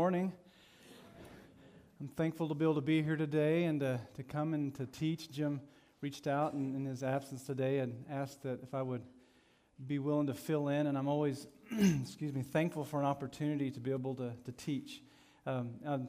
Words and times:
morning. 0.00 0.32
I'm 2.00 2.08
thankful 2.08 2.48
to 2.48 2.54
be 2.54 2.64
able 2.64 2.76
to 2.76 2.80
be 2.80 3.02
here 3.02 3.16
today 3.16 3.64
and 3.64 3.80
to, 3.80 4.00
to 4.14 4.22
come 4.22 4.54
and 4.54 4.74
to 4.76 4.86
teach. 4.86 5.30
Jim 5.30 5.60
reached 6.00 6.26
out 6.26 6.54
in, 6.54 6.74
in 6.74 6.86
his 6.86 7.02
absence 7.02 7.44
today 7.44 7.80
and 7.80 8.06
asked 8.08 8.42
that 8.44 8.62
if 8.62 8.72
I 8.72 8.80
would 8.80 9.02
be 9.86 9.98
willing 9.98 10.28
to 10.28 10.32
fill 10.32 10.68
in, 10.68 10.86
and 10.86 10.96
I'm 10.96 11.06
always, 11.06 11.46
excuse 11.70 12.32
me, 12.32 12.40
thankful 12.40 12.82
for 12.82 12.98
an 12.98 13.04
opportunity 13.04 13.70
to 13.72 13.78
be 13.78 13.90
able 13.90 14.14
to, 14.14 14.32
to 14.46 14.52
teach. 14.52 15.02
Um, 15.44 15.72
um, 15.84 16.08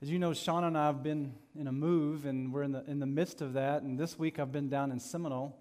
as 0.00 0.08
you 0.08 0.20
know, 0.20 0.32
Sean 0.32 0.62
and 0.62 0.78
I 0.78 0.86
have 0.86 1.02
been 1.02 1.34
in 1.58 1.66
a 1.66 1.72
move, 1.72 2.26
and 2.26 2.52
we're 2.52 2.62
in 2.62 2.70
the, 2.70 2.84
in 2.84 3.00
the 3.00 3.06
midst 3.06 3.42
of 3.42 3.54
that. 3.54 3.82
And 3.82 3.98
this 3.98 4.16
week 4.16 4.38
I've 4.38 4.52
been 4.52 4.68
down 4.68 4.92
in 4.92 5.00
Seminole. 5.00 5.58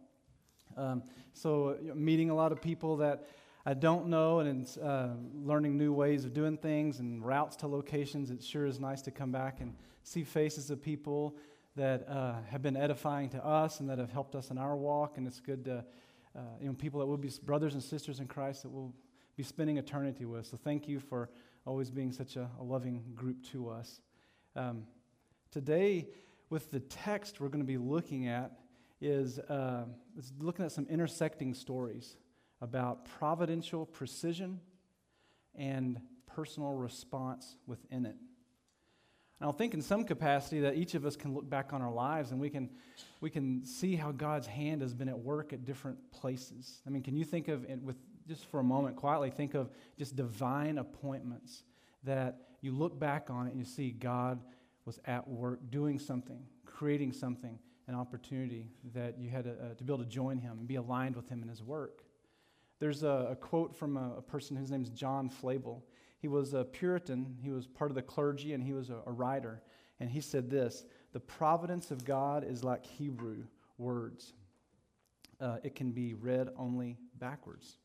Um, 0.77 1.01
so, 1.33 1.75
meeting 1.95 2.29
a 2.29 2.35
lot 2.35 2.51
of 2.51 2.61
people 2.61 2.97
that 2.97 3.27
I 3.65 3.73
don't 3.73 4.07
know 4.07 4.39
and 4.39 4.69
uh, 4.83 5.11
learning 5.33 5.77
new 5.77 5.93
ways 5.93 6.25
of 6.25 6.33
doing 6.33 6.57
things 6.57 6.99
and 6.99 7.25
routes 7.25 7.55
to 7.57 7.67
locations. 7.67 8.29
It 8.29 8.43
sure 8.43 8.65
is 8.65 8.77
nice 8.77 9.01
to 9.03 9.11
come 9.11 9.31
back 9.31 9.61
and 9.61 9.73
see 10.03 10.25
faces 10.25 10.69
of 10.69 10.81
people 10.81 11.37
that 11.77 12.07
uh, 12.09 12.35
have 12.49 12.61
been 12.61 12.75
edifying 12.75 13.29
to 13.29 13.45
us 13.45 13.79
and 13.79 13.89
that 13.89 13.99
have 13.99 14.11
helped 14.11 14.35
us 14.35 14.51
in 14.51 14.57
our 14.57 14.75
walk. 14.75 15.17
And 15.17 15.25
it's 15.25 15.39
good 15.39 15.63
to, 15.63 15.85
uh, 16.35 16.39
you 16.59 16.67
know, 16.67 16.73
people 16.73 16.99
that 16.99 17.05
will 17.05 17.15
be 17.15 17.31
brothers 17.45 17.73
and 17.73 17.81
sisters 17.81 18.19
in 18.19 18.27
Christ 18.27 18.63
that 18.63 18.69
will 18.69 18.93
be 19.37 19.43
spending 19.43 19.77
eternity 19.77 20.25
with. 20.25 20.45
So 20.45 20.57
thank 20.61 20.89
you 20.89 20.99
for 20.99 21.29
always 21.65 21.89
being 21.89 22.11
such 22.11 22.35
a, 22.35 22.49
a 22.59 22.63
loving 22.63 23.01
group 23.15 23.41
to 23.53 23.69
us. 23.69 24.01
Um, 24.57 24.83
today, 25.51 26.09
with 26.49 26.69
the 26.69 26.81
text 26.81 27.39
we're 27.39 27.47
going 27.47 27.63
to 27.63 27.65
be 27.65 27.77
looking 27.77 28.27
at, 28.27 28.51
is 28.99 29.39
uh, 29.39 29.85
looking 30.39 30.65
at 30.65 30.71
some 30.73 30.85
intersecting 30.89 31.53
stories 31.53 32.17
about 32.63 33.03
providential 33.19 33.85
precision 33.85 34.61
and 35.53 35.99
personal 36.25 36.71
response 36.71 37.57
within 37.67 38.05
it. 38.05 38.15
And 39.39 39.47
I'll 39.49 39.51
think 39.51 39.73
in 39.73 39.81
some 39.81 40.05
capacity 40.05 40.61
that 40.61 40.75
each 40.75 40.95
of 40.95 41.05
us 41.05 41.17
can 41.17 41.33
look 41.33 41.49
back 41.49 41.73
on 41.73 41.81
our 41.81 41.91
lives 41.91 42.31
and 42.31 42.39
we 42.39 42.49
can, 42.49 42.69
we 43.19 43.29
can 43.29 43.65
see 43.65 43.97
how 43.97 44.13
God's 44.13 44.47
hand 44.47 44.81
has 44.81 44.93
been 44.93 45.09
at 45.09 45.19
work 45.19 45.51
at 45.51 45.65
different 45.65 45.97
places. 46.13 46.81
I 46.87 46.89
mean, 46.89 47.03
can 47.03 47.17
you 47.17 47.25
think 47.25 47.49
of, 47.49 47.65
with 47.83 47.97
just 48.29 48.45
for 48.45 48.61
a 48.61 48.63
moment, 48.63 48.95
quietly 48.95 49.29
think 49.29 49.55
of 49.55 49.69
just 49.97 50.15
divine 50.15 50.77
appointments 50.77 51.63
that 52.05 52.37
you 52.61 52.71
look 52.71 52.97
back 52.97 53.29
on 53.29 53.47
it 53.47 53.49
and 53.49 53.59
you 53.59 53.65
see 53.65 53.91
God 53.91 54.39
was 54.85 55.01
at 55.03 55.27
work 55.27 55.59
doing 55.69 55.99
something, 55.99 56.39
creating 56.65 57.11
something, 57.11 57.59
an 57.89 57.95
opportunity 57.95 58.69
that 58.93 59.19
you 59.19 59.29
had 59.29 59.43
to, 59.43 59.51
uh, 59.51 59.73
to 59.75 59.83
be 59.83 59.93
able 59.93 60.03
to 60.03 60.09
join 60.09 60.37
Him 60.37 60.59
and 60.59 60.67
be 60.67 60.75
aligned 60.75 61.17
with 61.17 61.27
Him 61.27 61.43
in 61.43 61.49
His 61.49 61.61
work. 61.61 62.03
There's 62.79 63.03
a, 63.03 63.29
a 63.31 63.35
quote 63.35 63.75
from 63.75 63.97
a, 63.97 64.15
a, 64.17 64.21
person 64.21 64.57
whose 64.57 64.71
name 64.71 64.83
is 64.83 64.89
John 64.89 65.29
Flavel. 65.29 65.83
He 66.19 66.27
was 66.27 66.53
a 66.53 66.63
Puritan, 66.63 67.37
he 67.41 67.51
was 67.51 67.67
part 67.67 67.91
of 67.91 67.95
the 67.95 68.01
clergy, 68.01 68.53
and 68.53 68.63
he 68.63 68.73
was 68.73 68.89
a, 68.89 68.97
a 69.05 69.11
writer. 69.11 69.61
And 69.99 70.09
he 70.09 70.21
said 70.21 70.49
this 70.49 70.85
The 71.13 71.19
providence 71.19 71.91
of 71.91 72.05
God 72.05 72.43
is 72.43 72.63
like 72.63 72.85
Hebrew 72.85 73.43
words, 73.77 74.33
uh, 75.39 75.57
it 75.63 75.75
can 75.75 75.91
be 75.91 76.13
read 76.13 76.49
only 76.57 76.97
backwards. 77.19 77.77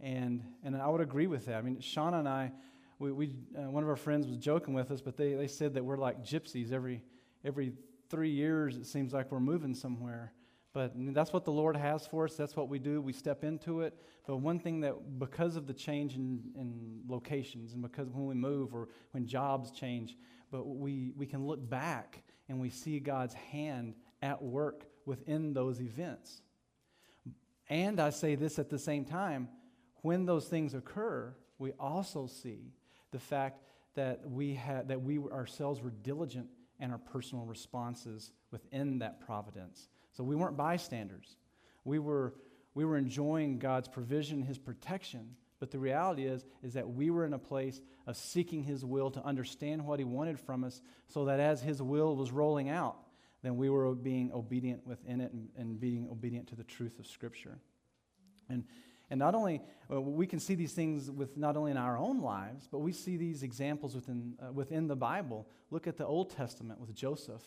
And, 0.00 0.42
and 0.64 0.76
I 0.76 0.88
would 0.88 1.00
agree 1.00 1.26
with 1.26 1.46
that. 1.46 1.56
I 1.56 1.62
mean, 1.62 1.80
Sean 1.80 2.14
and 2.14 2.28
I, 2.28 2.52
we, 2.98 3.12
we 3.12 3.32
uh, 3.56 3.70
one 3.70 3.82
of 3.82 3.88
our 3.88 3.96
friends 3.96 4.26
was 4.26 4.36
joking 4.36 4.74
with 4.74 4.90
us, 4.90 5.00
but 5.00 5.16
they, 5.16 5.34
they 5.34 5.46
said 5.46 5.74
that 5.74 5.84
we're 5.84 5.96
like 5.96 6.24
gypsies. 6.24 6.72
Every, 6.72 7.02
every 7.44 7.72
three 8.10 8.30
years, 8.30 8.76
it 8.76 8.86
seems 8.86 9.12
like 9.12 9.30
we're 9.30 9.40
moving 9.40 9.74
somewhere. 9.74 10.32
But 10.74 10.92
that's 11.14 11.32
what 11.32 11.44
the 11.44 11.52
Lord 11.52 11.76
has 11.76 12.04
for 12.04 12.24
us. 12.24 12.34
That's 12.34 12.56
what 12.56 12.68
we 12.68 12.80
do. 12.80 13.00
We 13.00 13.12
step 13.12 13.44
into 13.44 13.82
it. 13.82 13.96
But 14.26 14.38
one 14.38 14.58
thing 14.58 14.80
that, 14.80 15.20
because 15.20 15.54
of 15.54 15.68
the 15.68 15.72
change 15.72 16.16
in, 16.16 16.42
in 16.56 17.00
locations 17.08 17.74
and 17.74 17.82
because 17.82 18.10
when 18.10 18.26
we 18.26 18.34
move 18.34 18.74
or 18.74 18.88
when 19.12 19.24
jobs 19.24 19.70
change, 19.70 20.18
but 20.50 20.66
we, 20.66 21.12
we 21.16 21.26
can 21.26 21.46
look 21.46 21.70
back 21.70 22.24
and 22.48 22.60
we 22.60 22.70
see 22.70 22.98
God's 22.98 23.34
hand 23.34 23.94
at 24.20 24.42
work 24.42 24.86
within 25.06 25.52
those 25.54 25.80
events. 25.80 26.42
And 27.68 28.00
I 28.00 28.10
say 28.10 28.34
this 28.34 28.58
at 28.58 28.68
the 28.68 28.78
same 28.78 29.04
time 29.04 29.48
when 30.02 30.26
those 30.26 30.48
things 30.48 30.74
occur, 30.74 31.34
we 31.58 31.70
also 31.78 32.26
see 32.26 32.72
the 33.12 33.20
fact 33.20 33.62
that 33.94 34.28
we, 34.28 34.54
had, 34.54 34.88
that 34.88 35.00
we 35.00 35.18
ourselves 35.18 35.80
were 35.80 35.92
diligent 36.02 36.48
in 36.80 36.90
our 36.90 36.98
personal 36.98 37.44
responses 37.44 38.32
within 38.50 38.98
that 38.98 39.24
providence. 39.24 39.88
So 40.16 40.24
we 40.24 40.36
weren't 40.36 40.56
bystanders. 40.56 41.36
We 41.84 41.98
were, 41.98 42.34
we 42.74 42.84
were 42.84 42.96
enjoying 42.96 43.58
God's 43.58 43.88
provision, 43.88 44.42
His 44.42 44.58
protection. 44.58 45.36
But 45.60 45.70
the 45.70 45.78
reality 45.78 46.24
is, 46.24 46.44
is 46.62 46.74
that 46.74 46.88
we 46.88 47.10
were 47.10 47.24
in 47.24 47.32
a 47.32 47.38
place 47.38 47.80
of 48.06 48.16
seeking 48.16 48.62
His 48.62 48.84
will 48.84 49.10
to 49.12 49.22
understand 49.24 49.84
what 49.86 49.98
He 49.98 50.04
wanted 50.04 50.38
from 50.38 50.64
us 50.64 50.80
so 51.08 51.26
that 51.26 51.40
as 51.40 51.62
His 51.62 51.82
will 51.82 52.16
was 52.16 52.30
rolling 52.30 52.68
out, 52.68 52.96
then 53.42 53.56
we 53.56 53.68
were 53.68 53.94
being 53.94 54.32
obedient 54.32 54.86
within 54.86 55.20
it 55.20 55.32
and, 55.32 55.48
and 55.56 55.80
being 55.80 56.08
obedient 56.10 56.48
to 56.48 56.56
the 56.56 56.64
truth 56.64 56.98
of 56.98 57.06
Scripture. 57.06 57.58
And, 58.48 58.64
and 59.10 59.18
not 59.18 59.34
only, 59.34 59.62
well, 59.88 60.02
we 60.02 60.26
can 60.26 60.40
see 60.40 60.54
these 60.54 60.72
things 60.72 61.10
with 61.10 61.36
not 61.36 61.56
only 61.56 61.70
in 61.70 61.76
our 61.76 61.98
own 61.98 62.20
lives, 62.20 62.68
but 62.70 62.78
we 62.78 62.92
see 62.92 63.16
these 63.16 63.42
examples 63.42 63.94
within, 63.94 64.34
uh, 64.40 64.52
within 64.52 64.86
the 64.86 64.96
Bible. 64.96 65.46
Look 65.70 65.86
at 65.86 65.96
the 65.96 66.06
Old 66.06 66.30
Testament 66.30 66.80
with 66.80 66.94
Joseph. 66.94 67.42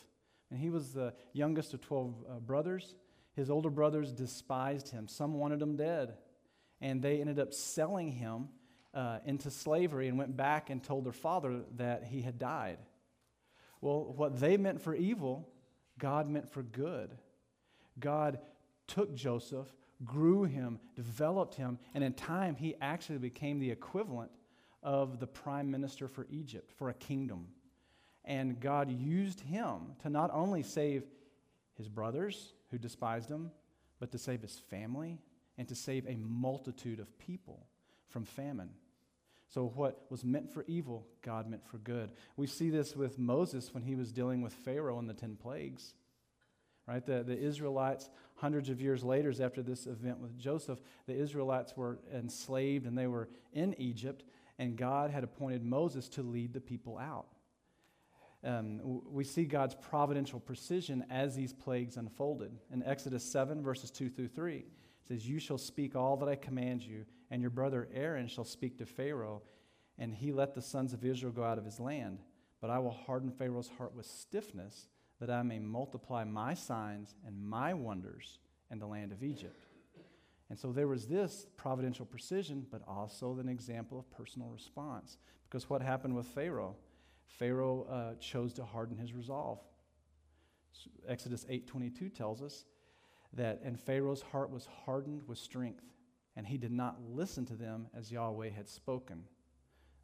And 0.49 0.59
he 0.59 0.69
was 0.69 0.93
the 0.93 1.13
youngest 1.33 1.73
of 1.73 1.81
12 1.81 2.13
uh, 2.29 2.39
brothers. 2.39 2.95
His 3.35 3.49
older 3.49 3.69
brothers 3.69 4.11
despised 4.11 4.89
him. 4.89 5.07
Some 5.07 5.33
wanted 5.33 5.61
him 5.61 5.75
dead. 5.75 6.15
And 6.81 7.01
they 7.01 7.19
ended 7.19 7.39
up 7.39 7.53
selling 7.53 8.11
him 8.11 8.49
uh, 8.93 9.19
into 9.25 9.51
slavery 9.51 10.07
and 10.07 10.17
went 10.17 10.35
back 10.35 10.69
and 10.69 10.83
told 10.83 11.05
their 11.05 11.11
father 11.11 11.61
that 11.75 12.05
he 12.05 12.21
had 12.21 12.39
died. 12.39 12.77
Well, 13.81 14.13
what 14.15 14.39
they 14.39 14.57
meant 14.57 14.81
for 14.81 14.95
evil, 14.95 15.49
God 15.99 16.27
meant 16.27 16.49
for 16.49 16.63
good. 16.63 17.15
God 17.99 18.39
took 18.87 19.13
Joseph, 19.13 19.67
grew 20.03 20.45
him, 20.45 20.79
developed 20.95 21.55
him, 21.55 21.77
and 21.93 22.03
in 22.03 22.13
time 22.13 22.55
he 22.55 22.75
actually 22.81 23.19
became 23.19 23.59
the 23.59 23.71
equivalent 23.71 24.31
of 24.81 25.19
the 25.19 25.27
prime 25.27 25.69
minister 25.69 26.07
for 26.07 26.25
Egypt, 26.29 26.71
for 26.77 26.89
a 26.89 26.93
kingdom. 26.93 27.47
And 28.27 28.59
God 28.59 28.91
used 28.91 29.39
him 29.39 29.95
to 30.03 30.09
not 30.09 30.29
only 30.33 30.61
save 30.61 31.05
his 31.77 31.87
brothers 31.87 32.51
who 32.69 32.77
despised 32.77 33.29
him, 33.29 33.51
but 33.99 34.11
to 34.11 34.17
save 34.17 34.41
his 34.41 34.59
family 34.69 35.17
and 35.57 35.65
to 35.69 35.75
save 35.75 36.05
a 36.05 36.17
multitude 36.17 36.99
of 36.99 37.17
people 37.17 37.65
from 38.09 38.25
famine. 38.25 38.69
So, 39.47 39.71
what 39.75 40.05
was 40.09 40.25
meant 40.25 40.51
for 40.51 40.65
evil, 40.67 41.07
God 41.21 41.49
meant 41.49 41.65
for 41.65 41.77
good. 41.77 42.11
We 42.35 42.47
see 42.47 42.69
this 42.69 42.97
with 42.97 43.17
Moses 43.17 43.73
when 43.73 43.83
he 43.83 43.95
was 43.95 44.11
dealing 44.11 44.41
with 44.41 44.51
Pharaoh 44.51 44.99
and 44.99 45.09
the 45.09 45.13
10 45.13 45.37
plagues. 45.37 45.93
Right? 46.85 47.05
The, 47.05 47.23
the 47.23 47.37
Israelites, 47.37 48.09
hundreds 48.35 48.69
of 48.69 48.81
years 48.81 49.05
later, 49.05 49.33
after 49.41 49.61
this 49.61 49.87
event 49.87 50.19
with 50.19 50.37
Joseph, 50.37 50.79
the 51.05 51.15
Israelites 51.15 51.77
were 51.77 51.99
enslaved 52.13 52.85
and 52.85 52.97
they 52.97 53.07
were 53.07 53.29
in 53.53 53.73
Egypt, 53.79 54.25
and 54.59 54.75
God 54.75 55.11
had 55.11 55.23
appointed 55.23 55.63
Moses 55.63 56.09
to 56.09 56.23
lead 56.23 56.53
the 56.53 56.61
people 56.61 56.97
out 56.97 57.27
um, 58.43 59.01
we 59.09 59.23
see 59.23 59.45
God's 59.45 59.75
providential 59.75 60.39
precision 60.39 61.05
as 61.09 61.35
these 61.35 61.53
plagues 61.53 61.97
unfolded. 61.97 62.51
In 62.71 62.83
Exodus 62.83 63.23
7, 63.23 63.61
verses 63.63 63.91
2 63.91 64.09
through 64.09 64.27
3, 64.27 64.57
it 64.57 64.65
says, 65.07 65.27
You 65.27 65.39
shall 65.39 65.57
speak 65.57 65.95
all 65.95 66.17
that 66.17 66.29
I 66.29 66.35
command 66.35 66.83
you, 66.83 67.05
and 67.31 67.41
your 67.41 67.49
brother 67.49 67.89
Aaron 67.93 68.27
shall 68.27 68.43
speak 68.43 68.77
to 68.77 68.85
Pharaoh, 68.85 69.41
and 69.97 70.13
he 70.13 70.31
let 70.31 70.53
the 70.53 70.61
sons 70.61 70.93
of 70.93 71.03
Israel 71.03 71.31
go 71.31 71.43
out 71.43 71.57
of 71.57 71.65
his 71.65 71.79
land. 71.79 72.19
But 72.61 72.69
I 72.69 72.79
will 72.79 72.91
harden 72.91 73.31
Pharaoh's 73.31 73.71
heart 73.77 73.95
with 73.95 74.05
stiffness, 74.05 74.87
that 75.19 75.29
I 75.29 75.41
may 75.41 75.59
multiply 75.59 76.23
my 76.23 76.53
signs 76.53 77.15
and 77.25 77.43
my 77.43 77.73
wonders 77.73 78.39
in 78.69 78.79
the 78.79 78.87
land 78.87 79.11
of 79.11 79.23
Egypt. 79.23 79.65
And 80.49 80.57
so 80.57 80.71
there 80.71 80.87
was 80.87 81.07
this 81.07 81.47
providential 81.57 82.05
precision, 82.05 82.65
but 82.71 82.81
also 82.87 83.37
an 83.39 83.49
example 83.49 83.99
of 83.99 84.09
personal 84.11 84.49
response. 84.49 85.17
Because 85.49 85.69
what 85.69 85.81
happened 85.81 86.15
with 86.15 86.27
Pharaoh? 86.27 86.75
Pharaoh 87.27 87.85
uh, 87.89 88.15
chose 88.19 88.53
to 88.53 88.65
harden 88.65 88.97
his 88.97 89.13
resolve. 89.13 89.59
Exodus 91.07 91.45
8:22 91.45 92.13
tells 92.13 92.41
us 92.41 92.65
that 93.33 93.61
and 93.63 93.79
Pharaoh's 93.79 94.21
heart 94.21 94.49
was 94.49 94.67
hardened 94.85 95.27
with 95.27 95.37
strength, 95.37 95.83
and 96.35 96.45
he 96.45 96.57
did 96.57 96.71
not 96.71 97.01
listen 97.01 97.45
to 97.45 97.55
them 97.55 97.87
as 97.95 98.11
Yahweh 98.11 98.49
had 98.49 98.67
spoken. 98.67 99.23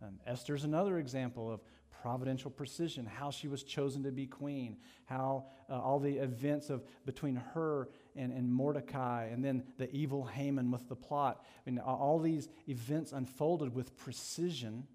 Um, 0.02 0.20
Esther's 0.26 0.64
another 0.64 0.98
example 1.00 1.52
of 1.52 1.62
providential 2.02 2.52
precision, 2.52 3.06
how 3.06 3.32
she 3.32 3.48
was 3.48 3.64
chosen 3.64 4.04
to 4.04 4.12
be 4.12 4.28
queen, 4.28 4.76
how 5.06 5.46
uh, 5.70 5.80
all 5.80 6.00
the 6.00 6.18
events 6.18 6.70
of 6.70 6.84
between 7.06 7.38
her 7.54 7.88
and, 8.16 8.34
and 8.34 8.52
Mordecai, 8.52 9.28
and 9.28 9.44
then 9.44 9.64
the 9.78 9.90
evil 9.96 10.26
Haman 10.26 10.70
with 10.70 10.90
the 10.90 10.98
plot. 10.98 11.46
I 11.66 11.70
mean, 11.70 11.80
all 11.80 12.20
these 12.20 12.50
events 12.68 13.14
unfolded 13.14 13.74
with 13.74 13.96
precision 13.96 14.86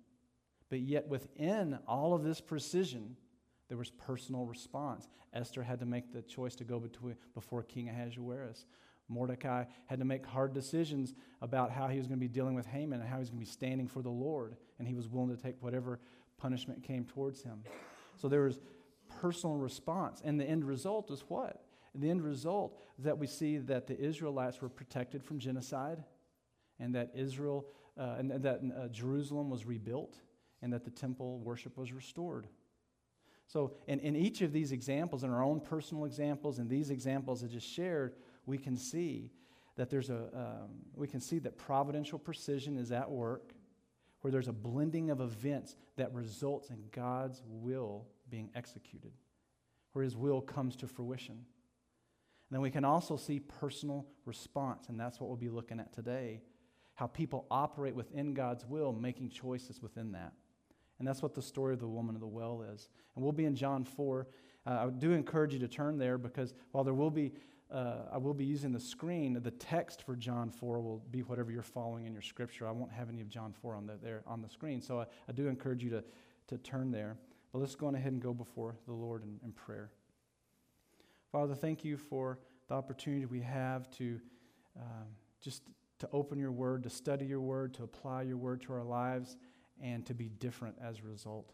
but 0.70 0.80
yet, 0.80 1.08
within 1.08 1.78
all 1.86 2.14
of 2.14 2.22
this 2.22 2.40
precision, 2.40 3.16
there 3.68 3.78
was 3.78 3.90
personal 3.90 4.44
response. 4.44 5.08
Esther 5.32 5.62
had 5.62 5.80
to 5.80 5.86
make 5.86 6.12
the 6.12 6.22
choice 6.22 6.54
to 6.56 6.64
go 6.64 6.78
between, 6.78 7.16
before 7.34 7.62
King 7.62 7.88
Ahasuerus. 7.88 8.66
Mordecai 9.08 9.64
had 9.86 9.98
to 9.98 10.04
make 10.04 10.26
hard 10.26 10.52
decisions 10.52 11.14
about 11.40 11.70
how 11.70 11.88
he 11.88 11.96
was 11.96 12.06
going 12.06 12.18
to 12.18 12.24
be 12.24 12.28
dealing 12.28 12.54
with 12.54 12.66
Haman 12.66 13.00
and 13.00 13.08
how 13.08 13.16
he 13.16 13.20
was 13.20 13.30
going 13.30 13.40
to 13.40 13.46
be 13.46 13.50
standing 13.50 13.88
for 13.88 14.02
the 14.02 14.10
Lord. 14.10 14.56
And 14.78 14.86
he 14.86 14.94
was 14.94 15.08
willing 15.08 15.34
to 15.34 15.42
take 15.42 15.56
whatever 15.60 16.00
punishment 16.36 16.82
came 16.82 17.04
towards 17.04 17.42
him. 17.42 17.64
So 18.16 18.28
there 18.28 18.42
was 18.42 18.60
personal 19.20 19.56
response. 19.56 20.20
And 20.22 20.38
the 20.38 20.44
end 20.44 20.64
result 20.64 21.10
is 21.10 21.24
what? 21.28 21.64
The 21.94 22.10
end 22.10 22.22
result 22.22 22.78
is 22.98 23.04
that 23.04 23.16
we 23.16 23.26
see 23.26 23.56
that 23.58 23.86
the 23.86 23.98
Israelites 23.98 24.60
were 24.60 24.68
protected 24.68 25.24
from 25.24 25.38
genocide 25.38 26.04
and 26.78 26.94
that 26.94 27.10
Israel 27.14 27.66
uh, 27.98 28.14
and 28.18 28.30
that 28.30 28.60
uh, 28.60 28.86
Jerusalem 28.88 29.50
was 29.50 29.66
rebuilt 29.66 30.20
and 30.62 30.72
that 30.72 30.84
the 30.84 30.90
temple 30.90 31.38
worship 31.40 31.76
was 31.76 31.93
restored. 31.93 32.46
So, 33.46 33.75
in, 33.87 34.00
in 34.00 34.14
each 34.14 34.43
of 34.43 34.52
these 34.52 34.72
examples, 34.72 35.25
in 35.25 35.31
our 35.31 35.43
own 35.43 35.60
personal 35.60 36.05
examples, 36.05 36.58
and 36.58 36.69
these 36.69 36.90
examples 36.90 37.43
I 37.43 37.46
just 37.46 37.66
shared, 37.66 38.14
we 38.44 38.58
can 38.58 38.76
see 38.76 39.31
that 39.76 39.88
there's 39.88 40.10
a, 40.10 40.28
um, 40.34 40.70
we 40.94 41.06
can 41.06 41.20
see 41.20 41.38
that 41.40 41.56
providential 41.56 42.19
precision 42.19 42.76
is 42.76 42.93
at 42.93 43.10
work, 43.10 43.55
where 44.20 44.31
there's 44.31 44.49
a 44.49 44.52
blending 44.52 45.10
of 45.10 45.20
events 45.20 45.76
that 45.96 46.12
results 46.12 46.70
in 46.70 46.82
God's 46.93 47.43
will 47.46 48.06
being 48.28 48.50
executed, 48.54 49.12
where 49.93 50.04
His 50.04 50.16
will 50.16 50.43
comes 50.43 50.76
to 50.76 50.87
fruition. 50.87 51.37
And 51.37 52.56
then 52.56 52.61
we 52.61 52.70
can 52.70 52.84
also 52.84 53.16
see 53.16 53.40
personal 53.40 54.06
response, 54.26 54.88
and 54.88 55.00
that's 55.00 55.20
what 55.20 55.28
we'll 55.28 55.37
be 55.37 55.49
looking 55.49 55.81
at 55.81 55.93
today 55.94 56.43
how 56.99 57.06
people 57.06 57.46
operate 57.49 57.94
within 57.94 58.34
God's 58.34 58.66
will, 58.66 58.93
making 58.93 59.31
choices 59.31 59.81
within 59.81 60.11
that. 60.12 60.32
And 60.98 61.06
that's 61.06 61.22
what 61.22 61.34
the 61.34 61.42
story 61.42 61.74
of 61.74 61.80
the 61.80 61.88
woman 61.88 62.14
of 62.14 62.20
the 62.20 62.26
well 62.26 62.62
is. 62.74 62.88
And 63.14 63.22
we'll 63.22 63.32
be 63.32 63.44
in 63.44 63.54
John 63.54 63.84
4. 63.84 64.26
Uh, 64.66 64.70
I 64.70 64.90
do 64.90 65.12
encourage 65.12 65.52
you 65.52 65.58
to 65.60 65.68
turn 65.68 65.98
there 65.98 66.18
because 66.18 66.54
while 66.72 66.84
there 66.84 66.94
will 66.94 67.10
be, 67.10 67.32
uh, 67.70 68.06
I 68.12 68.18
will 68.18 68.34
be 68.34 68.44
using 68.44 68.72
the 68.72 68.80
screen, 68.80 69.40
the 69.40 69.50
text 69.52 70.02
for 70.02 70.16
John 70.16 70.50
4 70.50 70.80
will 70.80 71.02
be 71.10 71.22
whatever 71.22 71.52
you're 71.52 71.62
following 71.62 72.06
in 72.06 72.12
your 72.12 72.22
scripture. 72.22 72.66
I 72.66 72.72
won't 72.72 72.92
have 72.92 73.08
any 73.08 73.20
of 73.20 73.28
John 73.28 73.52
4 73.52 73.76
on 73.76 73.86
the, 73.86 73.98
there 74.02 74.22
on 74.26 74.42
the 74.42 74.48
screen. 74.48 74.80
So 74.80 75.00
I, 75.00 75.06
I 75.28 75.32
do 75.32 75.46
encourage 75.46 75.84
you 75.84 75.90
to, 75.90 76.04
to 76.48 76.58
turn 76.58 76.90
there. 76.90 77.16
But 77.52 77.60
let's 77.60 77.74
go 77.76 77.88
ahead 77.88 78.12
and 78.12 78.20
go 78.20 78.34
before 78.34 78.76
the 78.86 78.92
Lord 78.92 79.22
in, 79.22 79.38
in 79.44 79.52
prayer. 79.52 79.90
Father, 81.30 81.54
thank 81.54 81.84
you 81.84 81.96
for 81.96 82.38
the 82.68 82.74
opportunity 82.74 83.24
we 83.26 83.40
have 83.40 83.90
to 83.92 84.20
um, 84.76 85.06
just 85.40 85.62
to 85.98 86.08
open 86.12 86.38
your 86.38 86.52
word, 86.52 86.82
to 86.84 86.90
study 86.90 87.26
your 87.26 87.40
word, 87.40 87.74
to 87.74 87.82
apply 87.82 88.22
your 88.22 88.36
word 88.36 88.60
to 88.62 88.72
our 88.72 88.84
lives, 88.84 89.36
and 89.82 90.04
to 90.06 90.14
be 90.14 90.28
different 90.28 90.76
as 90.82 90.98
a 90.98 91.02
result. 91.02 91.52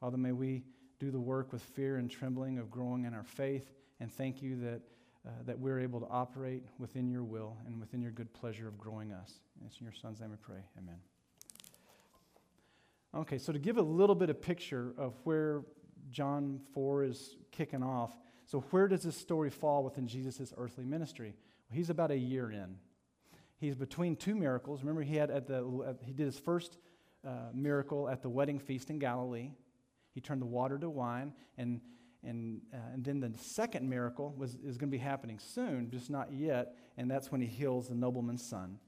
Father, 0.00 0.16
may 0.16 0.32
we 0.32 0.64
do 0.98 1.10
the 1.10 1.20
work 1.20 1.52
with 1.52 1.62
fear 1.62 1.96
and 1.96 2.10
trembling 2.10 2.58
of 2.58 2.70
growing 2.70 3.04
in 3.04 3.14
our 3.14 3.24
faith, 3.24 3.72
and 4.00 4.12
thank 4.12 4.42
you 4.42 4.56
that, 4.56 4.80
uh, 5.26 5.30
that 5.46 5.58
we're 5.58 5.80
able 5.80 6.00
to 6.00 6.06
operate 6.08 6.62
within 6.78 7.08
your 7.08 7.24
will 7.24 7.56
and 7.66 7.80
within 7.80 8.00
your 8.00 8.12
good 8.12 8.32
pleasure 8.32 8.68
of 8.68 8.78
growing 8.78 9.12
us. 9.12 9.40
it's 9.64 9.78
in 9.78 9.84
your 9.84 9.92
son's 9.92 10.20
name 10.20 10.30
we 10.30 10.36
pray. 10.36 10.62
Amen. 10.78 10.96
Okay, 13.14 13.38
so 13.38 13.52
to 13.52 13.58
give 13.58 13.76
a 13.76 13.82
little 13.82 14.16
bit 14.16 14.28
of 14.30 14.42
picture 14.42 14.92
of 14.98 15.14
where 15.24 15.62
John 16.10 16.60
4 16.72 17.04
is 17.04 17.36
kicking 17.52 17.82
off, 17.82 18.12
so 18.46 18.60
where 18.70 18.88
does 18.88 19.02
this 19.02 19.16
story 19.16 19.50
fall 19.50 19.84
within 19.84 20.06
Jesus' 20.06 20.52
earthly 20.56 20.84
ministry? 20.84 21.34
Well, 21.68 21.76
he's 21.76 21.90
about 21.90 22.10
a 22.10 22.16
year 22.16 22.50
in. 22.50 22.76
He's 23.56 23.74
between 23.74 24.16
two 24.16 24.34
miracles. 24.34 24.80
Remember, 24.80 25.02
he, 25.02 25.16
had 25.16 25.30
at 25.30 25.46
the, 25.46 25.96
he 26.02 26.12
did 26.12 26.26
his 26.26 26.38
first 26.38 26.76
uh, 27.26 27.50
miracle 27.52 28.08
at 28.08 28.22
the 28.22 28.28
wedding 28.28 28.58
feast 28.58 28.90
in 28.90 28.98
Galilee. 28.98 29.50
He 30.12 30.20
turned 30.20 30.40
the 30.40 30.46
water 30.46 30.78
to 30.78 30.88
wine. 30.88 31.32
And, 31.58 31.80
and, 32.22 32.60
uh, 32.72 32.78
and 32.94 33.04
then 33.04 33.20
the 33.20 33.32
second 33.38 33.88
miracle 33.88 34.34
was, 34.36 34.54
is 34.64 34.76
going 34.76 34.90
to 34.90 34.96
be 34.96 34.98
happening 34.98 35.38
soon, 35.38 35.90
just 35.90 36.10
not 36.10 36.32
yet. 36.32 36.76
And 36.96 37.10
that's 37.10 37.32
when 37.32 37.40
he 37.40 37.46
heals 37.46 37.88
the 37.88 37.94
nobleman's 37.94 38.48
son. 38.48 38.78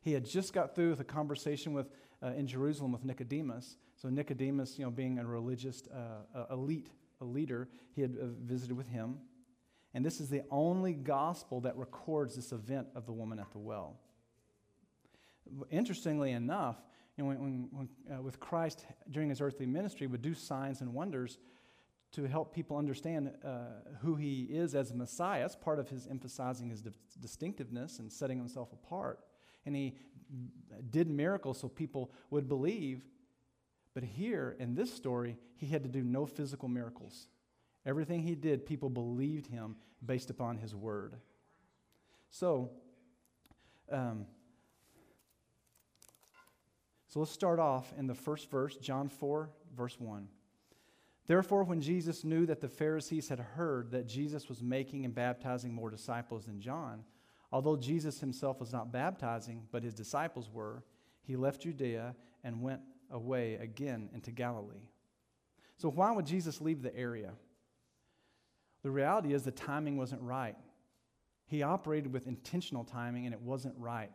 He 0.00 0.12
had 0.12 0.24
just 0.24 0.52
got 0.52 0.74
through 0.74 0.90
with 0.90 1.00
a 1.00 1.04
conversation 1.04 1.72
with, 1.72 1.88
uh, 2.22 2.32
in 2.36 2.46
Jerusalem 2.46 2.92
with 2.92 3.04
Nicodemus. 3.04 3.76
So 3.96 4.08
Nicodemus, 4.08 4.78
you 4.78 4.84
know, 4.84 4.90
being 4.90 5.18
a 5.18 5.26
religious 5.26 5.82
uh, 5.88 6.46
elite, 6.50 6.88
a 7.20 7.24
leader, 7.24 7.68
he 7.94 8.02
had 8.02 8.16
uh, 8.20 8.26
visited 8.42 8.76
with 8.76 8.88
him. 8.88 9.18
And 9.94 10.04
this 10.04 10.20
is 10.20 10.28
the 10.28 10.42
only 10.50 10.94
gospel 10.94 11.60
that 11.60 11.76
records 11.76 12.34
this 12.34 12.52
event 12.52 12.88
of 12.94 13.06
the 13.06 13.12
woman 13.12 13.38
at 13.38 13.50
the 13.52 13.58
well. 13.58 14.00
Interestingly 15.70 16.32
enough, 16.32 16.76
you 17.16 17.24
know, 17.24 17.30
when, 17.30 17.68
when, 17.70 17.88
uh, 18.10 18.22
with 18.22 18.40
Christ 18.40 18.86
during 19.10 19.28
his 19.28 19.40
earthly 19.40 19.66
ministry, 19.66 20.06
would 20.06 20.22
do 20.22 20.34
signs 20.34 20.80
and 20.80 20.94
wonders 20.94 21.38
to 22.12 22.24
help 22.24 22.54
people 22.54 22.76
understand 22.76 23.32
uh, 23.44 23.48
who 24.00 24.16
he 24.16 24.42
is 24.42 24.74
as 24.74 24.92
Messiah. 24.92 25.40
That's 25.40 25.56
part 25.56 25.78
of 25.78 25.88
his 25.88 26.06
emphasizing 26.06 26.68
his 26.68 26.82
di- 26.82 26.90
distinctiveness 27.20 27.98
and 27.98 28.12
setting 28.12 28.38
himself 28.38 28.72
apart. 28.72 29.20
And 29.64 29.74
he 29.74 29.94
did 30.90 31.08
miracles 31.08 31.60
so 31.60 31.68
people 31.68 32.12
would 32.30 32.48
believe. 32.48 33.02
But 33.94 34.04
here 34.04 34.56
in 34.58 34.74
this 34.74 34.92
story, 34.92 35.36
he 35.56 35.66
had 35.66 35.82
to 35.82 35.88
do 35.88 36.02
no 36.02 36.26
physical 36.26 36.68
miracles. 36.68 37.28
Everything 37.84 38.22
he 38.22 38.34
did, 38.34 38.64
people 38.64 38.88
believed 38.88 39.46
him 39.46 39.76
based 40.04 40.30
upon 40.30 40.56
his 40.56 40.74
word. 40.74 41.16
So, 42.30 42.70
um, 43.90 44.26
so 47.12 47.20
let's 47.20 47.30
start 47.30 47.58
off 47.58 47.92
in 47.98 48.06
the 48.06 48.14
first 48.14 48.50
verse, 48.50 48.78
John 48.78 49.10
4, 49.10 49.50
verse 49.76 50.00
1. 50.00 50.28
Therefore, 51.26 51.62
when 51.62 51.82
Jesus 51.82 52.24
knew 52.24 52.46
that 52.46 52.62
the 52.62 52.70
Pharisees 52.70 53.28
had 53.28 53.38
heard 53.38 53.90
that 53.90 54.06
Jesus 54.06 54.48
was 54.48 54.62
making 54.62 55.04
and 55.04 55.14
baptizing 55.14 55.74
more 55.74 55.90
disciples 55.90 56.46
than 56.46 56.58
John, 56.58 57.04
although 57.52 57.76
Jesus 57.76 58.20
himself 58.20 58.60
was 58.60 58.72
not 58.72 58.92
baptizing, 58.92 59.64
but 59.70 59.82
his 59.82 59.92
disciples 59.92 60.48
were, 60.50 60.84
he 61.22 61.36
left 61.36 61.60
Judea 61.60 62.16
and 62.44 62.62
went 62.62 62.80
away 63.10 63.56
again 63.56 64.08
into 64.14 64.30
Galilee. 64.30 64.88
So, 65.76 65.90
why 65.90 66.12
would 66.12 66.24
Jesus 66.24 66.62
leave 66.62 66.80
the 66.80 66.96
area? 66.96 67.32
The 68.84 68.90
reality 68.90 69.34
is 69.34 69.42
the 69.42 69.50
timing 69.50 69.98
wasn't 69.98 70.22
right. 70.22 70.56
He 71.44 71.62
operated 71.62 72.10
with 72.10 72.26
intentional 72.26 72.84
timing 72.84 73.26
and 73.26 73.34
it 73.34 73.42
wasn't 73.42 73.74
right. 73.76 74.12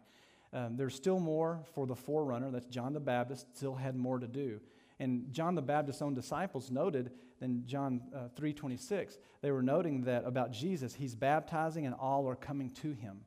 Um, 0.53 0.77
there's 0.77 0.95
still 0.95 1.19
more 1.19 1.61
for 1.73 1.85
the 1.85 1.95
forerunner, 1.95 2.51
that's 2.51 2.67
John 2.67 2.93
the 2.93 2.99
Baptist, 2.99 3.55
still 3.55 3.75
had 3.75 3.95
more 3.95 4.19
to 4.19 4.27
do. 4.27 4.59
And 4.99 5.31
John 5.31 5.55
the 5.55 5.61
Baptist's 5.61 6.01
own 6.01 6.13
disciples 6.13 6.71
noted 6.71 7.11
in 7.41 7.65
John 7.67 8.01
uh, 8.15 8.29
3:26, 8.35 9.17
they 9.41 9.51
were 9.51 9.61
noting 9.61 10.01
that 10.03 10.25
about 10.25 10.51
Jesus, 10.51 10.93
he's 10.93 11.13
baptizing 11.13 11.85
and 11.85 11.93
all 11.93 12.27
are 12.27 12.35
coming 12.35 12.69
to 12.71 12.93
him. 12.93 13.21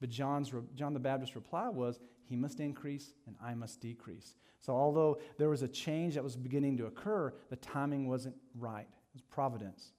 But 0.00 0.10
John's, 0.10 0.52
John 0.74 0.92
the 0.92 1.00
Baptist's 1.00 1.34
reply 1.34 1.68
was, 1.68 1.98
he 2.28 2.36
must 2.36 2.60
increase 2.60 3.14
and 3.26 3.34
I 3.42 3.54
must 3.54 3.80
decrease. 3.80 4.36
So 4.60 4.74
although 4.74 5.18
there 5.38 5.48
was 5.48 5.62
a 5.62 5.68
change 5.68 6.14
that 6.14 6.24
was 6.24 6.36
beginning 6.36 6.76
to 6.78 6.86
occur, 6.86 7.32
the 7.50 7.56
timing 7.56 8.08
wasn't 8.08 8.36
right. 8.54 8.86
It 8.86 9.14
was 9.14 9.22
providence. 9.22 9.92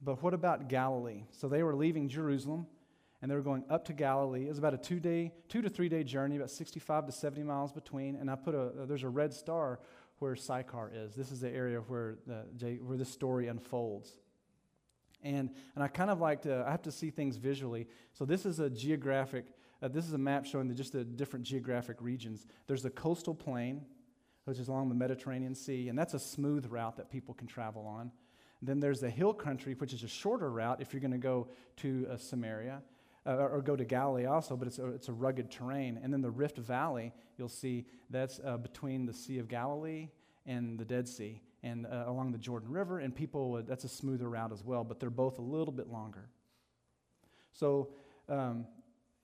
But 0.00 0.22
what 0.22 0.32
about 0.32 0.68
Galilee? 0.68 1.24
So 1.30 1.48
they 1.48 1.62
were 1.62 1.74
leaving 1.74 2.08
Jerusalem 2.08 2.66
and 3.20 3.30
they 3.30 3.34
were 3.34 3.42
going 3.42 3.64
up 3.68 3.84
to 3.86 3.92
Galilee. 3.92 4.46
It 4.46 4.48
was 4.48 4.58
about 4.58 4.74
a 4.74 4.78
two 4.78 5.00
day, 5.00 5.32
two 5.48 5.62
to 5.62 5.68
three 5.68 5.88
day 5.88 6.04
journey, 6.04 6.36
about 6.36 6.50
65 6.50 7.06
to 7.06 7.12
70 7.12 7.42
miles 7.42 7.72
between. 7.72 8.16
And 8.16 8.30
I 8.30 8.36
put 8.36 8.54
a, 8.54 8.70
there's 8.86 9.02
a 9.02 9.08
red 9.08 9.32
star 9.32 9.80
where 10.18 10.36
Sychar 10.36 10.90
is. 10.94 11.14
This 11.14 11.32
is 11.32 11.40
the 11.40 11.50
area 11.50 11.78
where, 11.80 12.16
the, 12.26 12.78
where 12.82 12.96
this 12.96 13.10
story 13.10 13.48
unfolds. 13.48 14.12
And, 15.22 15.50
and 15.74 15.82
I 15.82 15.88
kind 15.88 16.10
of 16.10 16.20
like 16.20 16.42
to, 16.42 16.64
I 16.66 16.70
have 16.70 16.82
to 16.82 16.92
see 16.92 17.10
things 17.10 17.36
visually. 17.36 17.88
So 18.12 18.24
this 18.24 18.46
is 18.46 18.60
a 18.60 18.70
geographic, 18.70 19.46
uh, 19.82 19.88
this 19.88 20.06
is 20.06 20.12
a 20.12 20.18
map 20.18 20.44
showing 20.44 20.68
the, 20.68 20.74
just 20.74 20.92
the 20.92 21.04
different 21.04 21.44
geographic 21.44 21.96
regions. 22.00 22.46
There's 22.68 22.82
the 22.82 22.90
coastal 22.90 23.34
plain, 23.34 23.84
which 24.44 24.58
is 24.58 24.68
along 24.68 24.90
the 24.90 24.94
Mediterranean 24.94 25.56
Sea, 25.56 25.88
and 25.88 25.98
that's 25.98 26.14
a 26.14 26.20
smooth 26.20 26.66
route 26.70 26.96
that 26.96 27.10
people 27.10 27.34
can 27.34 27.48
travel 27.48 27.84
on. 27.86 28.12
Then 28.62 28.78
there's 28.80 29.00
the 29.00 29.10
hill 29.10 29.34
country, 29.34 29.74
which 29.74 29.92
is 29.92 30.04
a 30.04 30.08
shorter 30.08 30.50
route 30.50 30.80
if 30.80 30.92
you're 30.92 31.00
going 31.00 31.12
to 31.12 31.18
go 31.18 31.48
to 31.78 32.08
uh, 32.10 32.16
Samaria 32.16 32.82
uh, 33.26 33.34
or 33.34 33.60
go 33.62 33.76
to 33.76 33.84
Galilee 33.84 34.26
also, 34.26 34.56
but 34.56 34.68
it's 34.68 34.78
a, 34.78 34.86
it's 34.88 35.08
a 35.08 35.12
rugged 35.12 35.50
terrain. 35.50 35.98
And 36.02 36.12
then 36.12 36.22
the 36.22 36.30
Rift 36.30 36.58
Valley, 36.58 37.12
you'll 37.36 37.48
see 37.48 37.86
that's 38.10 38.40
uh, 38.44 38.56
between 38.56 39.06
the 39.06 39.12
Sea 39.12 39.38
of 39.38 39.48
Galilee 39.48 40.08
and 40.46 40.78
the 40.78 40.84
Dead 40.84 41.08
Sea 41.08 41.42
and 41.62 41.86
uh, 41.86 42.04
along 42.06 42.32
the 42.32 42.38
Jordan 42.38 42.70
River. 42.70 42.98
And 42.98 43.14
people, 43.14 43.50
would, 43.52 43.66
that's 43.66 43.84
a 43.84 43.88
smoother 43.88 44.28
route 44.28 44.52
as 44.52 44.64
well, 44.64 44.84
but 44.84 45.00
they're 45.00 45.10
both 45.10 45.38
a 45.38 45.42
little 45.42 45.72
bit 45.72 45.88
longer. 45.88 46.28
So, 47.52 47.90
um, 48.28 48.66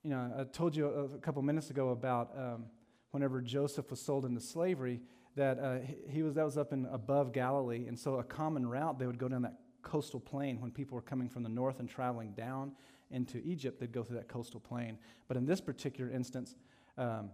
you 0.03 0.09
know, 0.09 0.31
I 0.37 0.43
told 0.43 0.75
you 0.75 0.87
a, 0.87 1.15
a 1.15 1.19
couple 1.19 1.41
minutes 1.41 1.69
ago 1.69 1.89
about 1.89 2.31
um, 2.37 2.65
whenever 3.11 3.41
Joseph 3.41 3.89
was 3.89 4.01
sold 4.01 4.25
into 4.25 4.41
slavery, 4.41 5.01
that 5.35 5.59
uh, 5.59 5.77
he 6.09 6.21
was 6.21 6.35
that 6.35 6.45
was 6.45 6.57
up 6.57 6.71
in 6.71 6.85
above 6.85 7.33
Galilee, 7.33 7.87
and 7.87 7.97
so 7.99 8.15
a 8.15 8.23
common 8.23 8.65
route 8.65 8.99
they 8.99 9.05
would 9.05 9.17
go 9.17 9.27
down 9.27 9.41
that 9.41 9.55
coastal 9.81 10.19
plain 10.19 10.59
when 10.59 10.71
people 10.71 10.95
were 10.95 11.01
coming 11.01 11.29
from 11.29 11.43
the 11.43 11.49
north 11.49 11.79
and 11.79 11.89
traveling 11.89 12.31
down 12.31 12.71
into 13.11 13.37
Egypt. 13.45 13.79
They'd 13.79 13.91
go 13.91 14.03
through 14.03 14.17
that 14.17 14.27
coastal 14.27 14.59
plain. 14.59 14.97
But 15.27 15.37
in 15.37 15.45
this 15.45 15.61
particular 15.61 16.11
instance, 16.11 16.55
um, 16.97 17.29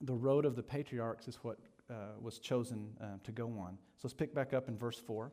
the 0.00 0.14
road 0.14 0.44
of 0.44 0.56
the 0.56 0.62
patriarchs 0.62 1.28
is 1.28 1.36
what 1.42 1.58
uh, 1.90 2.18
was 2.20 2.38
chosen 2.38 2.88
uh, 3.00 3.18
to 3.24 3.32
go 3.32 3.46
on. 3.46 3.78
So 3.96 4.00
let's 4.04 4.14
pick 4.14 4.34
back 4.34 4.52
up 4.52 4.68
in 4.68 4.76
verse 4.76 4.98
four. 4.98 5.32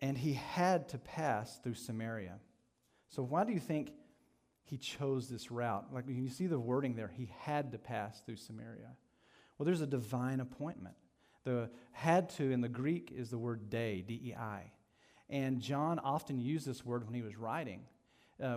And 0.00 0.16
he 0.16 0.34
had 0.34 0.88
to 0.90 0.98
pass 0.98 1.58
through 1.58 1.74
Samaria. 1.74 2.38
So 3.08 3.22
why 3.22 3.44
do 3.44 3.52
you 3.52 3.60
think 3.60 3.92
he 4.62 4.76
chose 4.76 5.28
this 5.28 5.50
route? 5.50 5.86
Like 5.92 6.04
you 6.08 6.28
see 6.28 6.46
the 6.46 6.60
wording 6.60 6.94
there, 6.94 7.10
he 7.16 7.30
had 7.40 7.72
to 7.72 7.78
pass 7.78 8.20
through 8.20 8.36
Samaria. 8.36 8.90
Well, 9.56 9.64
there's 9.64 9.80
a 9.80 9.86
divine 9.86 10.40
appointment. 10.40 10.94
The 11.44 11.70
had 11.92 12.28
to 12.30 12.50
in 12.50 12.60
the 12.60 12.68
Greek 12.68 13.12
is 13.16 13.30
the 13.30 13.38
word 13.38 13.70
dei, 13.70 14.02
D 14.06 14.20
E 14.26 14.34
I. 14.34 14.70
And 15.30 15.60
John 15.60 15.98
often 15.98 16.40
used 16.40 16.66
this 16.66 16.84
word 16.84 17.04
when 17.04 17.14
he 17.14 17.22
was 17.22 17.36
writing, 17.36 17.82
uh, 18.42 18.56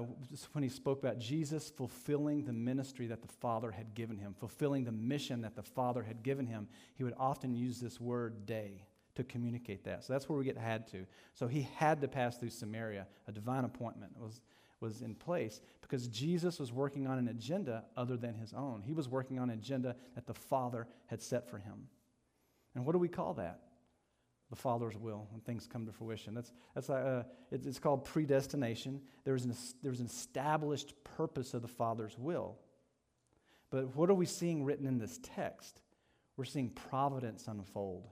when 0.54 0.64
he 0.64 0.70
spoke 0.70 1.04
about 1.04 1.20
Jesus 1.20 1.70
fulfilling 1.70 2.46
the 2.46 2.54
ministry 2.54 3.08
that 3.08 3.22
the 3.22 3.28
Father 3.28 3.72
had 3.72 3.94
given 3.94 4.18
him, 4.18 4.34
fulfilling 4.40 4.86
the 4.86 4.92
mission 4.92 5.42
that 5.42 5.56
the 5.56 5.64
Father 5.64 6.04
had 6.04 6.24
given 6.24 6.46
him. 6.46 6.68
He 6.96 7.04
would 7.04 7.16
often 7.18 7.54
use 7.54 7.80
this 7.80 8.00
word 8.00 8.46
dei 8.46 8.86
to 9.16 9.24
communicate 9.24 9.84
that. 9.84 10.04
So 10.04 10.14
that's 10.14 10.30
where 10.30 10.40
we 10.40 10.46
get 10.46 10.58
had 10.58 10.88
to. 10.92 11.06
So 11.34 11.48
he 11.48 11.68
had 11.76 12.00
to 12.02 12.08
pass 12.08 12.38
through 12.38 12.52
Samaria. 12.52 13.08
A 13.28 13.32
divine 13.32 13.66
appointment 13.66 14.14
was, 14.18 14.40
was 14.80 15.02
in 15.02 15.16
place 15.16 15.60
because 15.82 16.08
Jesus 16.08 16.60
was 16.60 16.72
working 16.72 17.08
on 17.08 17.18
an 17.18 17.28
agenda 17.28 17.84
other 17.98 18.16
than 18.16 18.36
his 18.36 18.54
own. 18.54 18.82
He 18.82 18.94
was 18.94 19.10
working 19.10 19.40
on 19.40 19.50
an 19.50 19.60
agenda 19.60 19.96
that 20.16 20.26
the 20.26 20.34
Father 20.34 20.88
had 21.08 21.22
set 21.22 21.50
for 21.50 21.58
him. 21.58 21.88
And 22.76 22.86
what 22.86 22.94
do 22.94 23.00
we 23.00 23.10
call 23.10 23.34
that? 23.34 23.60
The 24.52 24.58
Father's 24.58 24.98
will 24.98 25.28
when 25.32 25.42
things 25.42 25.66
come 25.66 25.86
to 25.86 25.94
fruition. 25.94 26.36
That's, 26.36 26.52
that's 26.76 26.90
uh, 26.90 27.24
it's, 27.52 27.66
it's 27.66 27.80
called 27.80 28.04
predestination. 28.06 29.02
There's 29.24 29.46
an, 29.46 29.56
there's 29.82 30.02
an 30.02 30.06
established 30.06 30.94
purpose 31.04 31.54
of 31.54 31.62
the 31.62 31.70
Father's 31.70 32.18
will. 32.20 32.58
But 33.70 33.96
what 33.96 34.10
are 34.10 34.14
we 34.14 34.26
seeing 34.26 34.66
written 34.66 34.86
in 34.86 35.00
this 35.00 35.20
text? 35.24 35.80
We're 36.36 36.44
seeing 36.46 36.70
providence 36.70 37.48
unfold. 37.48 38.10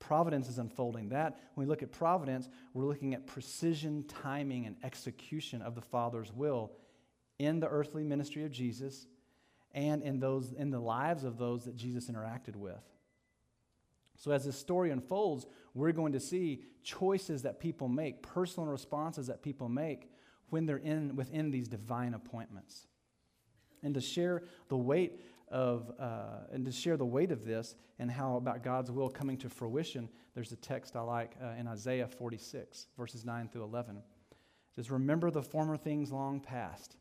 Providence 0.00 0.48
is 0.48 0.58
unfolding. 0.58 1.10
That, 1.10 1.38
when 1.54 1.66
we 1.66 1.70
look 1.70 1.84
at 1.84 1.92
providence, 1.92 2.48
we're 2.74 2.84
looking 2.84 3.14
at 3.14 3.26
precision, 3.26 4.04
timing, 4.22 4.66
and 4.66 4.76
execution 4.82 5.62
of 5.62 5.76
the 5.76 5.80
Father's 5.80 6.32
will 6.32 6.72
in 7.38 7.60
the 7.60 7.68
earthly 7.68 8.02
ministry 8.02 8.44
of 8.44 8.50
Jesus 8.50 9.06
and 9.72 10.02
in, 10.02 10.18
those, 10.18 10.52
in 10.52 10.70
the 10.70 10.80
lives 10.80 11.22
of 11.22 11.38
those 11.38 11.64
that 11.66 11.76
Jesus 11.76 12.10
interacted 12.10 12.56
with. 12.56 12.82
So, 14.18 14.32
as 14.32 14.44
this 14.44 14.58
story 14.58 14.90
unfolds, 14.90 15.46
we're 15.74 15.92
going 15.92 16.12
to 16.12 16.20
see 16.20 16.64
choices 16.82 17.42
that 17.42 17.60
people 17.60 17.88
make, 17.88 18.20
personal 18.20 18.68
responses 18.68 19.28
that 19.28 19.42
people 19.42 19.68
make 19.68 20.10
when 20.50 20.66
they're 20.66 20.78
in, 20.78 21.14
within 21.14 21.52
these 21.52 21.68
divine 21.68 22.14
appointments. 22.14 22.88
And 23.84 23.94
to 23.94 24.00
share 24.00 24.42
the 24.68 24.76
weight 24.76 25.20
of, 25.48 25.92
uh, 26.00 26.52
and 26.52 26.64
to 26.66 26.72
share 26.72 26.96
the 26.96 27.06
weight 27.06 27.30
of 27.30 27.44
this 27.44 27.76
and 28.00 28.10
how 28.10 28.36
about 28.36 28.64
God's 28.64 28.90
will 28.90 29.08
coming 29.08 29.36
to 29.38 29.48
fruition, 29.48 30.08
there's 30.34 30.50
a 30.50 30.56
text 30.56 30.96
I 30.96 31.00
like 31.00 31.36
uh, 31.40 31.50
in 31.58 31.68
Isaiah 31.68 32.08
46, 32.08 32.88
verses 32.96 33.24
9 33.24 33.48
through 33.48 33.62
11. 33.62 33.98
It 33.98 34.02
says, 34.74 34.90
Remember 34.90 35.30
the 35.30 35.42
former 35.42 35.76
things 35.76 36.10
long 36.10 36.40
past, 36.40 36.96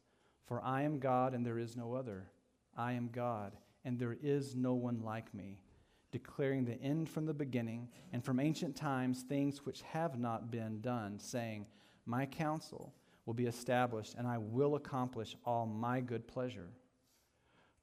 for 0.46 0.62
I 0.62 0.84
am 0.84 1.00
God 1.00 1.34
and 1.34 1.44
there 1.44 1.58
is 1.58 1.76
no 1.76 1.96
other. 1.96 2.30
I 2.78 2.94
am 2.94 3.10
God 3.12 3.58
and 3.84 3.98
there 3.98 4.16
is 4.22 4.56
no 4.56 4.76
one 4.76 5.02
like 5.02 5.34
me 5.34 5.62
declaring 6.12 6.66
the 6.66 6.82
end 6.82 7.10
from 7.10 7.26
the 7.26 7.34
beginning, 7.34 7.90
and 8.14 8.24
from 8.24 8.40
ancient 8.40 8.76
times 8.76 9.24
things 9.24 9.66
which 9.66 9.82
have 9.82 10.18
not 10.18 10.52
been 10.52 10.82
done, 10.82 11.20
saying, 11.20 11.66
My 12.06 12.26
counsel 12.26 12.94
will 13.26 13.34
be 13.34 13.46
established, 13.46 14.16
and 14.18 14.28
I 14.28 14.38
will 14.38 14.76
accomplish 14.76 15.36
all 15.46 15.66
my 15.66 16.00
good 16.00 16.28
pleasure. 16.28 16.70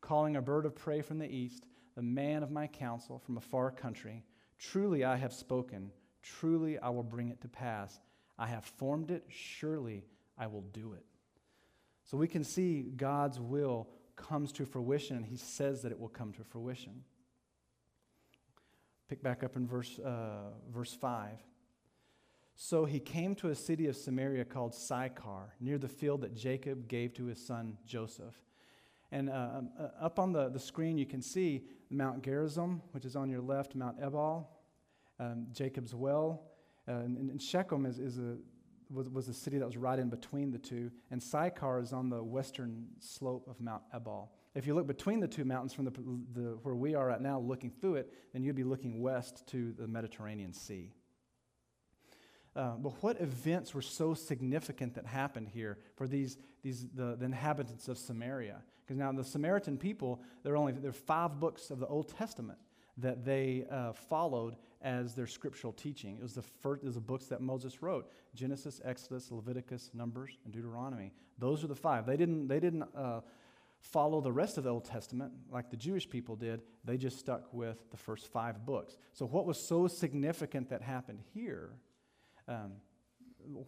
Calling 0.01 0.37
a 0.37 0.43
bird 0.43 0.67
of 0.67 0.75
prey 0.75 1.03
from 1.03 1.19
the 1.19 1.31
east, 1.31 1.67
the 1.95 2.03
man 2.03 2.43
of 2.43 2.51
my 2.51 2.67
counsel 2.67 3.19
from 3.19 3.37
a 3.37 3.43
far 3.43 3.71
country, 3.71 4.25
truly 4.59 5.05
I 5.05 5.17
have 5.17 5.33
spoken, 5.33 5.91
truly 6.23 6.79
I 6.79 6.89
will 6.89 7.03
bring 7.03 7.29
it 7.29 7.41
to 7.43 7.49
pass. 7.49 8.01
I 8.39 8.47
have 8.47 8.65
formed 8.65 9.11
it, 9.11 9.25
surely 9.29 10.05
I 10.37 10.47
will 10.47 10.65
do 10.73 10.95
it. 10.95 11.05
So 12.05 12.17
we 12.17 12.29
can 12.29 12.45
see 12.45 12.83
God's 12.97 13.39
will 13.39 13.89
comes 14.17 14.53
to 14.53 14.65
fruition, 14.65 15.17
and 15.17 15.27
he 15.27 15.37
says 15.37 15.83
that 15.83 15.93
it 15.93 15.99
will 15.99 16.09
come 16.09 16.33
to 16.33 16.45
fruition. 16.45 17.05
Pick 19.09 19.23
back 19.23 19.45
up 19.45 19.57
in 19.57 19.67
verse, 19.67 19.99
uh, 19.99 20.51
verse 20.73 20.95
5. 20.95 21.39
So 22.57 22.85
he 22.85 23.01
came 23.01 23.35
to 23.37 23.49
a 23.49 23.55
city 23.55 23.89
of 23.89 23.97
Samaria 23.97 24.45
called 24.45 24.75
Sychar, 24.75 25.55
near 25.61 25.77
the 25.77 25.89
field 25.89 26.21
that 26.21 26.35
Jacob 26.35 26.89
gave 26.89 27.13
to 27.15 27.27
his 27.27 27.45
son 27.45 27.77
Joseph. 27.85 28.41
And 29.11 29.29
uh, 29.29 29.51
um, 29.59 29.71
uh, 29.79 29.89
up 30.01 30.19
on 30.19 30.33
the, 30.33 30.49
the 30.49 30.59
screen, 30.59 30.97
you 30.97 31.07
can 31.07 31.21
see 31.21 31.65
Mount 31.91 32.23
Gerizim, 32.23 32.81
which 32.93 33.05
is 33.05 33.17
on 33.17 33.29
your 33.29 33.41
left, 33.41 33.75
Mount 33.75 33.97
Ebal, 34.01 34.49
um, 35.21 35.47
Jacob's 35.53 35.95
well. 35.95 36.43
Uh, 36.89 36.93
and, 36.93 37.31
and, 37.31 37.41
Shechem 37.41 37.87
is, 37.87 37.99
is 37.99 38.19
a, 38.19 38.37
was, 38.91 39.09
was 39.09 39.29
a 39.29 39.35
city 39.35 39.59
that 39.59 39.67
was 39.67 39.77
right 39.77 39.99
in 39.99 40.09
between 40.09 40.51
the 40.51 40.59
two. 40.59 40.91
And 41.11 41.23
Sychar 41.23 41.79
is 41.81 41.93
on 41.93 42.09
the 42.09 42.23
western 42.23 42.87
slope 42.99 43.47
of 43.49 43.61
Mount 43.61 43.83
Ebal. 43.95 44.33
If 44.55 44.67
you 44.67 44.75
look 44.75 44.87
between 44.87 45.21
the 45.21 45.29
two 45.29 45.45
mountains 45.45 45.73
from 45.73 45.85
the, 45.87 45.93
the, 46.33 46.59
where 46.63 46.75
we 46.77 46.95
are 46.95 47.07
right 47.07 47.21
now, 47.21 47.41
looking 47.41 47.71
through 47.71 47.97
it, 47.97 48.13
then 48.33 48.45
you'd 48.45 48.55
be 48.55 48.65
looking 48.65 49.03
west 49.03 49.47
to 49.49 49.73
the 49.73 49.89
Mediterranean 49.89 50.53
Sea. 50.53 50.93
Uh, 52.55 52.77
but 52.79 52.93
what 53.03 53.21
events 53.21 53.75
were 53.75 53.83
so 53.83 54.15
significant 54.15 54.95
that 54.95 55.07
happened 55.07 55.49
here 55.49 55.79
for 55.97 56.07
these, 56.07 56.39
these 56.63 56.87
the, 56.95 57.17
the 57.17 57.25
inhabitants 57.25 57.89
of 57.89 57.99
Samaria? 57.99 58.63
Because 58.85 58.97
now 58.97 59.11
the 59.11 59.25
Samaritan 59.25 59.77
people, 59.77 60.23
there 60.45 60.53
are 60.53 60.57
only 60.57 60.73
there 60.73 60.91
are 60.91 60.93
five 60.93 61.41
books 61.41 61.71
of 61.71 61.81
the 61.81 61.87
Old 61.87 62.17
Testament 62.17 62.59
that 62.99 63.25
they 63.25 63.65
uh, 63.73 63.93
followed 63.93 64.55
as 64.83 65.15
their 65.15 65.27
scriptural 65.27 65.73
teaching. 65.73 66.17
It 66.19 66.23
was 66.23 66.35
the 66.35 66.43
first, 66.43 66.83
it 66.83 66.87
was 66.87 66.95
the 66.95 67.01
books 67.01 67.27
that 67.27 67.41
Moses 67.41 67.83
wrote: 67.83 68.09
Genesis, 68.35 68.81
Exodus, 68.85 69.33
Leviticus, 69.33 69.91
Numbers, 69.95 70.39
and 70.45 70.53
Deuteronomy. 70.53 71.13
Those 71.39 71.65
are 71.65 71.67
the 71.67 71.75
five. 71.75 72.07
They 72.07 72.17
didn't 72.17 72.47
they 72.47 72.61
didn't 72.61 72.85
uh, 72.97 73.23
follow 73.85 74.21
the 74.21 74.33
rest 74.33 74.59
of 74.59 74.65
the 74.65 74.71
Old 74.71 74.85
Testament 74.85 75.33
like 75.53 75.71
the 75.71 75.77
Jewish 75.77 76.09
people 76.09 76.37
did. 76.37 76.63
They 76.85 76.97
just 76.97 77.19
stuck 77.19 77.53
with 77.53 77.91
the 77.91 77.97
first 77.97 78.27
five 78.33 78.65
books. 78.65 78.97
So, 79.13 79.27
what 79.27 79.47
was 79.47 79.59
so 79.59 79.87
significant 79.87 80.71
that 80.71 80.83
happened 80.83 81.21
here? 81.33 81.71
Um, 82.49 82.73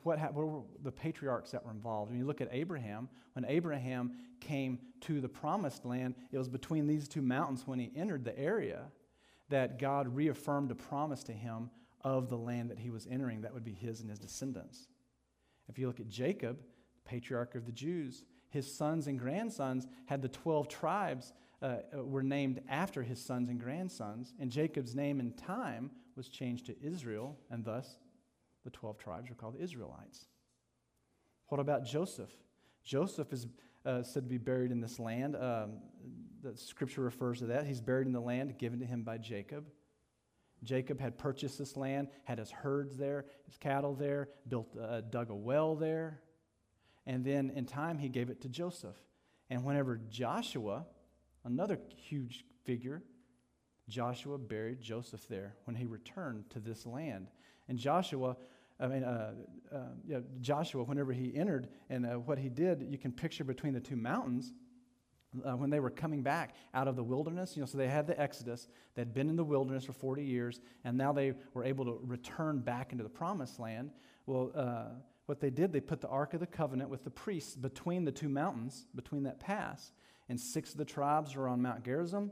what, 0.02 0.18
ha- 0.18 0.30
what, 0.32 0.46
were 0.46 0.62
the 0.82 0.92
patriarchs 0.92 1.50
that 1.50 1.64
were 1.64 1.70
involved? 1.70 2.10
When 2.10 2.18
you 2.18 2.26
look 2.26 2.40
at 2.40 2.48
Abraham, 2.50 3.08
when 3.34 3.44
Abraham 3.44 4.12
came 4.40 4.78
to 5.02 5.20
the 5.20 5.28
promised 5.28 5.84
land, 5.84 6.14
it 6.32 6.38
was 6.38 6.48
between 6.48 6.86
these 6.86 7.08
two 7.08 7.22
mountains 7.22 7.66
when 7.66 7.78
he 7.78 7.92
entered 7.94 8.24
the 8.24 8.38
area 8.38 8.84
that 9.50 9.78
God 9.78 10.14
reaffirmed 10.14 10.70
a 10.70 10.74
promise 10.74 11.22
to 11.24 11.32
him 11.32 11.70
of 12.00 12.30
the 12.30 12.38
land 12.38 12.70
that 12.70 12.78
he 12.78 12.90
was 12.90 13.06
entering 13.10 13.42
that 13.42 13.52
would 13.52 13.64
be 13.64 13.72
his 13.72 14.00
and 14.00 14.08
his 14.08 14.18
descendants. 14.18 14.88
If 15.68 15.78
you 15.78 15.86
look 15.86 16.00
at 16.00 16.08
Jacob, 16.08 16.58
patriarch 17.04 17.54
of 17.54 17.66
the 17.66 17.72
Jews, 17.72 18.24
his 18.56 18.72
sons 18.74 19.06
and 19.06 19.18
grandsons 19.18 19.86
had 20.06 20.22
the 20.22 20.28
12 20.28 20.66
tribes 20.66 21.34
uh, 21.60 21.76
uh, 21.94 22.02
were 22.02 22.22
named 22.22 22.62
after 22.68 23.02
his 23.02 23.22
sons 23.22 23.50
and 23.50 23.60
grandsons, 23.60 24.32
and 24.40 24.50
Jacob's 24.50 24.94
name 24.94 25.20
in 25.20 25.32
time 25.32 25.90
was 26.16 26.28
changed 26.28 26.64
to 26.66 26.82
Israel, 26.82 27.36
and 27.50 27.64
thus 27.64 27.98
the 28.64 28.70
12 28.70 28.96
tribes 28.96 29.30
are 29.30 29.34
called 29.34 29.56
Israelites. 29.60 30.24
What 31.48 31.60
about 31.60 31.84
Joseph? 31.84 32.30
Joseph 32.82 33.30
is 33.32 33.46
uh, 33.84 34.02
said 34.02 34.24
to 34.24 34.28
be 34.28 34.38
buried 34.38 34.72
in 34.72 34.80
this 34.80 34.98
land. 34.98 35.36
Um, 35.36 35.74
the 36.42 36.56
scripture 36.56 37.02
refers 37.02 37.40
to 37.40 37.46
that. 37.46 37.66
He's 37.66 37.80
buried 37.80 38.06
in 38.06 38.12
the 38.12 38.20
land 38.20 38.58
given 38.58 38.80
to 38.80 38.86
him 38.86 39.02
by 39.02 39.18
Jacob. 39.18 39.66
Jacob 40.64 40.98
had 40.98 41.18
purchased 41.18 41.58
this 41.58 41.76
land, 41.76 42.08
had 42.24 42.38
his 42.38 42.50
herds 42.50 42.96
there, 42.96 43.26
his 43.44 43.58
cattle 43.58 43.94
there, 43.94 44.30
built, 44.48 44.74
uh, 44.80 45.02
dug 45.02 45.28
a 45.30 45.34
well 45.34 45.76
there. 45.76 46.20
And 47.06 47.24
then 47.24 47.50
in 47.54 47.66
time, 47.66 47.98
he 47.98 48.08
gave 48.08 48.30
it 48.30 48.40
to 48.42 48.48
Joseph. 48.48 48.96
And 49.48 49.64
whenever 49.64 50.00
Joshua, 50.10 50.84
another 51.44 51.78
huge 51.96 52.44
figure, 52.64 53.02
Joshua 53.88 54.38
buried 54.38 54.80
Joseph 54.80 55.26
there 55.28 55.54
when 55.64 55.76
he 55.76 55.86
returned 55.86 56.50
to 56.50 56.60
this 56.60 56.84
land. 56.84 57.28
And 57.68 57.78
Joshua, 57.78 58.36
I 58.80 58.88
mean, 58.88 59.04
uh, 59.04 59.34
uh, 59.72 59.78
yeah, 60.06 60.18
Joshua, 60.40 60.82
whenever 60.82 61.12
he 61.12 61.34
entered 61.36 61.68
and 61.88 62.04
uh, 62.04 62.14
what 62.14 62.38
he 62.38 62.48
did, 62.48 62.86
you 62.90 62.98
can 62.98 63.12
picture 63.12 63.44
between 63.44 63.72
the 63.72 63.80
two 63.80 63.96
mountains. 63.96 64.52
Uh, 65.44 65.54
when 65.54 65.68
they 65.68 65.80
were 65.80 65.90
coming 65.90 66.22
back 66.22 66.54
out 66.72 66.88
of 66.88 66.96
the 66.96 67.02
wilderness, 67.02 67.56
you 67.56 67.60
know, 67.60 67.66
so 67.66 67.76
they 67.76 67.88
had 67.88 68.06
the 68.06 68.18
Exodus. 68.18 68.68
They'd 68.94 69.12
been 69.12 69.28
in 69.28 69.36
the 69.36 69.44
wilderness 69.44 69.84
for 69.84 69.92
40 69.92 70.24
years, 70.24 70.60
and 70.82 70.96
now 70.96 71.12
they 71.12 71.34
were 71.52 71.62
able 71.62 71.84
to 71.84 72.00
return 72.02 72.60
back 72.60 72.92
into 72.92 73.04
the 73.04 73.10
promised 73.10 73.60
land. 73.60 73.90
Well, 74.24 74.50
uh, 74.54 74.84
what 75.26 75.40
they 75.40 75.50
did, 75.50 75.72
they 75.72 75.80
put 75.80 76.00
the 76.00 76.08
Ark 76.08 76.34
of 76.34 76.40
the 76.40 76.46
Covenant 76.46 76.88
with 76.88 77.04
the 77.04 77.10
priests 77.10 77.56
between 77.56 78.04
the 78.04 78.12
two 78.12 78.28
mountains, 78.28 78.86
between 78.94 79.24
that 79.24 79.40
pass. 79.40 79.92
And 80.28 80.40
six 80.40 80.72
of 80.72 80.78
the 80.78 80.84
tribes 80.84 81.36
were 81.36 81.48
on 81.48 81.62
Mount 81.62 81.84
Gerizim 81.84 82.30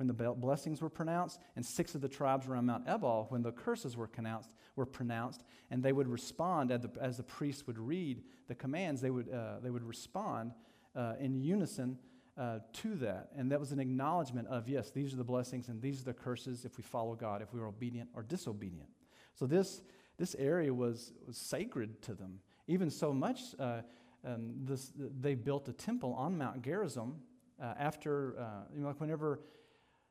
when 0.00 0.06
the 0.06 0.14
blessings 0.14 0.80
were 0.80 0.88
pronounced, 0.88 1.40
and 1.56 1.66
six 1.66 1.94
of 1.94 2.00
the 2.00 2.08
tribes 2.08 2.46
were 2.46 2.56
on 2.56 2.64
Mount 2.64 2.88
Ebal 2.88 3.26
when 3.28 3.42
the 3.42 3.52
curses 3.52 3.98
were 3.98 4.06
pronounced. 4.06 4.48
Were 4.74 4.86
pronounced, 4.86 5.42
and 5.70 5.82
they 5.82 5.92
would 5.92 6.08
respond 6.08 6.70
as 6.70 6.80
the, 6.80 6.90
as 7.00 7.18
the 7.18 7.22
priests 7.22 7.66
would 7.66 7.78
read 7.78 8.22
the 8.48 8.54
commands. 8.54 9.02
They 9.02 9.10
would 9.10 9.30
uh, 9.30 9.56
they 9.62 9.68
would 9.68 9.82
respond 9.82 10.52
uh, 10.96 11.14
in 11.20 11.38
unison 11.42 11.98
uh, 12.38 12.60
to 12.74 12.94
that, 12.94 13.28
and 13.36 13.52
that 13.52 13.60
was 13.60 13.72
an 13.72 13.80
acknowledgement 13.80 14.48
of 14.48 14.68
yes, 14.68 14.90
these 14.90 15.12
are 15.12 15.16
the 15.16 15.24
blessings 15.24 15.68
and 15.68 15.82
these 15.82 16.00
are 16.00 16.04
the 16.04 16.14
curses 16.14 16.64
if 16.64 16.78
we 16.78 16.82
follow 16.82 17.14
God, 17.14 17.42
if 17.42 17.52
we 17.52 17.60
are 17.60 17.66
obedient 17.66 18.08
or 18.14 18.22
disobedient. 18.22 18.88
So 19.34 19.46
this 19.46 19.82
this 20.20 20.36
area 20.38 20.72
was, 20.72 21.14
was 21.26 21.38
sacred 21.38 22.02
to 22.02 22.14
them. 22.14 22.40
Even 22.68 22.90
so 22.90 23.10
much, 23.10 23.40
uh, 23.58 23.80
um, 24.22 24.52
this, 24.64 24.92
they 25.18 25.34
built 25.34 25.66
a 25.68 25.72
temple 25.72 26.12
on 26.12 26.36
Mount 26.36 26.62
Gerizim 26.62 27.14
uh, 27.60 27.72
after, 27.78 28.38
uh, 28.38 28.44
you 28.74 28.82
know, 28.82 28.88
like 28.88 29.00
whenever 29.00 29.40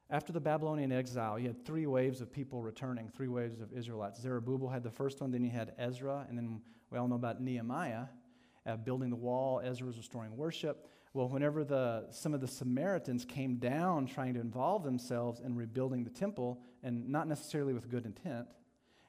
after 0.10 0.34
the 0.34 0.40
Babylonian 0.40 0.92
exile, 0.92 1.38
you 1.38 1.46
had 1.46 1.64
three 1.64 1.86
waves 1.86 2.20
of 2.22 2.32
people 2.32 2.64
returning, 2.64 3.12
three 3.16 3.28
waves 3.28 3.62
of 3.62 3.72
Israelites. 3.72 4.20
Zerubbabel 4.20 4.68
had 4.68 4.82
the 4.82 4.90
first 4.90 5.22
one, 5.22 5.30
then 5.30 5.44
you 5.44 5.52
had 5.52 5.76
Ezra, 5.78 6.26
and 6.28 6.36
then 6.36 6.60
we 6.90 6.98
all 6.98 7.08
know 7.08 7.14
about 7.14 7.40
Nehemiah 7.40 8.06
uh, 8.66 8.76
building 8.78 9.12
the 9.12 9.16
wall. 9.16 9.62
Ezra 9.64 9.86
was 9.86 9.98
restoring 9.98 10.36
worship. 10.36 10.88
Well, 11.14 11.30
whenever 11.30 11.64
the, 11.64 12.08
some 12.10 12.34
of 12.34 12.42
the 12.42 12.48
Samaritans 12.48 13.26
came 13.26 13.58
down 13.58 14.08
trying 14.08 14.34
to 14.34 14.40
involve 14.40 14.84
themselves 14.84 15.40
in 15.40 15.56
rebuilding 15.56 16.04
the 16.04 16.10
temple, 16.10 16.60
and 16.82 17.08
not 17.08 17.28
necessarily 17.28 17.74
with 17.74 17.92
good 17.92 18.08
intent, 18.08 18.48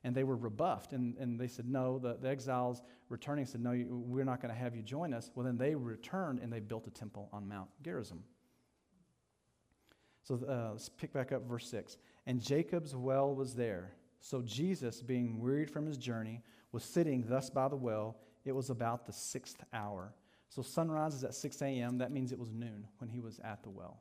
and 0.03 0.15
they 0.15 0.25
were 0.25 0.37
rebuffed, 0.37 0.93
and, 0.93 1.17
and 1.19 1.39
they 1.39 1.47
said, 1.47 1.69
No, 1.69 1.99
the, 1.99 2.17
the 2.21 2.29
exiles 2.29 2.83
returning 3.09 3.47
said, 3.47 3.61
No, 3.61 3.73
we're 3.89 4.25
not 4.25 4.41
going 4.41 4.53
to 4.53 4.59
have 4.59 4.75
you 4.75 4.83
join 4.83 5.13
us. 5.13 5.31
Well, 5.35 5.45
then 5.45 5.59
they 5.59 5.75
returned 5.75 6.41
and 6.41 6.53
they 6.53 6.61
built 6.61 6.87
a 6.87 6.91
temple 6.91 7.29
on 7.33 7.49
Mount 7.49 7.69
Gerizim. 7.83 8.23
So 10.23 10.41
uh, 10.49 10.73
let's 10.73 10.89
pick 10.89 11.13
back 11.13 11.33
up 11.33 11.47
verse 11.47 11.69
6. 11.69 11.99
And 12.27 12.41
Jacob's 12.41 12.95
well 12.95 13.35
was 13.35 13.55
there. 13.55 13.93
So 14.21 14.43
Jesus, 14.43 15.03
being 15.03 15.41
wearied 15.41 15.71
from 15.71 15.87
his 15.87 15.97
journey, 15.97 16.43
was 16.73 16.85
sitting 16.85 17.25
thus 17.27 17.51
by 17.51 17.69
the 17.69 17.77
well. 17.77 18.17
It 18.45 18.53
was 18.53 18.71
about 18.71 19.07
the 19.07 19.13
sixth 19.13 19.65
hour. 19.73 20.15
So 20.49 20.63
sunrise 20.63 21.15
is 21.15 21.25
at 21.25 21.35
6 21.35 21.63
a.m. 21.63 21.99
That 21.99 22.13
means 22.13 22.33
it 22.33 22.39
was 22.39 22.53
noon 22.53 22.87
when 22.99 23.09
he 23.09 23.21
was 23.21 23.41
at 23.45 23.63
the 23.63 23.71
well. 23.71 24.01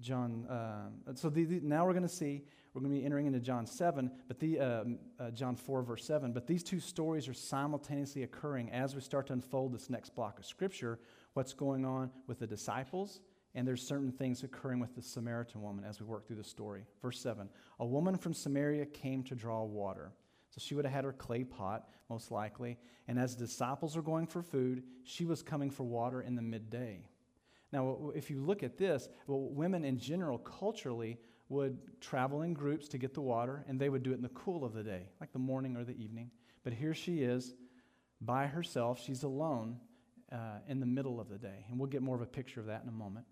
John, 0.00 0.46
uh, 0.46 1.14
so 1.14 1.28
the, 1.28 1.44
the, 1.44 1.60
now 1.62 1.84
we're 1.86 1.92
going 1.92 2.02
to 2.02 2.08
see, 2.08 2.42
we're 2.74 2.80
going 2.80 2.92
to 2.92 3.00
be 3.00 3.04
entering 3.04 3.26
into 3.26 3.40
John 3.40 3.66
7, 3.66 4.10
but 4.28 4.38
the, 4.38 4.60
um, 4.60 4.98
uh, 5.18 5.30
John 5.30 5.56
4, 5.56 5.82
verse 5.82 6.04
7. 6.04 6.32
But 6.32 6.46
these 6.46 6.62
two 6.62 6.80
stories 6.80 7.28
are 7.28 7.34
simultaneously 7.34 8.22
occurring 8.22 8.70
as 8.70 8.94
we 8.94 9.00
start 9.00 9.26
to 9.28 9.32
unfold 9.32 9.72
this 9.72 9.88
next 9.90 10.14
block 10.14 10.38
of 10.38 10.46
Scripture. 10.46 10.98
What's 11.34 11.54
going 11.54 11.84
on 11.84 12.10
with 12.26 12.38
the 12.38 12.46
disciples 12.46 13.20
and 13.56 13.66
there's 13.66 13.82
certain 13.82 14.12
things 14.12 14.44
occurring 14.44 14.80
with 14.80 14.94
the 14.94 15.00
Samaritan 15.00 15.62
woman 15.62 15.82
as 15.82 15.98
we 15.98 16.04
work 16.06 16.26
through 16.26 16.36
the 16.36 16.44
story. 16.44 16.84
Verse 17.00 17.18
7 17.18 17.48
A 17.80 17.86
woman 17.86 18.16
from 18.18 18.34
Samaria 18.34 18.84
came 18.84 19.24
to 19.24 19.34
draw 19.34 19.64
water. 19.64 20.12
So 20.50 20.60
she 20.60 20.74
would 20.74 20.84
have 20.84 20.94
had 20.94 21.04
her 21.04 21.12
clay 21.12 21.42
pot, 21.42 21.88
most 22.08 22.30
likely. 22.30 22.78
And 23.08 23.18
as 23.18 23.34
the 23.34 23.46
disciples 23.46 23.96
were 23.96 24.02
going 24.02 24.26
for 24.26 24.42
food, 24.42 24.84
she 25.04 25.24
was 25.24 25.42
coming 25.42 25.70
for 25.70 25.84
water 25.84 26.20
in 26.20 26.36
the 26.36 26.42
midday. 26.42 27.00
Now, 27.72 28.12
if 28.14 28.30
you 28.30 28.40
look 28.40 28.62
at 28.62 28.78
this, 28.78 29.08
well, 29.26 29.40
women 29.40 29.84
in 29.84 29.98
general, 29.98 30.38
culturally, 30.38 31.18
would 31.48 31.78
travel 32.00 32.42
in 32.42 32.52
groups 32.54 32.88
to 32.88 32.98
get 32.98 33.14
the 33.14 33.20
water, 33.20 33.64
and 33.68 33.80
they 33.80 33.88
would 33.88 34.02
do 34.02 34.12
it 34.12 34.16
in 34.16 34.22
the 34.22 34.28
cool 34.30 34.64
of 34.64 34.72
the 34.72 34.82
day, 34.82 35.08
like 35.20 35.32
the 35.32 35.38
morning 35.38 35.76
or 35.76 35.84
the 35.84 35.96
evening. 35.96 36.30
But 36.64 36.72
here 36.72 36.94
she 36.94 37.22
is 37.22 37.54
by 38.20 38.46
herself. 38.46 39.00
She's 39.00 39.22
alone 39.22 39.78
uh, 40.32 40.58
in 40.68 40.80
the 40.80 40.86
middle 40.86 41.20
of 41.20 41.28
the 41.28 41.38
day. 41.38 41.66
And 41.68 41.78
we'll 41.78 41.88
get 41.88 42.02
more 42.02 42.16
of 42.16 42.22
a 42.22 42.26
picture 42.26 42.60
of 42.60 42.66
that 42.66 42.82
in 42.82 42.88
a 42.88 42.92
moment. 42.92 43.26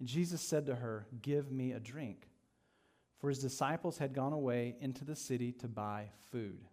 And 0.00 0.08
Jesus 0.08 0.40
said 0.40 0.66
to 0.66 0.74
her, 0.74 1.06
Give 1.22 1.50
me 1.52 1.72
a 1.72 1.80
drink. 1.80 2.28
For 3.20 3.28
his 3.28 3.38
disciples 3.38 3.98
had 3.98 4.14
gone 4.14 4.32
away 4.32 4.74
into 4.80 5.04
the 5.04 5.14
city 5.14 5.52
to 5.52 5.68
buy 5.68 6.06
food. 6.32 6.64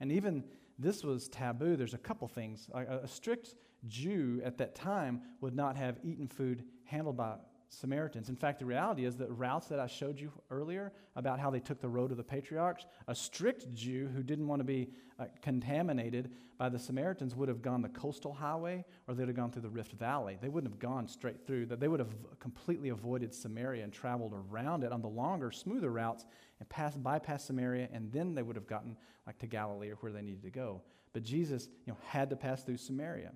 And 0.00 0.10
even 0.10 0.44
this 0.78 1.02
was 1.04 1.28
taboo. 1.28 1.76
There's 1.76 1.94
a 1.94 1.98
couple 1.98 2.28
things. 2.28 2.68
A, 2.74 2.98
a 3.04 3.08
strict 3.08 3.54
Jew 3.86 4.40
at 4.44 4.58
that 4.58 4.74
time 4.74 5.22
would 5.40 5.54
not 5.54 5.76
have 5.76 5.98
eaten 6.02 6.28
food 6.28 6.64
handled 6.84 7.16
by 7.16 7.36
Samaritans. 7.68 8.28
In 8.28 8.36
fact, 8.36 8.60
the 8.60 8.64
reality 8.64 9.04
is 9.04 9.16
that 9.16 9.30
routes 9.30 9.66
that 9.68 9.80
I 9.80 9.86
showed 9.86 10.20
you 10.20 10.32
earlier 10.50 10.92
about 11.16 11.40
how 11.40 11.50
they 11.50 11.60
took 11.60 11.80
the 11.80 11.88
road 11.88 12.10
of 12.10 12.16
the 12.16 12.22
patriarchs, 12.22 12.86
a 13.08 13.14
strict 13.14 13.72
Jew 13.74 14.08
who 14.14 14.22
didn't 14.22 14.46
want 14.46 14.60
to 14.60 14.64
be 14.64 14.88
uh, 15.18 15.24
contaminated 15.42 16.30
by 16.58 16.68
the 16.68 16.78
Samaritans 16.78 17.34
would 17.34 17.48
have 17.48 17.62
gone 17.62 17.82
the 17.82 17.88
coastal 17.88 18.32
highway 18.32 18.84
or 19.06 19.14
they'd 19.14 19.26
have 19.26 19.36
gone 19.36 19.50
through 19.50 19.62
the 19.62 19.68
Rift 19.68 19.92
Valley. 19.92 20.38
They 20.40 20.48
wouldn't 20.48 20.72
have 20.72 20.78
gone 20.78 21.08
straight 21.08 21.46
through. 21.46 21.66
They 21.66 21.88
would 21.88 22.00
have 22.00 22.14
completely 22.38 22.90
avoided 22.90 23.34
Samaria 23.34 23.84
and 23.84 23.92
traveled 23.92 24.32
around 24.32 24.84
it 24.84 24.92
on 24.92 25.02
the 25.02 25.08
longer, 25.08 25.50
smoother 25.50 25.90
routes 25.90 26.24
and 26.60 26.68
passed, 26.68 27.02
bypassed 27.02 27.46
Samaria, 27.46 27.88
and 27.92 28.10
then 28.12 28.34
they 28.34 28.42
would 28.42 28.56
have 28.56 28.66
gotten 28.66 28.96
like 29.26 29.38
to 29.38 29.46
Galilee 29.46 29.90
or 29.90 29.96
where 29.96 30.12
they 30.12 30.22
needed 30.22 30.42
to 30.42 30.50
go. 30.50 30.82
But 31.12 31.24
Jesus, 31.24 31.68
you 31.84 31.92
know, 31.92 31.98
had 32.06 32.30
to 32.30 32.36
pass 32.36 32.62
through 32.62 32.76
Samaria. 32.78 33.32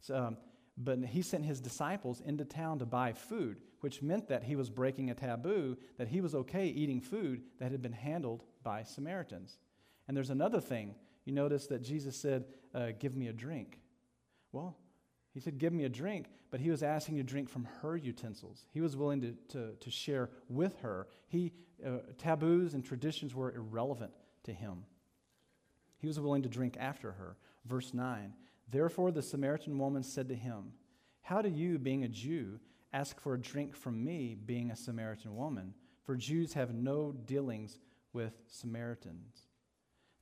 So, 0.00 0.16
um, 0.16 0.36
but 0.78 0.98
he 1.04 1.22
sent 1.22 1.44
his 1.44 1.60
disciples 1.60 2.22
into 2.24 2.44
town 2.44 2.78
to 2.78 2.86
buy 2.86 3.12
food 3.12 3.58
which 3.82 4.00
meant 4.00 4.28
that 4.28 4.44
he 4.44 4.54
was 4.54 4.70
breaking 4.70 5.10
a 5.10 5.14
taboo, 5.14 5.76
that 5.98 6.06
he 6.06 6.20
was 6.20 6.36
okay 6.36 6.68
eating 6.68 7.00
food 7.00 7.42
that 7.58 7.72
had 7.72 7.82
been 7.82 7.92
handled 7.92 8.44
by 8.62 8.84
Samaritans. 8.84 9.58
And 10.06 10.16
there's 10.16 10.30
another 10.30 10.60
thing. 10.60 10.94
You 11.24 11.32
notice 11.32 11.66
that 11.66 11.82
Jesus 11.82 12.16
said, 12.16 12.44
uh, 12.74 12.92
Give 12.98 13.16
me 13.16 13.26
a 13.26 13.32
drink. 13.32 13.80
Well, 14.52 14.76
he 15.34 15.40
said, 15.40 15.58
Give 15.58 15.72
me 15.72 15.84
a 15.84 15.88
drink, 15.88 16.26
but 16.52 16.60
he 16.60 16.70
was 16.70 16.84
asking 16.84 17.16
to 17.16 17.24
drink 17.24 17.48
from 17.48 17.66
her 17.80 17.96
utensils. 17.96 18.66
He 18.72 18.80
was 18.80 18.96
willing 18.96 19.20
to, 19.20 19.34
to, 19.48 19.72
to 19.72 19.90
share 19.90 20.30
with 20.48 20.78
her. 20.82 21.08
He, 21.26 21.52
uh, 21.84 21.98
taboos 22.18 22.74
and 22.74 22.84
traditions 22.84 23.34
were 23.34 23.52
irrelevant 23.52 24.12
to 24.44 24.52
him. 24.52 24.84
He 25.98 26.06
was 26.06 26.20
willing 26.20 26.42
to 26.42 26.48
drink 26.48 26.76
after 26.78 27.10
her. 27.12 27.36
Verse 27.64 27.92
9 27.92 28.32
Therefore 28.70 29.10
the 29.10 29.22
Samaritan 29.22 29.76
woman 29.76 30.04
said 30.04 30.28
to 30.28 30.36
him, 30.36 30.74
How 31.20 31.42
do 31.42 31.48
you, 31.48 31.80
being 31.80 32.04
a 32.04 32.08
Jew, 32.08 32.60
Ask 32.92 33.20
for 33.20 33.34
a 33.34 33.40
drink 33.40 33.74
from 33.74 34.04
me, 34.04 34.34
being 34.34 34.70
a 34.70 34.76
Samaritan 34.76 35.34
woman, 35.34 35.74
for 36.04 36.16
Jews 36.16 36.52
have 36.52 36.74
no 36.74 37.12
dealings 37.12 37.78
with 38.12 38.34
Samaritans. 38.46 39.46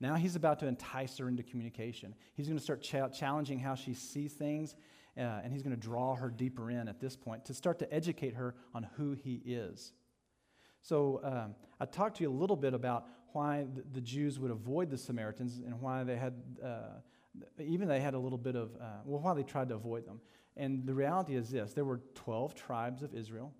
Now 0.00 0.14
he's 0.14 0.36
about 0.36 0.58
to 0.60 0.66
entice 0.66 1.18
her 1.18 1.28
into 1.28 1.42
communication. 1.42 2.14
He's 2.34 2.46
going 2.46 2.58
to 2.58 2.62
start 2.62 2.80
ch- 2.80 3.18
challenging 3.18 3.58
how 3.58 3.74
she 3.74 3.92
sees 3.92 4.32
things, 4.32 4.76
uh, 5.16 5.20
and 5.42 5.52
he's 5.52 5.62
going 5.62 5.74
to 5.74 5.80
draw 5.80 6.14
her 6.14 6.30
deeper 6.30 6.70
in 6.70 6.88
at 6.88 7.00
this 7.00 7.16
point 7.16 7.44
to 7.46 7.54
start 7.54 7.78
to 7.80 7.92
educate 7.92 8.34
her 8.34 8.54
on 8.74 8.86
who 8.96 9.12
he 9.12 9.42
is. 9.44 9.92
So 10.82 11.20
um, 11.22 11.54
I 11.78 11.84
talked 11.84 12.16
to 12.18 12.22
you 12.22 12.30
a 12.30 12.32
little 12.32 12.56
bit 12.56 12.72
about 12.72 13.06
why 13.32 13.66
the, 13.74 13.84
the, 13.92 14.00
Jews 14.00 14.38
would 14.38 14.50
avoid 14.50 14.90
the 14.90 14.96
Samaritans 14.96 15.58
and 15.58 15.80
why 15.80 16.02
they 16.04 16.16
had, 16.16 16.34
uh, 16.64 17.00
even 17.58 17.86
they 17.86 18.00
had 18.00 18.14
a 18.14 18.18
little 18.18 18.38
bit 18.38 18.56
of, 18.56 18.74
uh, 18.80 19.00
well, 19.04 19.20
why 19.20 19.34
they 19.34 19.42
tried 19.42 19.68
to 19.68 19.74
avoid 19.74 20.06
them. 20.06 20.20
And 20.60 20.84
the 20.84 20.92
reality 20.92 21.36
is 21.36 21.48
this 21.48 21.72
there 21.72 21.86
were 21.86 22.02
12 22.14 22.54
tribes 22.54 23.02
of 23.02 23.14
Israel, 23.14 23.52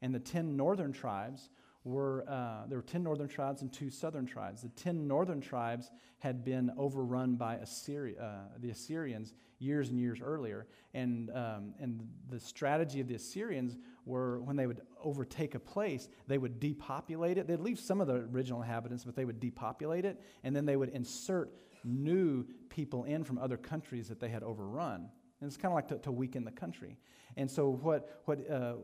and 0.00 0.14
the 0.14 0.18
10 0.18 0.56
northern 0.56 0.92
tribes 0.92 1.50
were, 1.84 2.24
uh, 2.26 2.66
there 2.66 2.78
were 2.78 2.82
10 2.82 3.02
northern 3.02 3.28
tribes 3.28 3.60
and 3.62 3.72
two 3.72 3.90
southern 3.90 4.26
tribes. 4.26 4.62
The 4.62 4.70
10 4.70 5.06
northern 5.06 5.40
tribes 5.40 5.90
had 6.18 6.44
been 6.44 6.70
overrun 6.76 7.36
by 7.36 7.56
Assyria, 7.56 8.20
uh, 8.20 8.58
the 8.58 8.70
Assyrians 8.70 9.34
years 9.58 9.90
and 9.90 10.00
years 10.00 10.20
earlier. 10.22 10.66
And, 10.94 11.30
um, 11.30 11.74
and 11.78 12.08
the 12.30 12.40
strategy 12.40 13.00
of 13.00 13.08
the 13.08 13.14
Assyrians 13.14 13.76
were 14.06 14.40
when 14.40 14.56
they 14.56 14.66
would 14.66 14.80
overtake 15.02 15.54
a 15.54 15.60
place, 15.60 16.08
they 16.26 16.38
would 16.38 16.58
depopulate 16.60 17.36
it. 17.36 17.46
They'd 17.46 17.60
leave 17.60 17.78
some 17.78 18.00
of 18.00 18.06
the 18.06 18.26
original 18.32 18.62
inhabitants, 18.62 19.04
but 19.04 19.14
they 19.14 19.26
would 19.26 19.38
depopulate 19.38 20.06
it, 20.06 20.20
and 20.44 20.56
then 20.56 20.64
they 20.64 20.76
would 20.76 20.90
insert 20.90 21.52
new 21.84 22.44
people 22.70 23.04
in 23.04 23.22
from 23.22 23.38
other 23.38 23.56
countries 23.56 24.08
that 24.08 24.18
they 24.18 24.28
had 24.28 24.42
overrun. 24.42 25.10
And 25.40 25.48
it's 25.48 25.56
kind 25.56 25.72
of 25.72 25.76
like 25.76 25.88
to, 25.88 25.98
to, 25.98 26.12
weaken 26.12 26.44
the 26.44 26.50
country. 26.50 26.98
And 27.36 27.48
so 27.48 27.68
what, 27.70 28.22
what, 28.24 28.50
uh, 28.50 28.74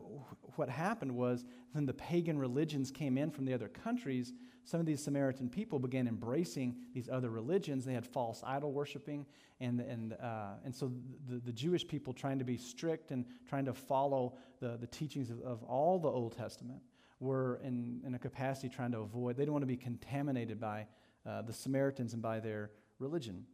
what 0.55 0.69
happened 0.69 1.11
was 1.11 1.43
when 1.73 1.85
the 1.85 1.93
pagan 1.93 2.39
religions 2.39 2.91
came 2.91 3.17
in 3.17 3.29
from 3.29 3.43
the 3.45 3.53
other 3.53 3.67
countries, 3.67 4.33
some 4.63 4.79
of 4.79 4.85
these 4.85 5.03
Samaritan 5.03 5.49
people 5.49 5.79
began 5.79 6.07
embracing 6.07 6.75
these 6.93 7.09
other 7.09 7.29
religions. 7.29 7.83
They 7.83 7.93
had 7.93 8.05
false 8.05 8.41
idol 8.45 8.71
worshiping. 8.71 9.25
And, 9.59 9.81
and, 9.81 10.13
uh, 10.13 10.53
and 10.63 10.73
so 10.73 10.91
the, 11.27 11.39
the 11.39 11.51
Jewish 11.51 11.85
people 11.85 12.13
trying 12.13 12.39
to 12.39 12.45
be 12.45 12.57
strict 12.57 13.11
and 13.11 13.25
trying 13.47 13.65
to 13.65 13.73
follow 13.73 14.37
the, 14.61 14.77
the 14.77 14.87
teachings 14.87 15.29
of, 15.29 15.41
of 15.41 15.61
all 15.63 15.99
the 15.99 16.07
Old 16.09 16.37
Testament 16.37 16.81
were 17.19 17.59
in, 17.63 18.01
in 18.05 18.15
a 18.15 18.19
capacity 18.19 18.69
trying 18.69 18.91
to 18.91 18.99
avoid, 18.99 19.35
they 19.35 19.43
didn't 19.43 19.53
want 19.53 19.63
to 19.63 19.67
be 19.67 19.77
contaminated 19.77 20.59
by 20.59 20.87
uh, 21.25 21.41
the 21.41 21.53
Samaritans 21.53 22.13
and 22.13 22.21
by 22.21 22.39
their 22.39 22.71
religion. 22.99 23.45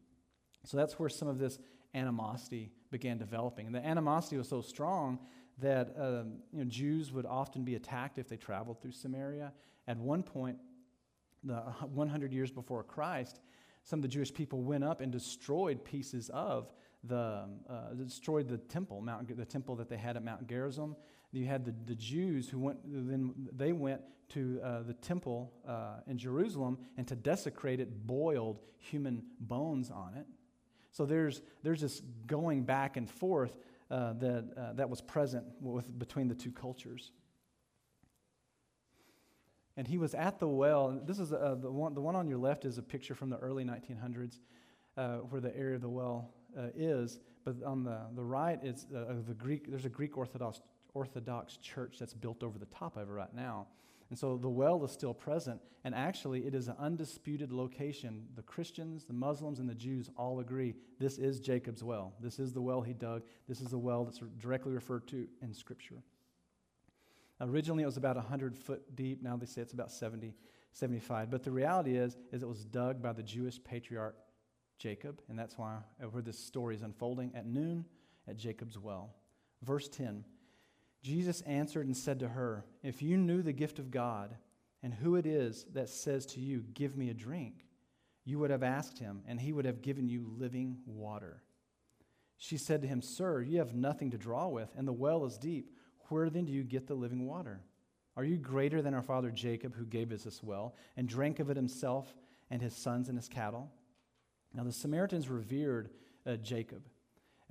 So 0.66 0.78
that's 0.78 1.00
where 1.00 1.10
some 1.10 1.28
of 1.28 1.40
this 1.40 1.60
animosity 1.94 2.72
began 2.92 3.18
developing. 3.18 3.66
And 3.66 3.74
the 3.74 3.86
animosity 3.86 4.38
was 4.38 4.50
so 4.50 4.62
strong 4.62 5.20
that 5.60 5.96
uh, 5.98 6.24
you 6.52 6.60
know, 6.60 6.66
Jews 6.66 7.12
would 7.12 7.26
often 7.26 7.64
be 7.64 7.76
attacked 7.76 8.18
if 8.18 8.28
they 8.28 8.38
traveled 8.38 8.82
through 8.82 8.92
Samaria. 8.92 9.54
At 9.88 9.98
one 9.98 10.24
point, 10.24 10.58
the 11.44 11.56
100 11.56 12.34
years 12.34 12.52
before 12.52 12.84
Christ, 12.84 13.40
some 13.84 14.00
of 14.00 14.04
the 14.04 14.10
Jewish 14.10 14.34
people 14.34 14.62
went 14.62 14.84
up 14.84 15.02
and 15.02 15.12
destroyed 15.12 15.84
pieces 15.84 16.30
of 16.30 16.72
the 17.04 17.50
uh, 17.68 17.94
destroyed 17.96 18.48
the 18.48 18.58
temple, 18.58 19.02
Mount, 19.02 19.36
the 19.36 19.46
temple 19.46 19.76
that 19.78 19.90
they 19.90 19.98
had 19.98 20.18
at 20.18 20.24
Mount 20.24 20.48
Gerizim. 20.48 20.96
You 21.32 21.48
had 21.48 21.66
the, 21.66 21.74
the 21.86 21.96
Jews 21.96 22.48
who 22.48 22.60
went 22.60 22.80
then 22.86 23.34
they 23.56 23.72
went 23.72 24.02
to 24.30 24.62
uh, 24.64 24.84
the 24.84 24.94
temple 24.94 25.52
uh, 25.68 26.02
in 26.08 26.18
Jerusalem 26.18 26.78
and 26.98 27.08
to 27.08 27.16
desecrate 27.16 27.80
it, 27.80 28.06
boiled 28.06 28.60
human 28.78 29.24
bones 29.40 29.90
on 29.90 30.14
it. 30.16 30.26
So 30.92 31.06
there's, 31.06 31.42
there's 31.64 31.82
this 31.82 32.02
going 32.28 32.64
back 32.64 32.98
and 32.98 33.10
forth 33.10 33.58
uh, 33.90 34.14
that, 34.14 34.50
uh, 34.58 34.74
that 34.74 34.90
was 34.90 35.02
present 35.02 35.46
with, 35.60 35.98
between 35.98 36.28
the 36.28 36.36
two 36.36 36.52
cultures. 36.52 37.12
And 39.78 39.88
he 39.88 39.98
was 39.98 40.14
at 40.14 40.40
the 40.40 40.48
well. 40.48 41.00
This 41.06 41.20
is 41.20 41.32
uh, 41.32 41.56
the, 41.60 41.72
one, 41.72 41.94
the 41.94 42.02
one 42.02 42.16
on 42.16 42.28
your 42.28 42.38
left 42.38 42.66
is 42.66 42.78
a 42.78 42.84
picture 42.84 43.16
from 43.16 43.30
the 43.30 43.38
early 43.38 43.64
1900s 43.64 44.40
uh, 44.98 45.18
where 45.18 45.42
the 45.42 45.56
area 45.56 45.76
of 45.76 45.82
the 45.82 45.90
well 45.90 46.34
uh, 46.58 46.68
is. 46.76 47.20
But 47.46 47.64
on 47.64 47.84
the, 47.84 48.00
the 48.16 48.24
right 48.24 48.60
is 48.64 48.86
uh, 48.96 49.14
the 49.26 49.34
Greek, 49.34 49.70
there's 49.70 49.86
a 49.86 49.90
Greek 49.90 50.18
Orthodox, 50.18 50.62
Orthodox 50.94 51.58
church 51.58 51.96
that's 52.00 52.14
built 52.14 52.44
over 52.44 52.60
the 52.60 52.66
top 52.66 52.98
of 52.98 53.10
it 53.10 53.12
right 53.12 53.34
now. 53.34 53.68
And 54.12 54.20
so 54.20 54.38
the 54.38 54.50
well 54.50 54.84
is 54.84 54.92
still 54.92 55.14
present, 55.14 55.62
and 55.86 55.96
actually, 55.96 56.46
it 56.46 56.54
is 56.54 56.68
an 56.68 56.76
undisputed 56.78 57.54
location. 57.54 58.26
The 58.36 58.42
Christians, 58.42 59.06
the 59.06 59.14
Muslims, 59.14 59.60
and 59.60 59.70
the 59.70 59.74
Jews 59.74 60.10
all 60.18 60.42
agree 60.42 60.76
this 61.00 61.18
is 61.18 61.40
Jacob's 61.40 61.82
well. 61.82 62.14
This 62.20 62.38
is 62.38 62.52
the 62.52 62.62
well 62.62 62.82
he 62.82 62.92
dug. 62.92 63.24
This 63.48 63.62
is 63.62 63.70
the 63.70 63.78
well 63.78 64.04
that's 64.04 64.20
directly 64.38 64.74
referred 64.74 65.08
to 65.08 65.30
in 65.42 65.54
Scripture. 65.54 66.04
Originally, 67.40 67.84
it 67.84 67.86
was 67.86 67.96
about 67.96 68.18
100 68.18 68.58
foot 68.58 68.98
deep. 68.98 69.24
Now 69.24 69.38
they 69.38 69.46
say 69.46 69.62
it's 69.62 69.72
about 69.72 69.92
70, 69.92 70.36
75. 70.74 71.32
But 71.32 71.44
the 71.44 71.52
reality 71.52 71.96
is, 71.96 72.18
is 72.34 72.44
it 72.44 72.50
was 72.50 72.66
dug 72.66 73.02
by 73.02 73.14
the 73.14 73.24
Jewish 73.24 73.64
patriarch 73.64 74.18
Jacob, 74.78 75.22
and 75.30 75.40
that's 75.40 75.58
why 75.58 75.78
where 76.12 76.22
this 76.22 76.38
story 76.38 76.76
is 76.76 76.82
unfolding 76.82 77.32
at 77.34 77.46
noon 77.46 77.86
at 78.28 78.36
Jacob's 78.36 78.78
well. 78.78 79.16
Verse 79.64 79.88
10 79.88 80.26
Jesus 81.02 81.42
answered 81.42 81.86
and 81.86 81.98
said 81.98 82.20
to 82.20 82.28
her, 82.28 82.66
If 82.84 83.02
you 83.02 83.18
knew 83.18 83.42
the 83.42 83.54
gift 83.54 83.80
of 83.80 83.92
God 83.92 84.36
and 84.84 84.94
who 84.94 85.16
it 85.16 85.26
is 85.26 85.66
that 85.74 85.90
says 85.90 86.26
to 86.28 86.40
you, 86.40 86.64
Give 86.74 86.96
me 86.96 87.10
a 87.10 87.14
drink, 87.14 87.66
you 88.24 88.40
would 88.40 88.52
have 88.52 88.64
asked 88.64 89.00
him, 89.00 89.24
and 89.28 89.40
he 89.40 89.52
would 89.52 89.66
have 89.66 89.82
given 89.82 90.08
you 90.08 90.32
living 90.38 90.78
water. 90.86 91.42
She 92.38 92.58
said 92.58 92.82
to 92.82 92.88
him, 92.88 93.02
Sir, 93.02 93.42
you 93.42 93.60
have 93.60 93.74
nothing 93.74 94.12
to 94.12 94.18
draw 94.18 94.48
with, 94.48 94.70
and 94.78 94.88
the 94.88 94.94
well 94.94 95.26
is 95.26 95.38
deep. 95.38 95.72
Where 96.10 96.30
then 96.30 96.46
do 96.46 96.52
you 96.52 96.64
get 96.64 96.88
the 96.88 96.96
living 96.96 97.26
water? 97.26 97.62
Are 98.18 98.24
you 98.24 98.38
greater 98.38 98.82
than 98.82 98.94
our 98.94 99.02
father 99.02 99.32
Jacob, 99.32 99.76
who 99.76 99.86
gave 99.86 100.12
us 100.12 100.24
this 100.24 100.44
well, 100.44 100.76
and 100.98 101.08
drank 101.08 101.40
of 101.40 101.50
it 101.50 101.56
himself 101.56 102.14
and 102.50 102.62
his 102.62 102.76
sons 102.76 103.10
and 103.10 103.18
his 103.18 103.30
cattle? 103.30 103.72
Now, 104.54 104.64
the 104.64 104.74
Samaritans 104.74 105.30
revered 105.30 105.90
uh, 106.26 106.36
Jacob 106.36 106.84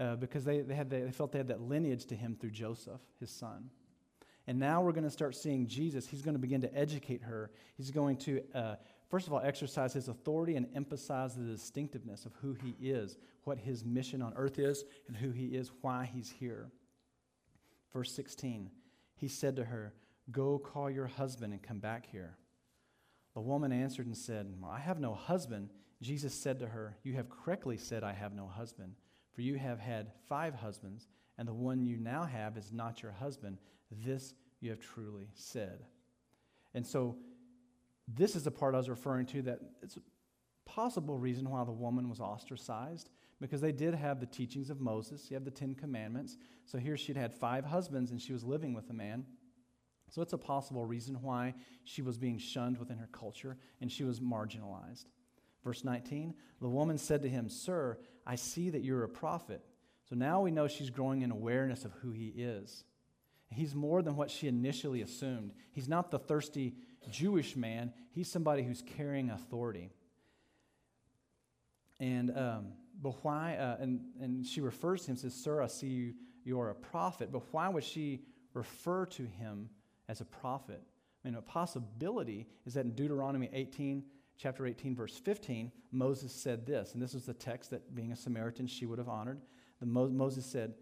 uh, 0.00 0.16
because 0.16 0.44
they, 0.44 0.62
they, 0.62 0.74
had 0.74 0.88
the, 0.88 1.00
they 1.00 1.10
felt 1.10 1.30
they 1.30 1.38
had 1.38 1.48
that 1.48 1.60
lineage 1.60 2.06
to 2.06 2.16
him 2.16 2.36
through 2.40 2.50
Joseph, 2.50 3.00
his 3.20 3.30
son. 3.30 3.70
And 4.46 4.58
now 4.58 4.80
we're 4.80 4.92
going 4.92 5.04
to 5.04 5.10
start 5.10 5.36
seeing 5.36 5.66
Jesus. 5.66 6.08
He's 6.08 6.22
going 6.22 6.34
to 6.34 6.40
begin 6.40 6.62
to 6.62 6.74
educate 6.74 7.22
her. 7.22 7.50
He's 7.76 7.90
going 7.90 8.16
to, 8.18 8.42
uh, 8.54 8.74
first 9.10 9.26
of 9.26 9.32
all, 9.32 9.40
exercise 9.44 9.92
his 9.92 10.08
authority 10.08 10.56
and 10.56 10.66
emphasize 10.74 11.34
the 11.34 11.44
distinctiveness 11.44 12.24
of 12.24 12.32
who 12.40 12.54
he 12.54 12.74
is, 12.80 13.18
what 13.44 13.58
his 13.58 13.84
mission 13.84 14.22
on 14.22 14.32
earth 14.36 14.58
is, 14.58 14.84
and 15.06 15.16
who 15.16 15.30
he 15.30 15.48
is, 15.48 15.70
why 15.82 16.10
he's 16.12 16.30
here. 16.30 16.70
Verse 17.92 18.12
16, 18.12 18.70
he 19.16 19.28
said 19.28 19.56
to 19.56 19.64
her, 19.64 19.92
Go 20.32 20.58
call 20.58 20.90
your 20.90 21.08
husband 21.08 21.52
and 21.52 21.62
come 21.62 21.78
back 21.78 22.06
here. 22.10 22.36
The 23.34 23.40
woman 23.40 23.72
answered 23.72 24.06
and 24.06 24.16
said, 24.16 24.52
I 24.66 24.80
have 24.80 24.98
no 24.98 25.14
husband. 25.14 25.70
Jesus 26.00 26.34
said 26.34 26.58
to 26.60 26.66
her, 26.66 26.96
You 27.02 27.14
have 27.14 27.28
correctly 27.28 27.76
said, 27.76 28.02
I 28.02 28.14
have 28.14 28.32
no 28.32 28.46
husband. 28.46 28.94
For 29.40 29.44
you 29.44 29.54
have 29.54 29.80
had 29.80 30.12
five 30.28 30.54
husbands, 30.54 31.08
and 31.38 31.48
the 31.48 31.54
one 31.54 31.86
you 31.86 31.96
now 31.96 32.24
have 32.24 32.58
is 32.58 32.72
not 32.74 33.02
your 33.02 33.12
husband. 33.12 33.56
This 33.90 34.34
you 34.60 34.68
have 34.68 34.80
truly 34.80 35.28
said. 35.32 35.86
And 36.74 36.86
so, 36.86 37.16
this 38.06 38.36
is 38.36 38.44
the 38.44 38.50
part 38.50 38.74
I 38.74 38.76
was 38.76 38.90
referring 38.90 39.24
to 39.28 39.40
that 39.40 39.60
it's 39.82 39.96
a 39.96 40.02
possible 40.66 41.16
reason 41.16 41.48
why 41.48 41.64
the 41.64 41.72
woman 41.72 42.10
was 42.10 42.20
ostracized, 42.20 43.08
because 43.40 43.62
they 43.62 43.72
did 43.72 43.94
have 43.94 44.20
the 44.20 44.26
teachings 44.26 44.68
of 44.68 44.78
Moses. 44.78 45.30
You 45.30 45.36
have 45.36 45.46
the 45.46 45.50
Ten 45.50 45.74
Commandments. 45.74 46.36
So, 46.66 46.76
here 46.76 46.98
she'd 46.98 47.16
had 47.16 47.32
five 47.32 47.64
husbands, 47.64 48.10
and 48.10 48.20
she 48.20 48.34
was 48.34 48.44
living 48.44 48.74
with 48.74 48.90
a 48.90 48.94
man. 48.94 49.24
So, 50.10 50.20
it's 50.20 50.34
a 50.34 50.38
possible 50.38 50.84
reason 50.84 51.14
why 51.22 51.54
she 51.84 52.02
was 52.02 52.18
being 52.18 52.36
shunned 52.36 52.76
within 52.76 52.98
her 52.98 53.08
culture 53.10 53.56
and 53.80 53.90
she 53.90 54.04
was 54.04 54.20
marginalized. 54.20 55.06
Verse 55.64 55.84
19 55.84 56.34
The 56.60 56.68
woman 56.68 56.98
said 56.98 57.22
to 57.22 57.28
him, 57.28 57.48
Sir, 57.48 57.98
I 58.30 58.36
see 58.36 58.70
that 58.70 58.84
you're 58.84 59.02
a 59.02 59.08
prophet. 59.08 59.60
So 60.08 60.14
now 60.14 60.40
we 60.40 60.52
know 60.52 60.68
she's 60.68 60.88
growing 60.88 61.22
in 61.22 61.32
awareness 61.32 61.84
of 61.84 61.90
who 61.94 62.12
he 62.12 62.28
is. 62.28 62.84
He's 63.52 63.74
more 63.74 64.02
than 64.02 64.14
what 64.14 64.30
she 64.30 64.46
initially 64.46 65.02
assumed. 65.02 65.50
He's 65.72 65.88
not 65.88 66.12
the 66.12 66.18
thirsty 66.20 66.76
Jewish 67.10 67.56
man, 67.56 67.92
he's 68.12 68.30
somebody 68.30 68.62
who's 68.62 68.82
carrying 68.82 69.30
authority. 69.30 69.90
And, 71.98 72.30
um, 72.38 72.66
but 73.02 73.14
why, 73.24 73.56
uh, 73.56 73.78
and, 73.80 74.00
and 74.20 74.46
she 74.46 74.60
refers 74.60 75.06
to 75.06 75.10
him, 75.10 75.16
says, 75.16 75.34
Sir, 75.34 75.60
I 75.60 75.66
see 75.66 75.88
you, 75.88 76.14
you're 76.44 76.70
a 76.70 76.74
prophet. 76.74 77.32
But 77.32 77.42
why 77.50 77.68
would 77.68 77.82
she 77.82 78.20
refer 78.54 79.06
to 79.06 79.24
him 79.24 79.70
as 80.08 80.20
a 80.20 80.24
prophet? 80.24 80.80
I 81.24 81.28
mean, 81.28 81.36
a 81.36 81.42
possibility 81.42 82.46
is 82.64 82.74
that 82.74 82.84
in 82.84 82.92
Deuteronomy 82.92 83.50
18, 83.52 84.04
chapter 84.40 84.66
18, 84.66 84.96
verse 84.96 85.18
15, 85.18 85.70
Moses 85.92 86.32
said 86.32 86.64
this, 86.64 86.94
and 86.94 87.02
this 87.02 87.14
is 87.14 87.26
the 87.26 87.34
text 87.34 87.70
that 87.70 87.94
being 87.94 88.12
a 88.12 88.16
Samaritan 88.16 88.66
she 88.66 88.86
would 88.86 88.98
have 88.98 89.08
honored. 89.08 89.40
The 89.80 89.86
Mo- 89.86 90.08
Moses 90.08 90.46
said, 90.46 90.74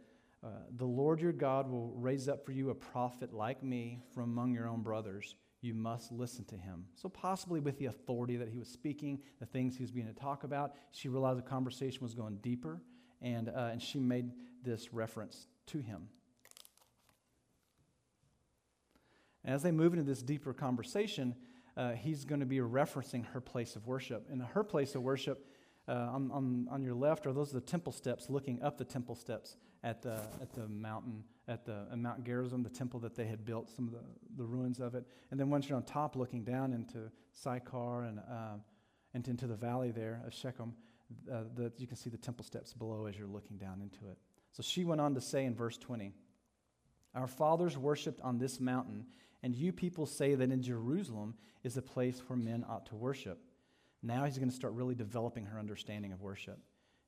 uh, 0.45 0.49
The 0.77 0.85
Lord 0.85 1.21
your 1.21 1.33
God 1.33 1.69
will 1.69 1.93
raise 1.97 2.29
up 2.29 2.45
for 2.45 2.53
you 2.53 2.71
a 2.71 2.75
prophet 2.75 3.33
like 3.33 3.63
me 3.63 4.01
from 4.15 4.25
among 4.25 4.55
your 4.55 4.69
own 4.69 4.83
brothers. 4.83 5.35
You 5.61 5.75
must 5.75 6.13
listen 6.13 6.45
to 6.47 6.55
him. 6.55 6.85
So, 6.95 7.09
possibly 7.09 7.59
with 7.59 7.79
the 7.79 7.87
authority 7.87 8.37
that 8.37 8.49
he 8.49 8.59
was 8.59 8.69
speaking, 8.69 9.19
the 9.41 9.47
things 9.47 9.77
he 9.77 9.83
was 9.83 9.91
being 9.91 10.07
to 10.07 10.13
talk 10.13 10.45
about, 10.45 10.75
she 10.93 11.09
realized 11.09 11.39
the 11.39 11.43
conversation 11.43 12.01
was 12.01 12.15
going 12.15 12.37
deeper, 12.37 12.81
and, 13.21 13.49
uh, 13.49 13.71
and 13.73 13.83
she 13.83 13.99
made 13.99 14.31
this 14.63 14.95
reference 14.95 15.49
to 15.67 15.81
him. 15.81 16.09
As 19.45 19.65
they 19.65 19.73
move 19.73 19.95
into 19.95 20.05
this 20.05 20.23
deeper 20.23 20.53
conversation, 20.53 21.35
uh, 21.79 21.93
he's 21.93 22.25
going 22.25 22.41
to 22.41 22.47
be 22.47 22.59
referencing 22.59 23.25
her 23.27 23.41
place 23.41 23.77
of 23.77 23.87
worship. 23.87 24.27
And 24.31 24.43
her 24.43 24.65
place 24.65 24.97
of 24.97 25.03
worship 25.03 25.47
uh, 25.89 25.93
on, 25.93 26.31
on, 26.33 26.69
on, 26.71 26.83
your 26.83 26.95
left 26.95 27.25
are 27.27 27.33
those 27.33 27.53
the 27.53 27.61
temple 27.61 27.93
steps, 27.93 28.29
looking 28.29 28.61
up 28.63 28.77
the 28.77 28.85
temple 28.85 29.15
steps 29.15 29.57
at 29.85 30.03
the, 30.03 30.21
at 30.43 30.53
the 30.53 30.67
mountain, 30.67 31.23
at 31.47 31.65
the 31.65 31.87
at 31.91 31.99
Mount 31.99 32.25
Gerizim, 32.25 32.65
the 32.65 32.69
temple 32.69 33.01
that 33.01 33.15
they 33.15 33.27
had 33.27 33.45
built, 33.45 33.71
some 33.71 33.87
of 33.87 33.93
the, 33.93 34.01
the 34.37 34.45
ruins 34.45 34.81
of 34.81 34.97
it. 34.97 35.07
And 35.31 35.39
then 35.39 35.51
once 35.51 35.69
you're 35.69 35.77
on 35.77 35.85
top, 35.85 36.17
looking 36.17 36.43
down 36.43 36.73
into 36.73 37.11
Sychar 37.33 38.03
and, 38.03 38.19
uh, 38.19 38.57
and 39.15 39.27
into 39.29 39.47
the 39.47 39.57
valley 39.57 39.93
there 39.93 40.21
of 40.27 40.35
Shechem, 40.35 40.75
uh, 41.33 41.45
the, 41.55 41.73
you 41.79 41.87
can 41.87 41.97
see 41.97 42.11
the 42.11 42.19
temple 42.19 42.45
steps 42.45 42.75
below 42.75 43.07
as 43.07 43.17
you're 43.17 43.29
looking 43.29 43.57
down 43.57 43.81
into 43.81 44.11
it. 44.11 44.19
So 44.53 44.63
she 44.63 44.85
went 44.85 45.01
on 45.01 45.15
to 45.15 45.21
say 45.21 45.45
in 45.45 45.55
verse 45.55 45.79
20, 45.79 46.13
Our 47.15 47.29
fathers 47.29 47.79
worshipped 47.79 48.21
on 48.21 48.39
this 48.39 48.59
mountain 48.59 49.07
and 49.43 49.55
you 49.55 49.73
people 49.73 50.07
say 50.07 50.35
that 50.35 50.51
in 50.51 50.63
Jerusalem 50.63 51.35
is 51.63 51.75
the 51.75 51.83
place 51.83 52.23
where 52.27 52.39
men 52.39 52.65
ought 52.69 52.87
to 52.87 52.97
worship. 52.97 53.39
Now 54.03 54.25
he's 54.25 54.39
going 54.39 54.51
to 54.51 54.55
start 54.55 54.75
really 54.75 54.95
developing 54.95 55.47
her 55.47 55.59
understanding 55.59 56.13
of 56.13 56.23
worship. 56.23 56.59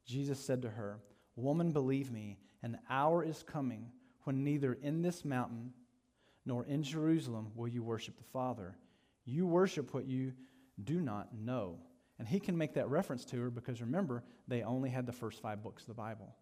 Jesus 0.07 0.39
said 0.39 0.63
to 0.63 0.71
her, 0.71 1.01
Woman, 1.37 1.73
believe 1.73 2.11
me, 2.11 2.39
an 2.63 2.79
hour 2.89 3.25
is 3.25 3.43
coming 3.43 3.87
when 4.25 4.45
neither 4.45 4.75
in 4.75 5.03
this 5.03 5.25
mountain 5.25 5.73
nor 6.45 6.65
in 6.67 6.83
Jerusalem 6.83 7.53
will 7.55 7.69
you 7.69 7.83
worship 7.83 8.17
the 8.17 8.25
Father. 8.25 8.77
You 9.25 9.47
worship 9.47 9.95
what 9.95 10.07
you 10.07 10.33
do 10.83 11.01
not 11.01 11.35
know. 11.35 11.79
And 12.19 12.29
he 12.29 12.41
can 12.41 12.57
make 12.57 12.75
that 12.75 12.91
reference 12.91 13.25
to 13.27 13.41
her 13.41 13.51
because 13.51 13.81
remember, 13.81 14.25
they 14.47 14.63
only 14.63 14.91
had 14.91 15.07
the 15.07 15.13
first 15.13 15.41
five 15.41 15.63
books 15.63 15.83
of 15.83 15.89
the 15.89 15.95
Bible. 15.95 16.35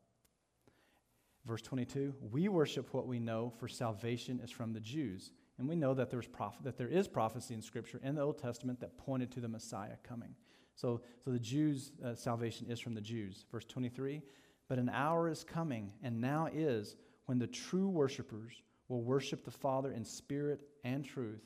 Verse 1.44 1.62
22 1.62 2.14
We 2.30 2.48
worship 2.48 2.92
what 2.92 3.06
we 3.06 3.18
know, 3.18 3.52
for 3.58 3.68
salvation 3.68 4.40
is 4.42 4.50
from 4.50 4.72
the 4.72 4.80
Jews. 4.80 5.30
And 5.58 5.68
we 5.68 5.74
know 5.74 5.92
that, 5.94 6.10
there's 6.10 6.28
proph- 6.28 6.62
that 6.62 6.76
there 6.76 6.88
is 6.88 7.08
prophecy 7.08 7.54
in 7.54 7.62
Scripture 7.62 8.00
in 8.02 8.14
the 8.14 8.22
Old 8.22 8.38
Testament 8.38 8.80
that 8.80 8.96
pointed 8.96 9.30
to 9.32 9.40
the 9.40 9.48
Messiah 9.48 9.96
coming. 10.02 10.34
So, 10.76 11.00
so 11.24 11.32
the 11.32 11.40
Jews' 11.40 11.90
uh, 12.04 12.14
salvation 12.14 12.68
is 12.70 12.78
from 12.78 12.94
the 12.94 13.00
Jews. 13.00 13.44
Verse 13.50 13.64
23 13.64 14.22
But 14.68 14.78
an 14.78 14.88
hour 14.88 15.28
is 15.28 15.42
coming, 15.42 15.92
and 16.02 16.20
now 16.20 16.48
is, 16.52 16.96
when 17.26 17.38
the 17.38 17.48
true 17.48 17.88
worshipers 17.88 18.62
will 18.86 19.02
worship 19.02 19.44
the 19.44 19.50
Father 19.50 19.92
in 19.92 20.04
spirit 20.04 20.60
and 20.84 21.04
truth. 21.04 21.42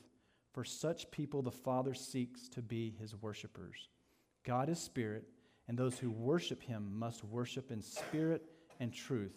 For 0.53 0.63
such 0.63 1.09
people, 1.09 1.41
the 1.41 1.51
Father 1.51 1.95
seeks 1.95 2.47
to 2.49 2.61
be 2.61 2.95
his 2.99 3.15
worshipers. 3.15 3.89
God 4.45 4.69
is 4.69 4.79
spirit, 4.79 5.23
and 5.67 5.75
those 5.75 5.97
who 5.97 6.11
worship 6.11 6.61
him 6.61 6.91
must 6.93 7.23
worship 7.23 7.71
in 7.71 7.81
spirit 7.81 8.45
and 8.79 8.93
truth. 8.93 9.33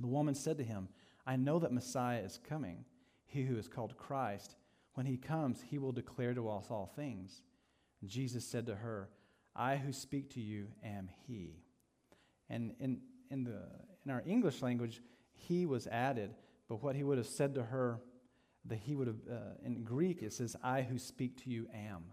The 0.00 0.06
woman 0.06 0.34
said 0.34 0.56
to 0.58 0.64
him, 0.64 0.88
I 1.26 1.36
know 1.36 1.58
that 1.58 1.72
Messiah 1.72 2.20
is 2.20 2.38
coming 2.48 2.84
he 3.34 3.42
who 3.42 3.58
is 3.58 3.68
called 3.68 3.96
Christ, 3.96 4.54
when 4.94 5.06
he 5.06 5.16
comes, 5.16 5.60
he 5.68 5.78
will 5.78 5.92
declare 5.92 6.34
to 6.34 6.48
us 6.48 6.66
all 6.70 6.90
things. 6.94 7.42
Jesus 8.04 8.46
said 8.46 8.66
to 8.66 8.76
her, 8.76 9.08
I 9.56 9.76
who 9.76 9.92
speak 9.92 10.30
to 10.34 10.40
you 10.40 10.68
am 10.84 11.10
he. 11.26 11.56
And 12.48 12.74
in, 12.78 13.00
in, 13.30 13.44
the, 13.44 13.62
in 14.04 14.12
our 14.12 14.22
English 14.24 14.62
language, 14.62 15.02
he 15.32 15.66
was 15.66 15.86
added, 15.88 16.30
but 16.68 16.82
what 16.82 16.94
he 16.94 17.02
would 17.02 17.18
have 17.18 17.26
said 17.26 17.54
to 17.56 17.62
her, 17.64 18.00
that 18.66 18.78
he 18.78 18.94
would 18.94 19.08
have, 19.08 19.20
uh, 19.30 19.54
in 19.64 19.82
Greek, 19.82 20.22
it 20.22 20.32
says, 20.32 20.56
I 20.62 20.82
who 20.82 20.98
speak 20.98 21.42
to 21.44 21.50
you 21.50 21.66
am. 21.74 22.04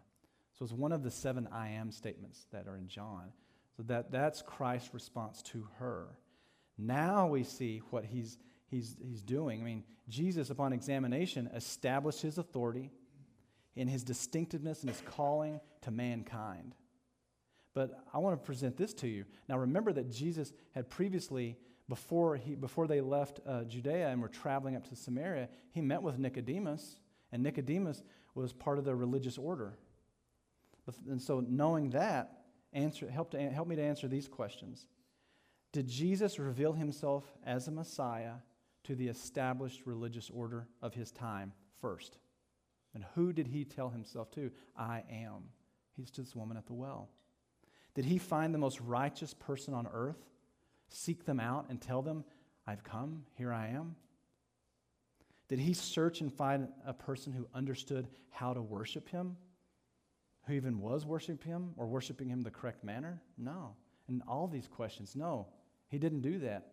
So 0.57 0.65
it's 0.65 0.73
one 0.73 0.91
of 0.91 1.03
the 1.03 1.11
seven 1.11 1.47
I 1.51 1.69
am 1.69 1.91
statements 1.91 2.45
that 2.51 2.67
are 2.67 2.77
in 2.77 2.87
John. 2.87 3.31
So 3.77 3.83
that, 3.83 4.11
that's 4.11 4.41
Christ's 4.41 4.93
response 4.93 5.41
to 5.43 5.67
her. 5.77 6.07
Now 6.77 7.27
we 7.27 7.43
see 7.43 7.81
what 7.91 8.05
he's 8.05 8.37
he's, 8.71 8.95
he's 8.99 9.21
doing. 9.21 9.61
I 9.61 9.63
mean, 9.63 9.83
Jesus, 10.09 10.49
upon 10.49 10.73
examination, 10.73 11.49
established 11.53 12.21
his 12.21 12.37
authority 12.37 12.89
in 13.75 13.87
his 13.87 14.03
distinctiveness 14.03 14.81
and 14.81 14.89
his 14.89 15.01
calling 15.01 15.59
to 15.81 15.91
mankind. 15.91 16.73
But 17.73 18.03
I 18.13 18.17
want 18.17 18.41
to 18.41 18.45
present 18.45 18.77
this 18.77 18.93
to 18.95 19.07
you. 19.07 19.25
Now, 19.47 19.57
remember 19.57 19.93
that 19.93 20.11
Jesus 20.11 20.51
had 20.73 20.89
previously, 20.89 21.57
before, 21.87 22.35
he, 22.35 22.55
before 22.55 22.87
they 22.87 23.01
left 23.01 23.39
uh, 23.47 23.63
Judea 23.63 24.09
and 24.09 24.21
were 24.21 24.27
traveling 24.27 24.75
up 24.75 24.87
to 24.89 24.95
Samaria, 24.95 25.47
he 25.71 25.81
met 25.81 26.01
with 26.01 26.17
Nicodemus, 26.17 26.97
and 27.31 27.43
Nicodemus 27.43 28.03
was 28.35 28.51
part 28.51 28.77
of 28.77 28.85
the 28.85 28.95
religious 28.95 29.37
order. 29.37 29.77
And 31.07 31.21
so, 31.21 31.45
knowing 31.47 31.91
that, 31.91 32.41
answer, 32.73 33.09
help, 33.09 33.31
to, 33.31 33.49
help 33.49 33.67
me 33.67 33.75
to 33.75 33.83
answer 33.83 34.07
these 34.07 34.27
questions. 34.27 34.87
Did 35.71 35.87
Jesus 35.87 36.39
reveal 36.39 36.73
himself 36.73 37.23
as 37.45 37.67
a 37.67 37.71
Messiah 37.71 38.33
to 38.83 38.95
the 38.95 39.07
established 39.07 39.85
religious 39.85 40.29
order 40.29 40.67
of 40.81 40.93
his 40.93 41.11
time 41.11 41.53
first? 41.79 42.17
And 42.93 43.05
who 43.15 43.31
did 43.33 43.47
he 43.47 43.63
tell 43.63 43.89
himself 43.89 44.31
to? 44.31 44.51
I 44.77 45.03
am. 45.09 45.43
He's 45.95 46.11
to 46.11 46.21
this 46.21 46.35
woman 46.35 46.57
at 46.57 46.65
the 46.65 46.73
well. 46.73 47.09
Did 47.93 48.05
he 48.05 48.17
find 48.17 48.53
the 48.53 48.59
most 48.59 48.79
righteous 48.81 49.33
person 49.33 49.73
on 49.73 49.87
earth 49.91 50.17
seek 50.89 51.25
them 51.25 51.39
out 51.39 51.67
and 51.69 51.81
tell 51.81 52.01
them, 52.01 52.23
I've 52.67 52.83
come, 52.83 53.23
here 53.37 53.53
I 53.53 53.69
am? 53.69 53.95
Did 55.47 55.59
he 55.59 55.73
search 55.73 56.21
and 56.21 56.31
find 56.31 56.69
a 56.85 56.93
person 56.93 57.33
who 57.33 57.47
understood 57.53 58.07
how 58.29 58.53
to 58.53 58.61
worship 58.61 59.09
him? 59.09 59.35
Who 60.47 60.53
even 60.53 60.79
was 60.79 61.05
worshiping 61.05 61.51
him 61.51 61.73
or 61.77 61.87
worshiping 61.87 62.29
him 62.29 62.41
the 62.41 62.51
correct 62.51 62.83
manner? 62.83 63.21
No. 63.37 63.75
And 64.07 64.21
all 64.27 64.47
these 64.47 64.67
questions, 64.67 65.15
no, 65.15 65.47
he 65.87 65.97
didn't 65.97 66.21
do 66.21 66.39
that. 66.39 66.71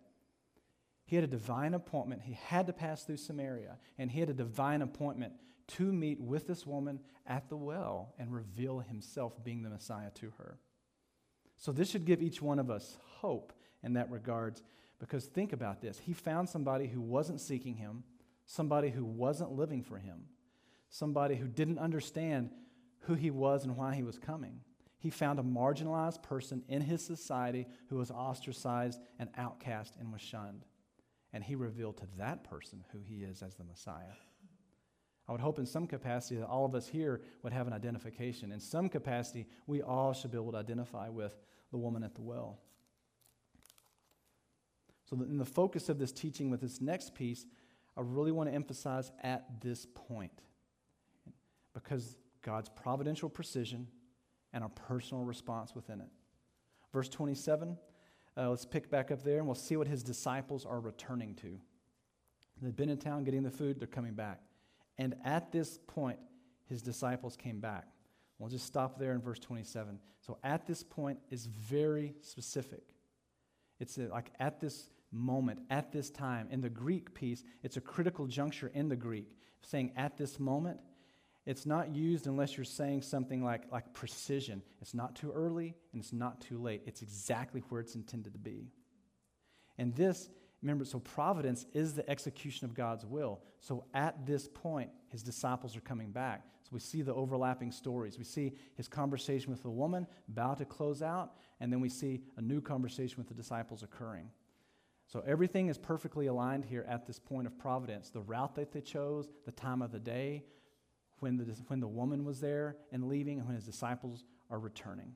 He 1.08 1.16
had 1.16 1.24
a 1.24 1.28
divine 1.28 1.72
appointment. 1.72 2.20
He 2.22 2.34
had 2.34 2.66
to 2.66 2.74
pass 2.74 3.02
through 3.02 3.16
Samaria, 3.16 3.78
and 3.96 4.10
he 4.10 4.20
had 4.20 4.28
a 4.28 4.34
divine 4.34 4.82
appointment 4.82 5.32
to 5.68 5.90
meet 5.90 6.20
with 6.20 6.46
this 6.46 6.66
woman 6.66 7.00
at 7.26 7.48
the 7.48 7.56
well 7.56 8.12
and 8.18 8.30
reveal 8.30 8.80
himself 8.80 9.32
being 9.42 9.62
the 9.62 9.70
Messiah 9.70 10.10
to 10.16 10.34
her. 10.36 10.58
So, 11.56 11.72
this 11.72 11.88
should 11.88 12.04
give 12.04 12.20
each 12.20 12.42
one 12.42 12.58
of 12.58 12.70
us 12.70 12.98
hope 13.20 13.54
in 13.82 13.94
that 13.94 14.10
regards. 14.10 14.62
Because 14.98 15.24
think 15.24 15.54
about 15.54 15.80
this 15.80 15.98
he 15.98 16.12
found 16.12 16.46
somebody 16.46 16.86
who 16.86 17.00
wasn't 17.00 17.40
seeking 17.40 17.76
him, 17.76 18.04
somebody 18.44 18.90
who 18.90 19.06
wasn't 19.06 19.52
living 19.52 19.82
for 19.82 19.96
him, 19.96 20.24
somebody 20.90 21.36
who 21.36 21.48
didn't 21.48 21.78
understand 21.78 22.50
who 23.00 23.14
he 23.14 23.30
was 23.30 23.64
and 23.64 23.78
why 23.78 23.94
he 23.94 24.02
was 24.02 24.18
coming. 24.18 24.60
He 24.98 25.08
found 25.08 25.38
a 25.38 25.42
marginalized 25.42 26.22
person 26.22 26.64
in 26.68 26.82
his 26.82 27.02
society 27.02 27.66
who 27.88 27.96
was 27.96 28.10
ostracized 28.10 29.00
and 29.18 29.30
outcast 29.38 29.96
and 29.98 30.12
was 30.12 30.20
shunned. 30.20 30.66
And 31.32 31.44
he 31.44 31.54
revealed 31.54 31.98
to 31.98 32.06
that 32.18 32.44
person 32.44 32.84
who 32.92 33.00
he 33.06 33.22
is 33.22 33.42
as 33.42 33.54
the 33.54 33.64
Messiah. 33.64 34.16
I 35.28 35.32
would 35.32 35.40
hope 35.42 35.58
in 35.58 35.66
some 35.66 35.86
capacity 35.86 36.36
that 36.36 36.46
all 36.46 36.64
of 36.64 36.74
us 36.74 36.88
here 36.88 37.20
would 37.42 37.52
have 37.52 37.66
an 37.66 37.74
identification. 37.74 38.50
In 38.50 38.60
some 38.60 38.88
capacity, 38.88 39.46
we 39.66 39.82
all 39.82 40.14
should 40.14 40.30
be 40.30 40.38
able 40.38 40.52
to 40.52 40.58
identify 40.58 41.10
with 41.10 41.38
the 41.70 41.76
woman 41.76 42.02
at 42.02 42.14
the 42.14 42.22
well. 42.22 42.60
So, 45.04 45.16
in 45.16 45.38
the 45.38 45.44
focus 45.44 45.88
of 45.88 45.98
this 45.98 46.12
teaching 46.12 46.50
with 46.50 46.60
this 46.60 46.80
next 46.80 47.14
piece, 47.14 47.46
I 47.96 48.00
really 48.02 48.32
want 48.32 48.48
to 48.48 48.54
emphasize 48.54 49.10
at 49.22 49.60
this 49.60 49.86
point 49.94 50.32
because 51.74 52.16
God's 52.42 52.68
providential 52.68 53.28
precision 53.28 53.86
and 54.52 54.62
our 54.64 54.70
personal 54.70 55.24
response 55.24 55.74
within 55.74 56.00
it. 56.00 56.08
Verse 56.92 57.08
27, 57.08 57.76
uh, 58.38 58.48
let's 58.48 58.64
pick 58.64 58.90
back 58.90 59.10
up 59.10 59.22
there 59.22 59.38
and 59.38 59.46
we'll 59.46 59.54
see 59.54 59.76
what 59.76 59.88
his 59.88 60.02
disciples 60.02 60.64
are 60.64 60.80
returning 60.80 61.34
to. 61.36 61.58
They've 62.62 62.74
been 62.74 62.88
in 62.88 62.98
town 62.98 63.24
getting 63.24 63.42
the 63.42 63.50
food, 63.50 63.78
they're 63.78 63.86
coming 63.86 64.14
back. 64.14 64.40
And 64.96 65.14
at 65.24 65.52
this 65.52 65.78
point, 65.86 66.18
his 66.66 66.82
disciples 66.82 67.36
came 67.36 67.60
back. 67.60 67.86
We'll 68.38 68.50
just 68.50 68.66
stop 68.66 68.98
there 68.98 69.12
in 69.12 69.20
verse 69.20 69.38
27. 69.38 69.98
So 70.20 70.38
at 70.44 70.66
this 70.66 70.82
point 70.82 71.18
is 71.30 71.46
very 71.46 72.14
specific. 72.20 72.82
It's 73.80 73.98
like 73.98 74.30
at 74.38 74.60
this 74.60 74.90
moment, 75.10 75.60
at 75.70 75.92
this 75.92 76.10
time. 76.10 76.48
In 76.50 76.60
the 76.60 76.68
Greek 76.68 77.14
piece, 77.14 77.42
it's 77.62 77.76
a 77.76 77.80
critical 77.80 78.26
juncture 78.26 78.70
in 78.74 78.88
the 78.88 78.96
Greek, 78.96 79.36
saying 79.62 79.92
at 79.96 80.16
this 80.16 80.38
moment. 80.38 80.80
It's 81.48 81.64
not 81.64 81.94
used 81.94 82.26
unless 82.26 82.58
you're 82.58 82.64
saying 82.64 83.00
something 83.00 83.42
like, 83.42 83.72
like 83.72 83.94
precision. 83.94 84.60
It's 84.82 84.92
not 84.92 85.16
too 85.16 85.32
early 85.32 85.74
and 85.92 86.02
it's 86.02 86.12
not 86.12 86.42
too 86.42 86.58
late. 86.58 86.82
It's 86.84 87.00
exactly 87.00 87.62
where 87.70 87.80
it's 87.80 87.94
intended 87.94 88.34
to 88.34 88.38
be. 88.38 88.68
And 89.78 89.94
this, 89.94 90.28
remember, 90.60 90.84
so 90.84 90.98
providence 90.98 91.64
is 91.72 91.94
the 91.94 92.06
execution 92.10 92.66
of 92.66 92.74
God's 92.74 93.06
will. 93.06 93.40
So 93.60 93.86
at 93.94 94.26
this 94.26 94.46
point, 94.46 94.90
his 95.08 95.22
disciples 95.22 95.74
are 95.74 95.80
coming 95.80 96.10
back. 96.10 96.44
So 96.64 96.68
we 96.72 96.80
see 96.80 97.00
the 97.00 97.14
overlapping 97.14 97.72
stories. 97.72 98.18
We 98.18 98.24
see 98.24 98.52
his 98.74 98.86
conversation 98.86 99.50
with 99.50 99.62
the 99.62 99.70
woman 99.70 100.06
about 100.28 100.58
to 100.58 100.66
close 100.66 101.00
out, 101.00 101.32
and 101.60 101.72
then 101.72 101.80
we 101.80 101.88
see 101.88 102.20
a 102.36 102.42
new 102.42 102.60
conversation 102.60 103.16
with 103.16 103.28
the 103.28 103.32
disciples 103.32 103.82
occurring. 103.82 104.28
So 105.06 105.24
everything 105.26 105.68
is 105.68 105.78
perfectly 105.78 106.26
aligned 106.26 106.66
here 106.66 106.84
at 106.86 107.06
this 107.06 107.18
point 107.18 107.46
of 107.46 107.58
providence. 107.58 108.10
The 108.10 108.20
route 108.20 108.54
that 108.56 108.70
they 108.70 108.82
chose, 108.82 109.30
the 109.46 109.52
time 109.52 109.80
of 109.80 109.92
the 109.92 109.98
day, 109.98 110.44
when 111.20 111.36
the, 111.36 111.44
when 111.68 111.80
the 111.80 111.88
woman 111.88 112.24
was 112.24 112.40
there 112.40 112.76
and 112.92 113.08
leaving, 113.08 113.38
and 113.38 113.46
when 113.46 113.56
his 113.56 113.64
disciples 113.64 114.24
are 114.50 114.58
returning. 114.58 115.14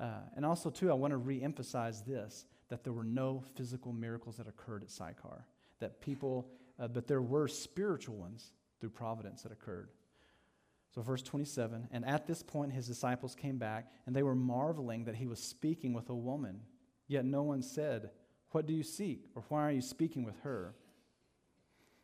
Uh, 0.00 0.20
and 0.36 0.44
also, 0.44 0.70
too, 0.70 0.90
I 0.90 0.94
want 0.94 1.12
to 1.12 1.16
re 1.16 1.42
emphasize 1.42 2.02
this 2.02 2.46
that 2.68 2.82
there 2.82 2.92
were 2.92 3.04
no 3.04 3.44
physical 3.56 3.92
miracles 3.92 4.38
that 4.38 4.48
occurred 4.48 4.82
at 4.82 4.90
Sychar. 4.90 5.46
That 5.80 6.00
people, 6.00 6.48
uh, 6.78 6.88
but 6.88 7.06
there 7.06 7.22
were 7.22 7.46
spiritual 7.46 8.16
ones 8.16 8.52
through 8.80 8.90
providence 8.90 9.42
that 9.42 9.52
occurred. 9.52 9.90
So, 10.94 11.02
verse 11.02 11.22
27 11.22 11.88
And 11.90 12.04
at 12.04 12.26
this 12.26 12.42
point, 12.42 12.72
his 12.72 12.86
disciples 12.86 13.34
came 13.34 13.58
back, 13.58 13.90
and 14.06 14.14
they 14.14 14.22
were 14.22 14.34
marveling 14.34 15.04
that 15.04 15.16
he 15.16 15.26
was 15.26 15.40
speaking 15.40 15.92
with 15.92 16.08
a 16.08 16.14
woman. 16.14 16.60
Yet 17.06 17.24
no 17.24 17.42
one 17.42 17.62
said, 17.62 18.10
What 18.50 18.66
do 18.66 18.72
you 18.72 18.82
seek? 18.82 19.24
or 19.34 19.42
Why 19.48 19.62
are 19.62 19.72
you 19.72 19.82
speaking 19.82 20.24
with 20.24 20.38
her? 20.40 20.74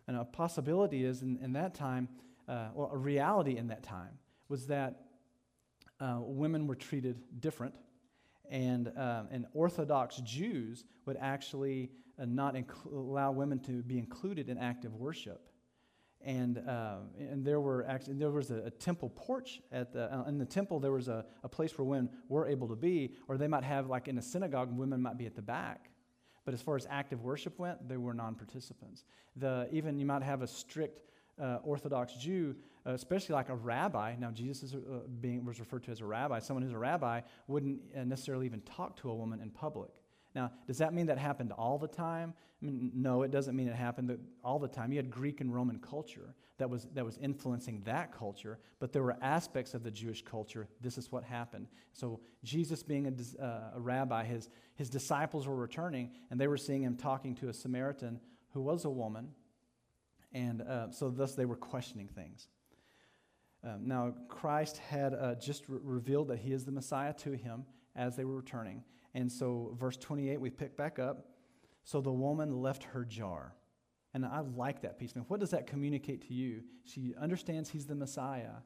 And 0.06 0.16
a 0.16 0.24
possibility 0.24 1.04
is 1.04 1.22
in, 1.22 1.38
in 1.42 1.52
that 1.52 1.74
time, 1.74 2.08
uh, 2.50 2.68
well, 2.74 2.90
a 2.92 2.98
reality 2.98 3.56
in 3.56 3.68
that 3.68 3.82
time 3.82 4.18
was 4.48 4.66
that 4.66 5.02
uh, 6.00 6.18
women 6.20 6.66
were 6.66 6.74
treated 6.74 7.22
different, 7.40 7.74
and, 8.50 8.88
uh, 8.98 9.22
and 9.30 9.46
Orthodox 9.54 10.16
Jews 10.16 10.84
would 11.06 11.16
actually 11.20 11.90
uh, 12.18 12.24
not 12.24 12.54
inc- 12.54 12.92
allow 12.92 13.30
women 13.30 13.60
to 13.60 13.82
be 13.82 13.98
included 13.98 14.48
in 14.48 14.58
active 14.58 14.94
worship. 14.96 15.46
And, 16.22 16.58
uh, 16.58 16.96
and 17.18 17.44
there, 17.44 17.60
were 17.60 17.86
actually, 17.88 18.14
there 18.14 18.30
was 18.30 18.50
a, 18.50 18.64
a 18.66 18.70
temple 18.70 19.10
porch 19.10 19.60
at 19.70 19.92
the, 19.92 20.12
uh, 20.12 20.24
in 20.24 20.36
the 20.36 20.44
temple. 20.44 20.80
There 20.80 20.92
was 20.92 21.08
a, 21.08 21.24
a 21.44 21.48
place 21.48 21.78
where 21.78 21.84
women 21.84 22.10
were 22.28 22.48
able 22.48 22.68
to 22.68 22.76
be, 22.76 23.14
or 23.28 23.38
they 23.38 23.48
might 23.48 23.64
have, 23.64 23.88
like 23.88 24.08
in 24.08 24.18
a 24.18 24.22
synagogue, 24.22 24.76
women 24.76 25.00
might 25.00 25.18
be 25.18 25.26
at 25.26 25.36
the 25.36 25.42
back. 25.42 25.90
But 26.44 26.52
as 26.52 26.60
far 26.60 26.74
as 26.74 26.86
active 26.90 27.22
worship 27.22 27.58
went, 27.58 27.88
they 27.88 27.96
were 27.96 28.12
non 28.12 28.34
participants. 28.34 29.04
The, 29.36 29.68
even 29.70 29.98
you 29.98 30.04
might 30.04 30.22
have 30.22 30.42
a 30.42 30.46
strict 30.46 31.02
uh, 31.40 31.58
Orthodox 31.62 32.14
Jew, 32.14 32.54
uh, 32.86 32.92
especially 32.92 33.34
like 33.34 33.48
a 33.48 33.54
rabbi. 33.54 34.14
Now, 34.18 34.30
Jesus 34.30 34.72
is, 34.72 34.74
uh, 34.74 35.00
being, 35.20 35.44
was 35.44 35.60
referred 35.60 35.84
to 35.84 35.90
as 35.90 36.00
a 36.00 36.06
rabbi. 36.06 36.38
Someone 36.38 36.62
who's 36.62 36.72
a 36.72 36.78
rabbi 36.78 37.20
wouldn't 37.46 37.80
uh, 37.96 38.04
necessarily 38.04 38.46
even 38.46 38.60
talk 38.62 38.96
to 39.00 39.10
a 39.10 39.14
woman 39.14 39.40
in 39.40 39.50
public. 39.50 39.90
Now, 40.34 40.52
does 40.66 40.78
that 40.78 40.94
mean 40.94 41.06
that 41.06 41.18
happened 41.18 41.52
all 41.52 41.78
the 41.78 41.88
time? 41.88 42.34
I 42.62 42.66
mean, 42.66 42.92
no, 42.94 43.22
it 43.22 43.30
doesn't 43.30 43.56
mean 43.56 43.68
it 43.68 43.74
happened 43.74 44.16
all 44.44 44.58
the 44.58 44.68
time. 44.68 44.92
You 44.92 44.98
had 44.98 45.10
Greek 45.10 45.40
and 45.40 45.52
Roman 45.52 45.78
culture 45.78 46.34
that 46.58 46.68
was, 46.68 46.86
that 46.94 47.04
was 47.04 47.18
influencing 47.18 47.82
that 47.84 48.16
culture, 48.16 48.58
but 48.78 48.92
there 48.92 49.02
were 49.02 49.16
aspects 49.22 49.72
of 49.74 49.82
the 49.82 49.90
Jewish 49.90 50.22
culture. 50.22 50.68
This 50.80 50.98
is 50.98 51.10
what 51.10 51.24
happened. 51.24 51.66
So, 51.92 52.20
Jesus 52.44 52.82
being 52.82 53.06
a, 53.06 53.42
uh, 53.42 53.70
a 53.74 53.80
rabbi, 53.80 54.24
his, 54.24 54.50
his 54.74 54.90
disciples 54.90 55.48
were 55.48 55.56
returning, 55.56 56.10
and 56.30 56.40
they 56.40 56.46
were 56.46 56.58
seeing 56.58 56.82
him 56.82 56.96
talking 56.96 57.34
to 57.36 57.48
a 57.48 57.52
Samaritan 57.52 58.20
who 58.52 58.60
was 58.60 58.84
a 58.84 58.90
woman 58.90 59.30
and 60.32 60.62
uh, 60.62 60.90
so, 60.90 61.10
thus, 61.10 61.34
they 61.34 61.44
were 61.44 61.56
questioning 61.56 62.08
things. 62.08 62.48
Um, 63.62 63.86
now, 63.86 64.14
Christ 64.28 64.78
had 64.78 65.12
uh, 65.14 65.34
just 65.34 65.68
re- 65.68 65.80
revealed 65.82 66.28
that 66.28 66.38
he 66.38 66.52
is 66.52 66.64
the 66.64 66.72
Messiah 66.72 67.12
to 67.14 67.32
him 67.32 67.64
as 67.94 68.16
they 68.16 68.24
were 68.24 68.36
returning. 68.36 68.84
And 69.14 69.30
so, 69.30 69.76
verse 69.78 69.96
28, 69.96 70.40
we 70.40 70.50
pick 70.50 70.76
back 70.76 70.98
up. 70.98 71.26
So 71.82 72.00
the 72.00 72.12
woman 72.12 72.62
left 72.62 72.84
her 72.84 73.04
jar. 73.04 73.54
And 74.12 74.24
I 74.24 74.40
like 74.40 74.82
that 74.82 74.98
piece. 74.98 75.14
Man, 75.14 75.24
what 75.28 75.40
does 75.40 75.50
that 75.50 75.66
communicate 75.66 76.26
to 76.28 76.34
you? 76.34 76.62
She 76.84 77.14
understands 77.20 77.70
he's 77.70 77.86
the 77.86 77.94
Messiah. 77.94 78.62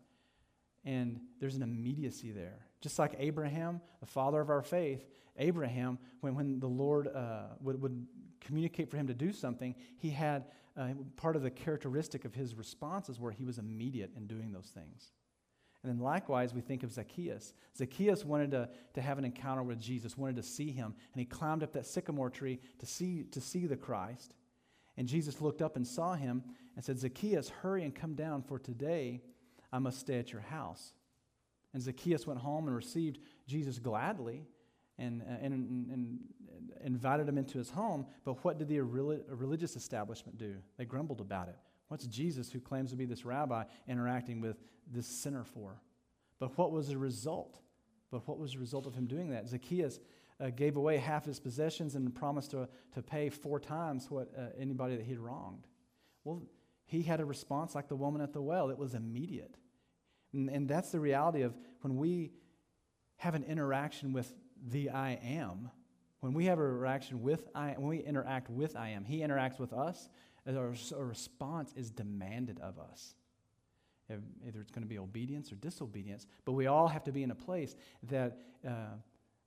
And 0.84 1.20
there's 1.40 1.54
an 1.54 1.62
immediacy 1.62 2.30
there. 2.32 2.66
Just 2.80 2.98
like 2.98 3.14
Abraham, 3.18 3.80
the 4.00 4.06
father 4.06 4.40
of 4.40 4.50
our 4.50 4.62
faith, 4.62 5.06
Abraham, 5.36 5.98
when, 6.20 6.34
when 6.34 6.60
the 6.60 6.68
Lord 6.68 7.08
uh, 7.08 7.44
would, 7.60 7.80
would 7.80 8.06
communicate 8.40 8.90
for 8.90 8.96
him 8.96 9.06
to 9.06 9.14
do 9.14 9.32
something, 9.32 9.74
he 9.96 10.10
had 10.10 10.44
uh, 10.76 10.88
part 11.16 11.36
of 11.36 11.42
the 11.42 11.50
characteristic 11.50 12.24
of 12.24 12.34
his 12.34 12.54
responses 12.54 13.20
where 13.20 13.32
he 13.32 13.44
was 13.44 13.58
immediate 13.58 14.10
in 14.16 14.26
doing 14.26 14.52
those 14.52 14.70
things. 14.74 15.12
And 15.82 15.92
then 15.92 16.02
likewise, 16.02 16.54
we 16.54 16.62
think 16.62 16.82
of 16.82 16.92
Zacchaeus. 16.92 17.52
Zacchaeus 17.76 18.24
wanted 18.24 18.52
to, 18.52 18.70
to 18.94 19.02
have 19.02 19.18
an 19.18 19.24
encounter 19.24 19.62
with 19.62 19.78
Jesus, 19.78 20.16
wanted 20.16 20.36
to 20.36 20.42
see 20.42 20.70
him, 20.70 20.94
and 21.12 21.20
he 21.20 21.26
climbed 21.26 21.62
up 21.62 21.72
that 21.74 21.86
sycamore 21.86 22.30
tree 22.30 22.58
to 22.78 22.86
see, 22.86 23.24
to 23.24 23.40
see 23.40 23.66
the 23.66 23.76
Christ. 23.76 24.34
And 24.96 25.06
Jesus 25.06 25.40
looked 25.40 25.60
up 25.60 25.76
and 25.76 25.86
saw 25.86 26.14
him 26.14 26.42
and 26.74 26.84
said, 26.84 26.98
Zacchaeus, 26.98 27.50
hurry 27.50 27.84
and 27.84 27.94
come 27.94 28.14
down, 28.14 28.42
for 28.42 28.58
today 28.58 29.20
I 29.72 29.78
must 29.78 30.00
stay 30.00 30.18
at 30.18 30.32
your 30.32 30.40
house. 30.40 30.94
And 31.74 31.82
Zacchaeus 31.82 32.26
went 32.26 32.40
home 32.40 32.66
and 32.66 32.76
received 32.76 33.18
Jesus 33.46 33.78
gladly. 33.78 34.46
And, 34.96 35.22
uh, 35.22 35.34
and, 35.42 35.52
and, 35.52 36.18
invited 36.82 37.28
him 37.28 37.38
into 37.38 37.58
his 37.58 37.70
home. 37.70 38.06
But 38.24 38.44
what 38.44 38.58
did 38.58 38.68
the 38.68 38.80
religious 38.80 39.76
establishment 39.76 40.38
do? 40.38 40.56
They 40.76 40.84
grumbled 40.84 41.20
about 41.20 41.48
it. 41.48 41.56
What's 41.88 42.06
Jesus, 42.06 42.50
who 42.50 42.60
claims 42.60 42.90
to 42.90 42.96
be 42.96 43.04
this 43.04 43.24
rabbi, 43.24 43.64
interacting 43.86 44.40
with 44.40 44.56
this 44.90 45.06
sinner 45.06 45.44
for? 45.44 45.80
But 46.38 46.56
what 46.58 46.72
was 46.72 46.88
the 46.88 46.98
result? 46.98 47.58
But 48.10 48.26
what 48.26 48.38
was 48.38 48.52
the 48.52 48.58
result 48.58 48.86
of 48.86 48.94
him 48.94 49.06
doing 49.06 49.30
that? 49.30 49.48
Zacchaeus 49.48 50.00
uh, 50.40 50.50
gave 50.50 50.76
away 50.76 50.96
half 50.98 51.24
his 51.24 51.38
possessions 51.38 51.94
and 51.94 52.14
promised 52.14 52.50
to, 52.52 52.68
to 52.94 53.02
pay 53.02 53.28
four 53.28 53.60
times 53.60 54.10
what 54.10 54.32
uh, 54.36 54.46
anybody 54.58 54.96
that 54.96 55.04
he'd 55.04 55.18
wronged. 55.18 55.66
Well, 56.24 56.42
he 56.86 57.02
had 57.02 57.20
a 57.20 57.24
response 57.24 57.74
like 57.74 57.88
the 57.88 57.96
woman 57.96 58.20
at 58.20 58.32
the 58.32 58.42
well. 58.42 58.70
It 58.70 58.78
was 58.78 58.94
immediate. 58.94 59.56
And, 60.32 60.50
and 60.50 60.68
that's 60.68 60.90
the 60.90 61.00
reality 61.00 61.42
of 61.42 61.54
when 61.80 61.96
we 61.96 62.32
have 63.16 63.34
an 63.34 63.44
interaction 63.44 64.12
with 64.12 64.32
the 64.66 64.90
I 64.90 65.18
am, 65.22 65.70
when 66.24 66.32
we 66.32 66.46
have 66.46 66.58
a 66.58 66.62
interaction 66.62 67.20
with 67.20 67.50
I, 67.54 67.74
when 67.76 67.88
we 67.88 67.98
interact 67.98 68.48
with 68.48 68.76
I 68.76 68.88
am, 68.88 69.04
he 69.04 69.18
interacts 69.18 69.58
with 69.58 69.74
us, 69.74 70.08
a, 70.46 70.54
a 70.54 71.04
response 71.04 71.74
is 71.76 71.90
demanded 71.90 72.58
of 72.60 72.78
us. 72.78 73.14
Either 74.10 74.62
it's 74.62 74.70
going 74.70 74.82
to 74.82 74.88
be 74.88 74.98
obedience 74.98 75.52
or 75.52 75.56
disobedience, 75.56 76.26
but 76.46 76.52
we 76.52 76.66
all 76.66 76.88
have 76.88 77.04
to 77.04 77.12
be 77.12 77.22
in 77.22 77.30
a 77.30 77.34
place 77.34 77.76
that, 78.04 78.38
uh, 78.66 78.94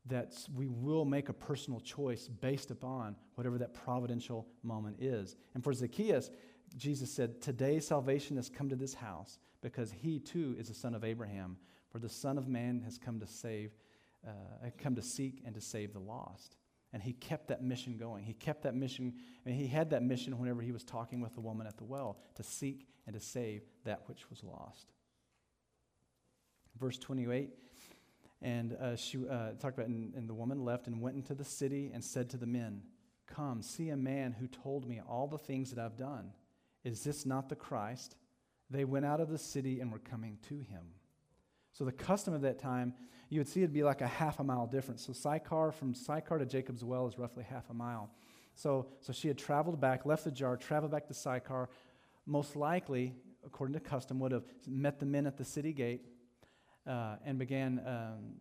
that 0.06 0.36
we 0.54 0.68
will 0.68 1.04
make 1.04 1.30
a 1.30 1.34
personal 1.34 1.80
choice 1.80 2.28
based 2.28 2.70
upon 2.70 3.16
whatever 3.34 3.58
that 3.58 3.74
providential 3.74 4.48
moment 4.62 4.98
is. 5.02 5.36
And 5.56 5.64
for 5.64 5.74
Zacchaeus, 5.74 6.30
Jesus 6.76 7.12
said, 7.12 7.42
Today 7.42 7.80
salvation 7.80 8.36
has 8.36 8.50
come 8.50 8.70
to 8.70 8.76
this 8.76 8.94
house 8.94 9.40
because 9.62 9.92
he 9.92 10.20
too 10.20 10.56
is 10.60 10.70
a 10.70 10.76
son 10.76 10.94
of 10.94 11.04
Abraham. 11.04 11.58
For 11.90 11.98
the 11.98 12.10
Son 12.10 12.38
of 12.38 12.48
Man 12.48 12.82
has 12.86 13.00
come 13.00 13.20
to 13.20 13.26
save, 13.26 13.72
uh, 14.28 14.70
come 14.78 14.94
to 14.94 15.02
seek 15.02 15.42
and 15.44 15.56
to 15.56 15.62
save 15.62 15.94
the 15.94 16.00
lost. 16.00 16.56
And 16.94 17.04
he 17.04 17.14
kept 17.14 17.50
that 17.50 17.62
mission 17.62 17.98
going. 17.98 18.24
He 18.24 18.34
kept 18.34 18.64
that 18.64 18.76
mission, 18.76 19.14
and 19.46 19.54
he 19.54 19.68
had 19.68 19.90
that 19.90 20.04
mission 20.04 20.38
whenever 20.40 20.62
he 20.62 20.72
was 20.72 20.84
talking 20.84 21.20
with 21.20 21.34
the 21.34 21.42
woman 21.42 21.68
at 21.68 21.78
the 21.78 21.84
well 21.84 22.18
to 22.36 22.44
seek 22.44 22.88
and 23.06 23.14
to 23.14 23.20
save 23.20 23.64
that 23.84 24.04
which 24.08 24.30
was 24.30 24.44
lost. 24.44 24.88
Verse 26.80 26.98
28, 26.98 27.50
and 28.42 28.74
uh, 28.74 28.96
she 28.96 29.18
uh, 29.28 29.52
talked 29.60 29.78
about, 29.78 29.88
and, 29.88 30.14
and 30.14 30.30
the 30.30 30.34
woman 30.34 30.64
left 30.64 30.88
and 30.88 31.02
went 31.02 31.16
into 31.16 31.34
the 31.34 31.44
city 31.44 31.92
and 31.94 32.04
said 32.04 32.30
to 32.30 32.38
the 32.38 32.46
men, 32.46 32.84
Come, 33.26 33.62
see 33.62 33.90
a 33.90 33.98
man 33.98 34.34
who 34.40 34.48
told 34.48 34.88
me 34.88 35.02
all 35.06 35.28
the 35.28 35.38
things 35.38 35.72
that 35.72 35.84
I've 35.84 35.98
done. 35.98 36.32
Is 36.84 37.04
this 37.04 37.26
not 37.26 37.50
the 37.50 37.56
Christ? 37.56 38.16
They 38.70 38.86
went 38.86 39.06
out 39.06 39.20
of 39.20 39.30
the 39.30 39.38
city 39.38 39.82
and 39.82 39.92
were 39.92 40.00
coming 40.00 40.38
to 40.50 40.60
him. 40.60 40.84
So 41.78 41.86
the 41.86 41.92
custom 41.92 42.34
of 42.34 42.42
that 42.42 42.58
time, 42.58 42.96
you 43.30 43.40
would 43.40 43.48
see 43.48 43.60
it'd 43.60 43.72
be 43.72 43.84
like 43.84 44.02
a 44.02 44.08
half 44.08 44.40
a 44.40 44.44
mile 44.44 44.66
difference. 44.66 45.06
So 45.06 45.14
Sychar, 45.14 45.72
from 45.72 45.94
Sychar 45.94 46.40
to 46.40 46.46
Jacob's 46.46 46.84
well 46.84 47.08
is 47.08 47.20
roughly 47.20 47.44
half 47.44 47.70
a 47.70 47.74
mile. 47.74 48.10
So, 48.56 48.88
so 49.00 49.14
she 49.14 49.28
had 49.28 49.38
traveled 49.38 49.80
back, 49.80 50.04
left 50.04 50.24
the 50.24 50.32
jar, 50.32 50.58
traveled 50.58 50.92
back 50.92 51.08
to 51.10 51.14
Sychar. 51.14 51.70
Most 52.26 52.56
likely, 52.56 53.14
according 53.46 53.76
to 53.76 53.80
custom, 53.80 54.20
would 54.22 54.32
have 54.32 54.46
met 54.66 55.00
the 55.00 55.06
men 55.06 55.28
at 55.28 55.38
the 55.38 55.46
city 55.46 55.72
gate 55.72 56.02
uh, 56.88 57.18
and 57.24 57.38
began 57.38 57.80
um, 57.86 58.34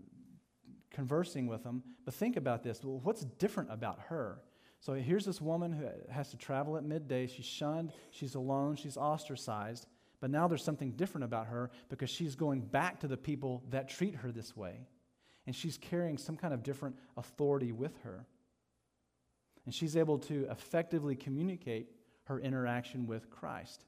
conversing 0.91 1.47
with 1.47 1.63
them. 1.63 1.83
But 2.07 2.15
think 2.15 2.39
about 2.39 2.63
this. 2.63 2.83
Well, 2.83 3.01
what's 3.03 3.21
different 3.23 3.71
about 3.71 4.01
her? 4.09 4.39
So 4.81 4.95
here's 4.95 5.27
this 5.27 5.43
woman 5.43 5.73
who 5.73 5.87
has 6.11 6.31
to 6.31 6.39
travel 6.39 6.79
at 6.79 6.85
midday. 6.85 7.27
She's 7.27 7.45
shunned, 7.45 7.93
she's 8.13 8.35
alone, 8.35 8.77
she's 8.77 8.97
ostracized. 8.97 9.89
But 10.27 10.33
now 10.33 10.49
there's 10.49 10.65
something 10.65 10.91
different 10.91 11.25
about 11.25 11.47
her 11.47 11.71
because 11.89 12.11
she's 12.11 12.35
going 12.35 12.63
back 12.63 12.99
to 12.99 13.07
the 13.07 13.17
people 13.17 13.63
that 13.71 13.89
treat 13.89 14.17
her 14.17 14.33
this 14.33 14.57
way. 14.57 14.89
And 15.47 15.55
she's 15.55 15.79
carrying 15.79 16.19
some 16.19 16.37
kind 16.37 16.53
of 16.53 16.65
different 16.65 16.97
authority 17.17 17.71
with 17.71 17.97
her. 18.03 18.27
And 19.67 19.73
she's 19.73 19.97
able 19.97 20.19
to 20.19 20.49
effectively 20.51 21.15
communicate 21.15 21.93
her 22.25 22.41
interaction 22.41 23.07
with 23.07 23.31
Christ. 23.31 23.85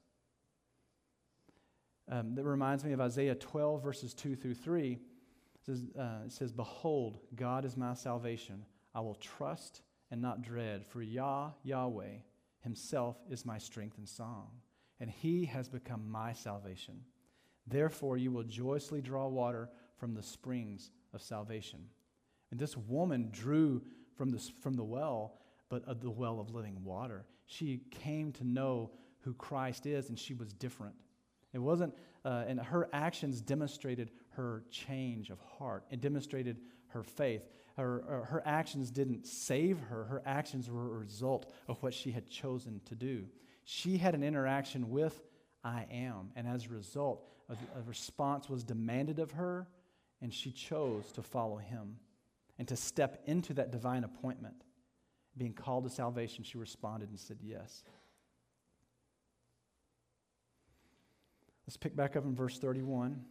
Um, 2.09 2.37
that 2.37 2.45
reminds 2.45 2.85
me 2.85 2.93
of 2.93 3.01
Isaiah 3.01 3.35
12, 3.35 3.83
verses 3.83 4.15
2 4.15 4.37
through 4.37 4.55
3. 4.55 4.93
It 4.93 5.01
says, 5.67 5.87
uh, 5.99 6.19
it 6.25 6.31
says, 6.31 6.53
Behold, 6.53 7.19
God 7.35 7.65
is 7.65 7.77
my 7.77 7.95
salvation. 7.95 8.65
I 8.95 9.01
will 9.01 9.17
trust 9.17 9.83
and 10.13 10.23
not 10.23 10.43
dread, 10.43 10.87
for 10.87 11.03
Yah, 11.03 11.51
Yahweh, 11.65 12.19
himself 12.61 13.17
is 13.29 13.45
my 13.45 13.59
strength 13.59 13.99
and 13.99 14.09
song 14.09 14.51
and 15.01 15.11
he 15.11 15.45
has 15.47 15.69
become 15.69 16.11
my 16.11 16.33
salvation. 16.33 17.01
Therefore, 17.67 18.17
you 18.17 18.33
will 18.33 18.45
joyously 18.45 19.01
draw 19.01 19.29
water 19.29 19.69
from 19.97 20.15
the 20.15 20.23
springs 20.23 20.91
of 21.13 21.23
salvation. 21.23 21.81
And 22.51 22.59
this 22.59 22.77
woman 22.77 23.29
drew 23.31 23.83
from 24.17 24.31
the, 24.31 24.39
from 24.61 24.75
the 24.75 24.85
well, 24.85 25.35
but 25.69 25.85
of 25.87 26.01
the 26.01 26.11
well 26.11 26.41
of 26.41 26.55
living 26.55 26.83
water. 26.83 27.27
She 27.47 27.83
came 27.91 28.33
to 28.33 28.45
know 28.45 28.91
who 29.21 29.35
Christ 29.35 29.87
is, 29.87 30.09
and 30.09 30.19
she 30.19 30.35
was 30.35 30.53
different. 30.53 30.95
It 31.53 31.59
wasn't, 31.59 31.95
uh, 32.25 32.45
and 32.47 32.61
her 32.61 32.89
actions 32.93 33.41
demonstrated 33.41 34.11
her 34.31 34.65
change 34.71 35.31
of 35.31 35.39
heart. 35.41 35.85
It 35.91 36.01
demonstrated 36.01 36.59
her 36.89 37.03
faith. 37.03 37.43
Her, 37.77 38.03
uh, 38.09 38.27
her 38.27 38.43
actions 38.45 38.91
didn't 38.91 39.27
save 39.27 39.79
her, 39.79 40.05
her 40.05 40.23
actions 40.27 40.71
were 40.71 40.97
a 40.97 40.99
result 40.99 41.53
of 41.69 41.81
what 41.83 41.95
she 41.95 42.11
had 42.11 42.29
chosen 42.29 42.81
to 42.87 42.95
do 42.95 43.27
she 43.71 43.99
had 43.99 44.15
an 44.15 44.23
interaction 44.23 44.89
with 44.89 45.21
I 45.63 45.85
am. 45.93 46.31
And 46.37 46.49
as 46.49 46.65
a 46.65 46.69
result, 46.71 47.29
a, 47.51 47.53
a, 47.79 47.83
response 47.83 48.49
was 48.49 48.65
demanded 48.65 49.19
of 49.19 49.33
her, 49.33 49.69
and 50.23 50.33
she 50.33 50.53
chose 50.53 51.13
to 51.13 51.23
follow 51.23 51.59
him 51.59 51.97
and 52.59 52.67
to 52.69 52.77
step 52.77 53.21
into 53.27 53.53
that 53.53 53.71
divine 53.71 54.05
appointment. 54.05 54.55
Being 55.37 55.53
called 55.53 55.85
to 55.85 55.91
salvation, 55.91 56.45
she 56.45 56.57
responded 56.57 57.11
and 57.11 57.21
said 57.21 57.41
yes. 57.43 57.85
Let's 61.67 61.77
pick 61.77 61.95
back 61.95 62.17
up 62.17 62.25
in 62.25 62.35
verse 62.35 62.59
31. 62.59 63.23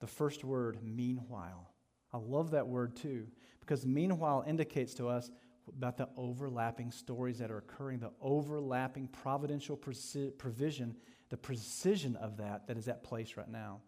The 0.00 0.06
first 0.06 0.44
word, 0.44 0.78
meanwhile. 0.82 1.74
I 2.10 2.16
love 2.16 2.52
that 2.52 2.68
word 2.68 2.96
too, 2.96 3.26
because 3.60 3.84
meanwhile 3.84 4.44
indicates 4.46 4.94
to 4.94 5.08
us 5.08 5.30
about 5.68 5.96
the 5.96 6.08
overlapping 6.16 6.90
stories 6.90 7.38
that 7.38 7.50
are 7.50 7.58
occurring, 7.58 8.00
the 8.00 8.12
overlapping 8.20 9.08
providential 9.08 9.76
provision, 9.76 10.96
the 11.30 11.36
precision 11.36 12.16
of 12.16 12.36
that 12.36 12.66
that 12.66 12.76
is 12.76 12.88
at 12.88 13.02
place 13.02 13.36
right 13.36 13.48
now, 13.48 13.80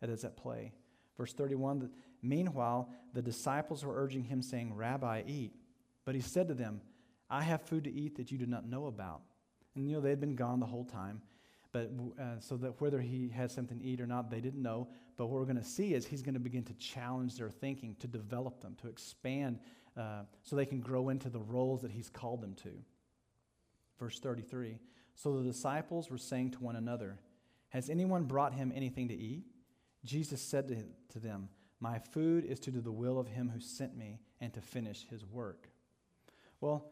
that 0.00 0.10
is 0.10 0.24
at 0.24 0.36
play. 0.36 0.72
Verse 1.16 1.32
31 1.32 1.90
Meanwhile, 2.22 2.90
the 3.12 3.22
disciples 3.22 3.84
were 3.84 3.94
urging 3.94 4.24
him, 4.24 4.42
saying, 4.42 4.74
Rabbi, 4.74 5.22
eat. 5.26 5.52
But 6.04 6.14
he 6.14 6.20
said 6.20 6.48
to 6.48 6.54
them, 6.54 6.80
I 7.30 7.42
have 7.42 7.62
food 7.62 7.84
to 7.84 7.92
eat 7.92 8.16
that 8.16 8.32
you 8.32 8.38
do 8.38 8.46
not 8.46 8.66
know 8.66 8.86
about. 8.86 9.20
And 9.74 9.88
you 9.88 9.96
know, 9.96 10.00
they 10.00 10.10
had 10.10 10.20
been 10.20 10.34
gone 10.34 10.60
the 10.60 10.66
whole 10.66 10.84
time. 10.84 11.20
But 11.72 11.90
uh, 12.18 12.40
so 12.40 12.56
that 12.56 12.80
whether 12.80 13.00
he 13.00 13.28
had 13.28 13.50
something 13.50 13.78
to 13.78 13.84
eat 13.84 14.00
or 14.00 14.06
not, 14.06 14.30
they 14.30 14.40
didn't 14.40 14.62
know. 14.62 14.88
But 15.16 15.26
what 15.26 15.34
we're 15.34 15.44
going 15.44 15.56
to 15.56 15.64
see 15.64 15.94
is 15.94 16.06
he's 16.06 16.22
going 16.22 16.34
to 16.34 16.40
begin 16.40 16.64
to 16.64 16.74
challenge 16.74 17.36
their 17.36 17.50
thinking, 17.50 17.96
to 18.00 18.06
develop 18.06 18.60
them, 18.60 18.76
to 18.80 18.88
expand 18.88 19.58
uh, 19.96 20.22
so 20.42 20.56
they 20.56 20.66
can 20.66 20.80
grow 20.80 21.08
into 21.08 21.28
the 21.28 21.40
roles 21.40 21.82
that 21.82 21.90
he's 21.90 22.08
called 22.08 22.40
them 22.40 22.54
to. 22.62 22.70
Verse 23.98 24.18
33 24.20 24.78
So 25.14 25.38
the 25.38 25.44
disciples 25.44 26.10
were 26.10 26.18
saying 26.18 26.52
to 26.52 26.58
one 26.58 26.76
another, 26.76 27.18
Has 27.70 27.88
anyone 27.88 28.24
brought 28.24 28.54
him 28.54 28.72
anything 28.74 29.08
to 29.08 29.14
eat? 29.14 29.44
Jesus 30.04 30.40
said 30.40 30.68
to, 30.68 30.76
to 31.12 31.18
them, 31.18 31.48
My 31.80 31.98
food 31.98 32.44
is 32.44 32.60
to 32.60 32.70
do 32.70 32.80
the 32.80 32.92
will 32.92 33.18
of 33.18 33.28
him 33.28 33.50
who 33.52 33.60
sent 33.60 33.96
me 33.96 34.20
and 34.40 34.52
to 34.52 34.60
finish 34.60 35.06
his 35.08 35.24
work. 35.24 35.68
Well, 36.60 36.84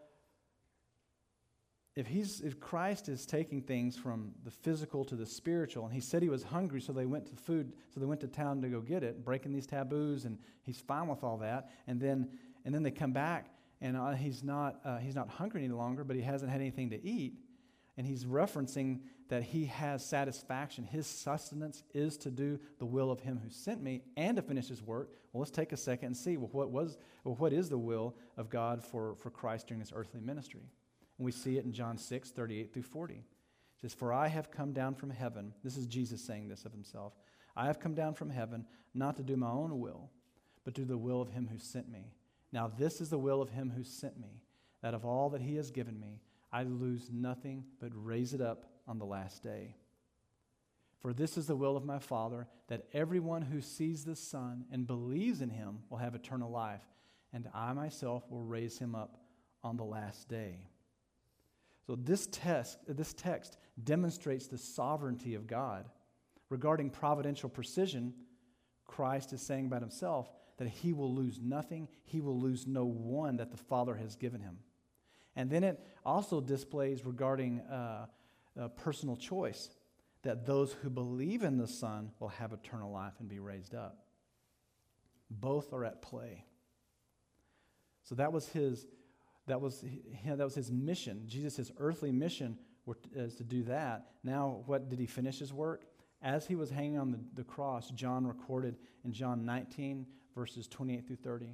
if, 1.96 2.08
he's, 2.08 2.40
if 2.40 2.58
Christ 2.58 3.08
is 3.08 3.24
taking 3.24 3.62
things 3.62 3.96
from 3.96 4.32
the 4.44 4.50
physical 4.50 5.04
to 5.04 5.14
the 5.14 5.26
spiritual, 5.26 5.84
and 5.84 5.94
he 5.94 6.00
said 6.00 6.22
he 6.22 6.28
was 6.28 6.42
hungry, 6.42 6.80
so 6.80 6.92
they 6.92 7.06
went 7.06 7.26
to 7.26 7.36
food, 7.36 7.72
so 7.92 8.00
they 8.00 8.06
went 8.06 8.20
to 8.22 8.26
town 8.26 8.60
to 8.62 8.68
go 8.68 8.80
get 8.80 9.04
it, 9.04 9.24
breaking 9.24 9.52
these 9.52 9.66
taboos, 9.66 10.24
and 10.24 10.38
he's 10.62 10.80
fine 10.80 11.06
with 11.06 11.22
all 11.22 11.36
that. 11.38 11.70
And 11.86 12.00
then 12.00 12.30
and 12.64 12.74
then 12.74 12.82
they 12.82 12.90
come 12.90 13.12
back 13.12 13.50
and 13.80 13.96
uh, 13.96 14.12
he's, 14.12 14.42
not, 14.42 14.80
uh, 14.84 14.98
he's 14.98 15.14
not 15.14 15.28
hungry 15.28 15.64
any 15.64 15.72
longer, 15.72 16.04
but 16.04 16.16
he 16.16 16.22
hasn't 16.22 16.50
had 16.50 16.60
anything 16.60 16.90
to 16.90 17.04
eat. 17.04 17.34
And 17.96 18.06
he's 18.06 18.24
referencing 18.24 19.00
that 19.28 19.42
he 19.42 19.66
has 19.66 20.04
satisfaction. 20.04 20.84
His 20.84 21.06
sustenance 21.06 21.82
is 21.92 22.16
to 22.18 22.30
do 22.30 22.58
the 22.78 22.86
will 22.86 23.10
of 23.10 23.20
him 23.20 23.40
who 23.42 23.50
sent 23.50 23.82
me 23.82 24.02
and 24.16 24.36
to 24.36 24.42
finish 24.42 24.68
his 24.68 24.82
work. 24.82 25.10
Well, 25.32 25.40
let's 25.40 25.50
take 25.50 25.72
a 25.72 25.76
second 25.76 26.06
and 26.06 26.16
see 26.16 26.36
well, 26.36 26.48
what, 26.52 26.70
was, 26.70 26.96
well, 27.24 27.34
what 27.36 27.52
is 27.52 27.68
the 27.68 27.78
will 27.78 28.16
of 28.36 28.50
God 28.50 28.82
for, 28.82 29.14
for 29.16 29.30
Christ 29.30 29.68
during 29.68 29.80
his 29.80 29.92
earthly 29.94 30.20
ministry. 30.20 30.68
And 31.18 31.24
we 31.24 31.30
see 31.30 31.58
it 31.58 31.64
in 31.64 31.72
John 31.72 31.98
6, 31.98 32.30
38 32.30 32.72
through 32.72 32.82
40. 32.82 33.14
It 33.14 33.22
says, 33.80 33.94
For 33.94 34.12
I 34.12 34.28
have 34.28 34.50
come 34.50 34.72
down 34.72 34.94
from 34.94 35.10
heaven. 35.10 35.52
This 35.62 35.76
is 35.76 35.86
Jesus 35.86 36.22
saying 36.22 36.48
this 36.48 36.64
of 36.64 36.72
himself. 36.72 37.12
I 37.56 37.66
have 37.66 37.78
come 37.78 37.94
down 37.94 38.14
from 38.14 38.30
heaven 38.30 38.66
not 38.94 39.16
to 39.18 39.22
do 39.22 39.36
my 39.36 39.50
own 39.50 39.78
will, 39.78 40.10
but 40.64 40.74
to 40.74 40.80
do 40.80 40.86
the 40.86 40.98
will 40.98 41.20
of 41.20 41.30
him 41.30 41.48
who 41.52 41.58
sent 41.58 41.90
me. 41.90 42.12
Now, 42.54 42.68
this 42.68 43.00
is 43.00 43.10
the 43.10 43.18
will 43.18 43.42
of 43.42 43.50
him 43.50 43.72
who 43.76 43.82
sent 43.82 44.16
me, 44.16 44.40
that 44.80 44.94
of 44.94 45.04
all 45.04 45.28
that 45.30 45.42
he 45.42 45.56
has 45.56 45.72
given 45.72 45.98
me, 45.98 46.20
I 46.52 46.62
lose 46.62 47.10
nothing 47.12 47.64
but 47.80 47.90
raise 47.92 48.32
it 48.32 48.40
up 48.40 48.66
on 48.86 49.00
the 49.00 49.04
last 49.04 49.42
day. 49.42 49.74
For 51.00 51.12
this 51.12 51.36
is 51.36 51.48
the 51.48 51.56
will 51.56 51.76
of 51.76 51.84
my 51.84 51.98
Father, 51.98 52.46
that 52.68 52.86
everyone 52.92 53.42
who 53.42 53.60
sees 53.60 54.04
the 54.04 54.14
Son 54.14 54.66
and 54.70 54.86
believes 54.86 55.40
in 55.40 55.50
him 55.50 55.80
will 55.90 55.98
have 55.98 56.14
eternal 56.14 56.48
life, 56.48 56.84
and 57.32 57.48
I 57.52 57.72
myself 57.72 58.22
will 58.30 58.44
raise 58.44 58.78
him 58.78 58.94
up 58.94 59.18
on 59.64 59.76
the 59.76 59.82
last 59.82 60.28
day. 60.28 60.60
So 61.88 61.96
this 61.96 62.28
text, 62.30 62.78
this 62.86 63.14
text 63.14 63.58
demonstrates 63.82 64.46
the 64.46 64.58
sovereignty 64.58 65.34
of 65.34 65.48
God. 65.48 65.86
Regarding 66.50 66.88
providential 66.88 67.48
precision, 67.48 68.14
Christ 68.86 69.32
is 69.32 69.42
saying 69.42 69.66
about 69.66 69.82
himself 69.82 70.30
that 70.56 70.68
he 70.68 70.92
will 70.92 71.12
lose 71.14 71.40
nothing, 71.42 71.88
he 72.04 72.20
will 72.20 72.38
lose 72.38 72.66
no 72.66 72.84
one 72.84 73.36
that 73.38 73.50
the 73.50 73.56
Father 73.56 73.94
has 73.94 74.16
given 74.16 74.40
him. 74.40 74.58
And 75.36 75.50
then 75.50 75.64
it 75.64 75.84
also 76.04 76.40
displays 76.40 77.04
regarding 77.04 77.60
uh, 77.60 78.06
uh, 78.60 78.68
personal 78.68 79.16
choice 79.16 79.70
that 80.22 80.46
those 80.46 80.72
who 80.72 80.90
believe 80.90 81.42
in 81.42 81.58
the 81.58 81.66
Son 81.66 82.10
will 82.18 82.28
have 82.28 82.52
eternal 82.52 82.90
life 82.90 83.14
and 83.18 83.28
be 83.28 83.40
raised 83.40 83.74
up. 83.74 83.98
Both 85.30 85.72
are 85.72 85.84
at 85.84 86.02
play. 86.02 86.44
So 88.04 88.14
that 88.14 88.32
was 88.32 88.48
his, 88.48 88.86
that 89.46 89.60
was, 89.60 89.84
that 90.24 90.44
was 90.44 90.54
his 90.54 90.70
mission. 90.70 91.24
Jesus' 91.26 91.72
earthly 91.78 92.12
mission 92.12 92.58
was 92.86 93.34
to 93.36 93.44
do 93.44 93.64
that. 93.64 94.06
Now, 94.22 94.62
what 94.66 94.88
did 94.88 94.98
he 94.98 95.06
finish 95.06 95.38
his 95.38 95.52
work? 95.52 95.84
As 96.24 96.46
he 96.46 96.54
was 96.54 96.70
hanging 96.70 96.98
on 96.98 97.10
the, 97.10 97.20
the 97.34 97.44
cross, 97.44 97.90
John 97.90 98.26
recorded 98.26 98.76
in 99.04 99.12
John 99.12 99.44
19, 99.44 100.06
verses 100.34 100.66
28 100.66 101.06
through 101.06 101.16
30. 101.16 101.50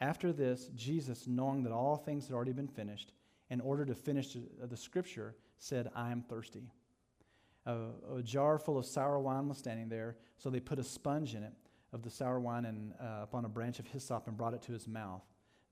After 0.00 0.32
this, 0.32 0.70
Jesus, 0.76 1.26
knowing 1.26 1.64
that 1.64 1.72
all 1.72 1.96
things 1.96 2.28
had 2.28 2.34
already 2.34 2.52
been 2.52 2.68
finished, 2.68 3.12
in 3.50 3.60
order 3.60 3.84
to 3.84 3.94
finish 3.94 4.36
the 4.62 4.76
scripture, 4.76 5.34
said, 5.58 5.90
I 5.96 6.12
am 6.12 6.22
thirsty. 6.22 6.70
A, 7.66 7.76
a, 8.16 8.22
jar 8.22 8.58
full 8.58 8.78
of 8.78 8.86
sour 8.86 9.18
wine 9.18 9.48
was 9.48 9.58
standing 9.58 9.88
there, 9.88 10.16
so 10.36 10.48
they 10.48 10.60
put 10.60 10.78
a 10.78 10.84
sponge 10.84 11.34
in 11.34 11.42
it 11.42 11.52
of 11.92 12.02
the 12.02 12.10
sour 12.10 12.38
wine 12.38 12.66
and 12.66 12.92
uh, 13.00 13.22
upon 13.22 13.44
a 13.44 13.48
branch 13.48 13.78
of 13.78 13.86
hyssop 13.86 14.28
and 14.28 14.36
brought 14.36 14.54
it 14.54 14.62
to 14.62 14.72
his 14.72 14.86
mouth. 14.86 15.22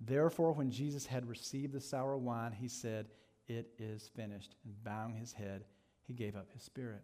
Therefore, 0.01 0.53
when 0.53 0.71
Jesus 0.71 1.07
had 1.07 1.29
received 1.29 1.73
the 1.73 1.81
sour 1.81 2.17
wine, 2.17 2.53
he 2.53 2.67
said, 2.67 3.07
It 3.47 3.69
is 3.79 4.11
finished. 4.17 4.57
And 4.65 4.83
bowing 4.83 5.15
his 5.15 5.33
head, 5.33 5.65
he 6.03 6.13
gave 6.13 6.35
up 6.35 6.51
his 6.53 6.63
spirit. 6.63 7.03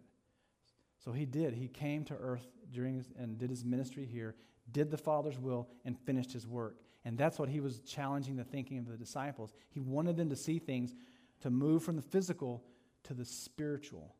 So 1.03 1.11
he 1.11 1.25
did. 1.25 1.53
He 1.53 1.67
came 1.67 2.03
to 2.05 2.15
earth 2.15 2.47
during 2.71 2.95
his, 2.95 3.09
and 3.17 3.37
did 3.37 3.49
his 3.49 3.63
ministry 3.63 4.05
here, 4.05 4.35
did 4.71 4.91
the 4.91 4.97
Father's 4.97 5.39
will, 5.39 5.69
and 5.85 5.97
finished 5.97 6.31
his 6.33 6.45
work. 6.45 6.75
And 7.05 7.17
that's 7.17 7.39
what 7.39 7.49
he 7.49 7.61
was 7.61 7.79
challenging 7.79 8.35
the 8.35 8.43
thinking 8.43 8.77
of 8.77 8.87
the 8.87 8.97
disciples. 8.97 9.53
He 9.69 9.79
wanted 9.79 10.17
them 10.17 10.29
to 10.29 10.35
see 10.35 10.59
things 10.59 10.93
to 11.41 11.49
move 11.49 11.83
from 11.83 11.95
the 11.95 12.01
physical 12.01 12.63
to 13.03 13.13
the 13.13 13.25
spiritual. 13.25 14.15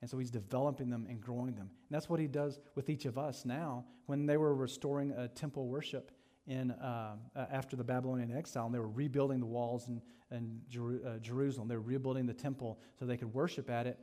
And 0.00 0.10
so 0.10 0.18
he's 0.18 0.30
developing 0.30 0.90
them 0.90 1.06
and 1.08 1.20
growing 1.20 1.54
them. 1.54 1.70
And 1.70 1.90
that's 1.90 2.08
what 2.08 2.20
he 2.20 2.26
does 2.26 2.60
with 2.74 2.88
each 2.88 3.04
of 3.04 3.18
us 3.18 3.44
now. 3.44 3.84
When 4.06 4.26
they 4.26 4.36
were 4.36 4.54
restoring 4.54 5.12
a 5.12 5.28
temple 5.28 5.68
worship 5.68 6.12
in, 6.46 6.70
uh, 6.70 7.16
after 7.50 7.76
the 7.76 7.84
Babylonian 7.84 8.36
exile, 8.36 8.66
and 8.66 8.74
they 8.74 8.78
were 8.78 8.88
rebuilding 8.88 9.40
the 9.40 9.46
walls 9.46 9.88
in, 9.88 10.00
in 10.30 10.60
uh, 11.04 11.18
Jerusalem, 11.18 11.68
they 11.68 11.76
were 11.76 11.82
rebuilding 11.82 12.26
the 12.26 12.34
temple 12.34 12.78
so 12.98 13.04
they 13.04 13.16
could 13.16 13.32
worship 13.32 13.68
at 13.68 13.86
it. 13.86 13.98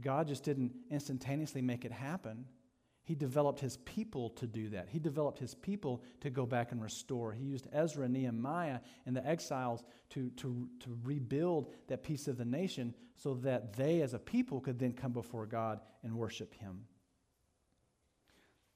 God 0.00 0.28
just 0.28 0.44
didn't 0.44 0.72
instantaneously 0.90 1.62
make 1.62 1.84
it 1.84 1.92
happen. 1.92 2.46
He 3.04 3.14
developed 3.14 3.60
his 3.60 3.76
people 3.78 4.30
to 4.30 4.46
do 4.46 4.70
that. 4.70 4.88
He 4.88 4.98
developed 4.98 5.38
his 5.38 5.54
people 5.54 6.02
to 6.20 6.30
go 6.30 6.46
back 6.46 6.72
and 6.72 6.82
restore. 6.82 7.32
He 7.32 7.44
used 7.44 7.68
Ezra 7.70 8.08
Nehemiah 8.08 8.80
and 9.04 9.14
the 9.14 9.26
exiles 9.26 9.84
to, 10.10 10.30
to, 10.30 10.68
to 10.80 10.98
rebuild 11.04 11.70
that 11.88 12.02
piece 12.02 12.28
of 12.28 12.38
the 12.38 12.46
nation 12.46 12.94
so 13.16 13.34
that 13.34 13.74
they, 13.74 14.00
as 14.00 14.14
a 14.14 14.18
people, 14.18 14.58
could 14.60 14.78
then 14.78 14.92
come 14.92 15.12
before 15.12 15.44
God 15.44 15.80
and 16.02 16.14
worship 16.14 16.54
him. 16.54 16.86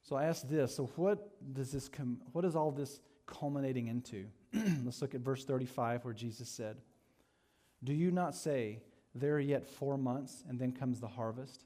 So 0.02 0.14
I 0.14 0.24
ask 0.24 0.46
this 0.46 0.74
so, 0.74 0.86
what 0.96 1.30
does, 1.54 1.72
this 1.72 1.88
com- 1.88 2.20
what 2.32 2.44
is 2.44 2.54
all 2.54 2.70
this 2.70 3.00
culminating 3.26 3.88
into? 3.88 4.26
Let's 4.84 5.00
look 5.00 5.14
at 5.14 5.22
verse 5.22 5.44
35 5.44 6.04
where 6.04 6.14
Jesus 6.14 6.50
said, 6.50 6.76
Do 7.82 7.94
you 7.94 8.10
not 8.10 8.34
say, 8.34 8.80
there 9.20 9.34
are 9.34 9.40
yet 9.40 9.66
four 9.66 9.96
months, 9.96 10.44
and 10.48 10.58
then 10.58 10.72
comes 10.72 11.00
the 11.00 11.08
harvest. 11.08 11.64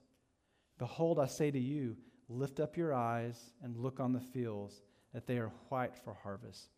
Behold, 0.79 1.19
I 1.19 1.27
say 1.27 1.51
to 1.51 1.59
you, 1.59 1.97
lift 2.29 2.61
up 2.61 2.77
your 2.77 2.95
eyes 2.95 3.53
and 3.63 3.77
look 3.77 4.01
on 4.01 4.13
the 4.13 4.21
fields, 4.21 4.83
that 5.13 5.27
they 5.27 5.39
are 5.39 5.53
white 5.69 5.95
for 5.97 6.15
harvest. 6.23 6.69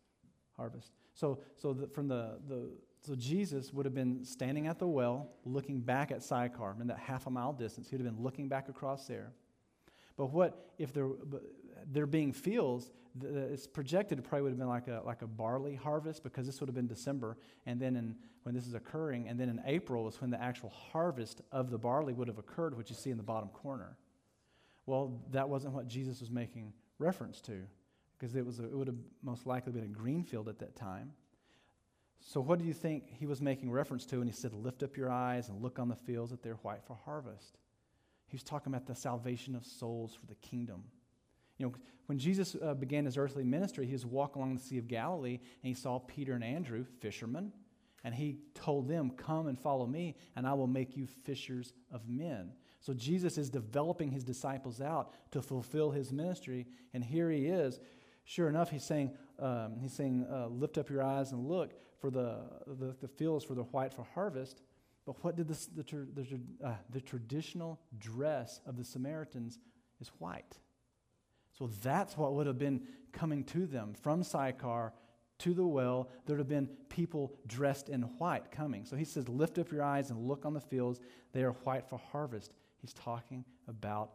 Harvest. 0.57 0.91
So, 1.13 1.39
so 1.55 1.73
the, 1.73 1.87
from 1.87 2.07
the, 2.07 2.39
the 2.47 2.69
so 3.05 3.15
Jesus 3.15 3.71
would 3.71 3.85
have 3.85 3.93
been 3.93 4.25
standing 4.25 4.67
at 4.67 4.79
the 4.79 4.87
well, 4.87 5.29
looking 5.45 5.79
back 5.79 6.11
at 6.11 6.23
Sychar 6.23 6.75
in 6.81 6.87
that 6.87 6.97
half 6.97 7.27
a 7.27 7.29
mile 7.29 7.53
distance. 7.53 7.89
He 7.89 7.95
would 7.95 8.05
have 8.05 8.15
been 8.15 8.23
looking 8.23 8.47
back 8.47 8.67
across 8.67 9.07
there. 9.07 9.31
But 10.17 10.27
what 10.27 10.71
if 10.77 10.91
there, 10.91 11.07
there 11.91 12.05
being 12.05 12.33
fields? 12.33 12.91
It's 13.23 13.65
projected 13.65 14.19
it 14.19 14.23
probably 14.23 14.43
would 14.43 14.51
have 14.51 14.59
been 14.59 14.67
like 14.67 14.87
a 14.87 15.01
like 15.05 15.21
a 15.21 15.27
barley 15.27 15.75
harvest 15.75 16.23
because 16.23 16.45
this 16.45 16.59
would 16.59 16.67
have 16.67 16.75
been 16.75 16.87
December, 16.87 17.37
and 17.65 17.79
then 17.79 17.95
in 17.95 18.15
when 18.43 18.53
this 18.53 18.67
is 18.67 18.73
occurring. 18.73 19.27
And 19.27 19.39
then 19.39 19.49
in 19.49 19.61
April 19.65 20.07
is 20.07 20.21
when 20.21 20.29
the 20.29 20.41
actual 20.41 20.69
harvest 20.69 21.41
of 21.51 21.71
the 21.71 21.77
barley 21.77 22.13
would 22.13 22.27
have 22.27 22.37
occurred, 22.37 22.77
which 22.77 22.89
you 22.89 22.95
see 22.95 23.09
in 23.09 23.17
the 23.17 23.23
bottom 23.23 23.49
corner. 23.49 23.97
Well, 24.85 25.19
that 25.31 25.49
wasn't 25.49 25.73
what 25.73 25.87
Jesus 25.87 26.21
was 26.21 26.29
making 26.29 26.73
reference 26.99 27.41
to, 27.41 27.63
because 28.17 28.35
it, 28.35 28.45
was 28.45 28.59
a, 28.59 28.65
it 28.65 28.77
would 28.77 28.87
have 28.87 28.99
most 29.23 29.47
likely 29.47 29.71
been 29.71 29.83
a 29.83 29.87
green 29.87 30.23
field 30.23 30.47
at 30.47 30.59
that 30.59 30.75
time. 30.75 31.11
So, 32.21 32.39
what 32.39 32.59
do 32.59 32.65
you 32.65 32.73
think 32.73 33.09
he 33.09 33.25
was 33.25 33.41
making 33.41 33.71
reference 33.71 34.05
to 34.07 34.19
when 34.19 34.27
he 34.27 34.33
said, 34.33 34.53
Lift 34.53 34.83
up 34.83 34.97
your 34.97 35.11
eyes 35.11 35.49
and 35.49 35.61
look 35.61 35.79
on 35.79 35.89
the 35.89 35.95
fields 35.95 36.31
that 36.31 36.41
they're 36.41 36.55
white 36.55 36.83
for 36.85 36.97
harvest? 37.05 37.57
He 38.27 38.35
was 38.35 38.43
talking 38.43 38.73
about 38.73 38.87
the 38.87 38.95
salvation 38.95 39.55
of 39.55 39.65
souls 39.65 40.15
for 40.15 40.25
the 40.25 40.35
kingdom. 40.35 40.83
You 41.57 41.67
know, 41.67 41.73
when 42.07 42.19
Jesus 42.19 42.55
uh, 42.61 42.73
began 42.73 43.05
his 43.05 43.17
earthly 43.17 43.43
ministry, 43.43 43.85
he 43.85 43.93
was 43.93 44.05
walking 44.05 44.41
along 44.41 44.55
the 44.55 44.61
Sea 44.61 44.77
of 44.77 44.87
Galilee 44.87 45.39
and 45.63 45.67
he 45.67 45.73
saw 45.73 45.99
Peter 45.99 46.33
and 46.33 46.43
Andrew, 46.43 46.85
fishermen, 46.99 47.51
and 48.03 48.13
he 48.13 48.37
told 48.53 48.87
them, 48.87 49.09
Come 49.11 49.47
and 49.47 49.59
follow 49.59 49.87
me, 49.87 50.15
and 50.35 50.45
I 50.45 50.53
will 50.53 50.67
make 50.67 50.95
you 50.95 51.07
fishers 51.07 51.73
of 51.91 52.07
men. 52.07 52.51
So 52.79 52.93
Jesus 52.93 53.39
is 53.39 53.49
developing 53.49 54.11
his 54.11 54.23
disciples 54.23 54.79
out 54.79 55.11
to 55.31 55.41
fulfill 55.41 55.89
his 55.89 56.11
ministry, 56.11 56.67
and 56.93 57.03
here 57.03 57.31
he 57.31 57.47
is. 57.47 57.79
Sure 58.25 58.47
enough, 58.47 58.69
he's 58.69 58.83
saying, 58.83 59.11
um, 59.39 59.77
he's 59.81 59.93
saying, 59.93 60.27
uh, 60.31 60.47
lift 60.47 60.77
up 60.77 60.89
your 60.89 61.03
eyes 61.03 61.31
and 61.31 61.47
look 61.47 61.73
for 61.99 62.11
the, 62.11 62.41
the, 62.67 62.95
the 63.01 63.07
fields 63.07 63.43
for 63.43 63.55
the 63.55 63.63
white 63.63 63.93
for 63.93 64.05
harvest. 64.13 64.61
But 65.05 65.23
what 65.23 65.35
did 65.35 65.47
this, 65.47 65.65
the, 65.65 65.83
the, 65.83 66.39
uh, 66.63 66.73
the 66.91 67.01
traditional 67.01 67.79
dress 67.97 68.59
of 68.67 68.77
the 68.77 68.83
Samaritans 68.83 69.57
is 69.99 70.09
white. 70.19 70.59
So 71.57 71.69
that's 71.81 72.17
what 72.17 72.33
would 72.33 72.47
have 72.47 72.59
been 72.59 72.81
coming 73.11 73.43
to 73.45 73.65
them 73.65 73.93
from 73.93 74.23
Sychar 74.23 74.93
to 75.39 75.53
the 75.53 75.65
well, 75.65 76.09
there 76.25 76.35
would 76.35 76.41
have 76.41 76.47
been 76.47 76.69
people 76.89 77.33
dressed 77.47 77.89
in 77.89 78.01
white 78.03 78.51
coming. 78.51 78.85
So 78.85 78.95
he 78.95 79.03
says, 79.03 79.27
Lift 79.27 79.57
up 79.57 79.71
your 79.71 79.83
eyes 79.83 80.09
and 80.09 80.27
look 80.27 80.45
on 80.45 80.53
the 80.53 80.61
fields. 80.61 80.99
They 81.33 81.43
are 81.43 81.51
white 81.51 81.89
for 81.89 81.99
harvest. 82.11 82.53
He's 82.77 82.93
talking 82.93 83.43
about 83.67 84.11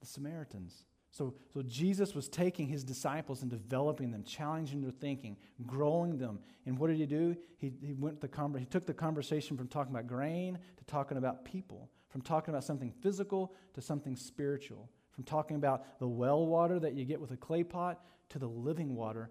the 0.00 0.06
Samaritans. 0.06 0.84
So, 1.10 1.34
so 1.52 1.62
Jesus 1.62 2.12
was 2.14 2.28
taking 2.28 2.66
his 2.66 2.82
disciples 2.82 3.42
and 3.42 3.50
developing 3.50 4.10
them, 4.10 4.24
challenging 4.24 4.82
their 4.82 4.90
thinking, 4.90 5.36
growing 5.64 6.18
them. 6.18 6.40
And 6.66 6.76
what 6.76 6.88
did 6.88 6.96
he 6.96 7.06
do? 7.06 7.36
He, 7.56 7.72
he, 7.80 7.92
went 7.92 8.20
the 8.20 8.28
conver- 8.28 8.58
he 8.58 8.66
took 8.66 8.84
the 8.84 8.94
conversation 8.94 9.56
from 9.56 9.68
talking 9.68 9.94
about 9.94 10.08
grain 10.08 10.58
to 10.76 10.84
talking 10.84 11.16
about 11.16 11.44
people, 11.44 11.88
from 12.08 12.20
talking 12.20 12.52
about 12.52 12.64
something 12.64 12.92
physical 13.00 13.54
to 13.74 13.80
something 13.80 14.16
spiritual, 14.16 14.90
from 15.14 15.24
talking 15.24 15.56
about 15.56 15.98
the 15.98 16.08
well 16.08 16.46
water 16.46 16.78
that 16.78 16.94
you 16.94 17.04
get 17.04 17.20
with 17.20 17.30
a 17.30 17.36
clay 17.36 17.62
pot 17.62 18.04
to 18.30 18.38
the 18.38 18.48
living 18.48 18.94
water 18.94 19.30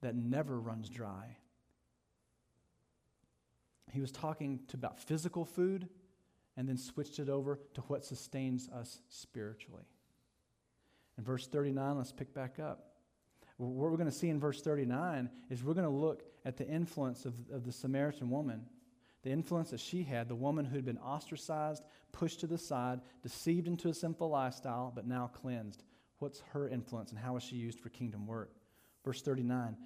that 0.00 0.14
never 0.14 0.58
runs 0.58 0.88
dry. 0.88 1.36
He 3.92 4.00
was 4.00 4.12
talking 4.12 4.60
to 4.68 4.76
about 4.76 5.00
physical 5.00 5.44
food 5.44 5.88
and 6.56 6.68
then 6.68 6.76
switched 6.76 7.18
it 7.18 7.28
over 7.28 7.58
to 7.74 7.80
what 7.82 8.04
sustains 8.04 8.68
us 8.68 9.00
spiritually. 9.08 9.84
In 11.18 11.24
verse 11.24 11.46
39, 11.46 11.96
let's 11.96 12.12
pick 12.12 12.32
back 12.32 12.58
up. 12.58 12.86
What 13.56 13.90
we're 13.90 13.96
going 13.96 14.06
to 14.06 14.12
see 14.14 14.30
in 14.30 14.40
verse 14.40 14.62
39 14.62 15.28
is 15.50 15.62
we're 15.62 15.74
going 15.74 15.84
to 15.84 15.90
look 15.90 16.22
at 16.44 16.56
the 16.56 16.66
influence 16.66 17.26
of, 17.26 17.34
of 17.52 17.64
the 17.64 17.72
Samaritan 17.72 18.30
woman, 18.30 18.64
the 19.22 19.30
influence 19.30 19.70
that 19.70 19.80
she 19.80 20.02
had, 20.02 20.28
the 20.28 20.34
woman 20.34 20.64
who 20.64 20.76
had 20.76 20.84
been 20.84 20.98
ostracized, 20.98 21.82
pushed 22.12 22.40
to 22.40 22.46
the 22.46 22.58
side, 22.58 23.00
deceived 23.22 23.66
into 23.66 23.88
a 23.88 23.94
sinful 23.94 24.28
lifestyle, 24.28 24.92
but 24.94 25.06
now 25.06 25.30
cleansed. 25.32 25.82
What's 26.18 26.42
her 26.52 26.68
influence 26.68 27.10
and 27.10 27.18
how 27.18 27.36
is 27.36 27.42
she 27.42 27.56
used 27.56 27.80
for 27.80 27.88
kingdom 27.88 28.26
work? 28.26 28.52
Verse 29.04 29.22
39 29.22 29.76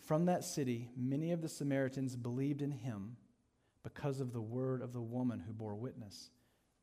From 0.00 0.26
that 0.26 0.44
city, 0.44 0.88
many 0.96 1.32
of 1.32 1.42
the 1.42 1.48
Samaritans 1.48 2.16
believed 2.16 2.62
in 2.62 2.70
him 2.70 3.16
because 3.82 4.20
of 4.20 4.32
the 4.32 4.40
word 4.40 4.82
of 4.82 4.92
the 4.92 5.00
woman 5.00 5.40
who 5.40 5.52
bore 5.52 5.74
witness. 5.74 6.30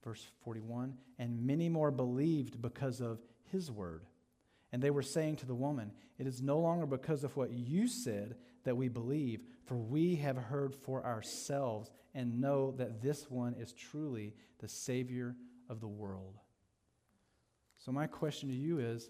Verse 0.03 0.25
41 0.43 0.95
And 1.17 1.45
many 1.45 1.69
more 1.69 1.91
believed 1.91 2.61
because 2.61 3.01
of 3.01 3.19
his 3.51 3.71
word. 3.71 4.05
And 4.71 4.81
they 4.81 4.91
were 4.91 5.03
saying 5.03 5.37
to 5.37 5.45
the 5.45 5.55
woman, 5.55 5.91
It 6.17 6.27
is 6.27 6.41
no 6.41 6.59
longer 6.59 6.85
because 6.85 7.23
of 7.23 7.35
what 7.37 7.51
you 7.51 7.87
said 7.87 8.35
that 8.65 8.75
we 8.75 8.89
believe, 8.89 9.45
for 9.65 9.75
we 9.75 10.15
have 10.15 10.37
heard 10.37 10.75
for 10.75 11.05
ourselves 11.05 11.89
and 12.13 12.39
know 12.39 12.71
that 12.77 13.01
this 13.01 13.29
one 13.29 13.55
is 13.55 13.73
truly 13.73 14.33
the 14.59 14.67
Savior 14.67 15.35
of 15.69 15.79
the 15.81 15.87
world. 15.87 16.37
So, 17.77 17.91
my 17.91 18.07
question 18.07 18.49
to 18.49 18.55
you 18.55 18.79
is 18.79 19.09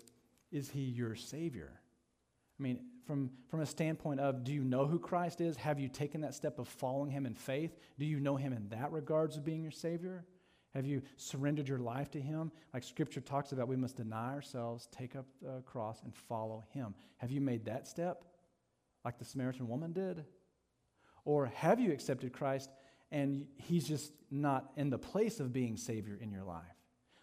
Is 0.51 0.69
he 0.69 0.81
your 0.81 1.15
Savior? 1.15 1.81
I 2.59 2.63
mean, 2.63 2.79
from, 3.05 3.29
from 3.49 3.59
a 3.59 3.65
standpoint 3.65 4.19
of 4.19 4.43
do 4.43 4.53
you 4.53 4.63
know 4.63 4.85
who 4.85 4.97
Christ 4.97 5.41
is? 5.41 5.57
Have 5.57 5.79
you 5.79 5.89
taken 5.89 6.21
that 6.21 6.33
step 6.33 6.57
of 6.57 6.67
following 6.67 7.11
him 7.11 7.25
in 7.25 7.35
faith? 7.35 7.77
Do 7.99 8.05
you 8.05 8.19
know 8.19 8.35
him 8.35 8.53
in 8.53 8.69
that 8.69 8.91
regards 8.91 9.37
of 9.37 9.43
being 9.43 9.61
your 9.61 9.71
Savior? 9.71 10.25
Have 10.73 10.85
you 10.85 11.01
surrendered 11.17 11.69
your 11.69 11.79
life 11.79 12.11
to 12.11 12.21
him? 12.21 12.51
Like 12.73 12.83
Scripture 12.83 13.21
talks 13.21 13.51
about, 13.51 13.67
we 13.67 13.75
must 13.75 13.95
deny 13.95 14.33
ourselves, 14.33 14.87
take 14.91 15.15
up 15.15 15.25
the 15.41 15.61
cross, 15.65 16.01
and 16.03 16.13
follow 16.13 16.63
him. 16.73 16.95
Have 17.17 17.31
you 17.31 17.39
made 17.39 17.65
that 17.65 17.87
step 17.87 18.23
like 19.05 19.17
the 19.17 19.25
Samaritan 19.25 19.67
woman 19.67 19.93
did? 19.93 20.25
Or 21.25 21.47
have 21.47 21.79
you 21.79 21.91
accepted 21.91 22.31
Christ 22.31 22.69
and 23.11 23.47
he's 23.57 23.87
just 23.87 24.13
not 24.31 24.71
in 24.77 24.89
the 24.89 24.97
place 24.97 25.39
of 25.39 25.51
being 25.51 25.75
Savior 25.75 26.17
in 26.21 26.31
your 26.31 26.43
life? 26.43 26.63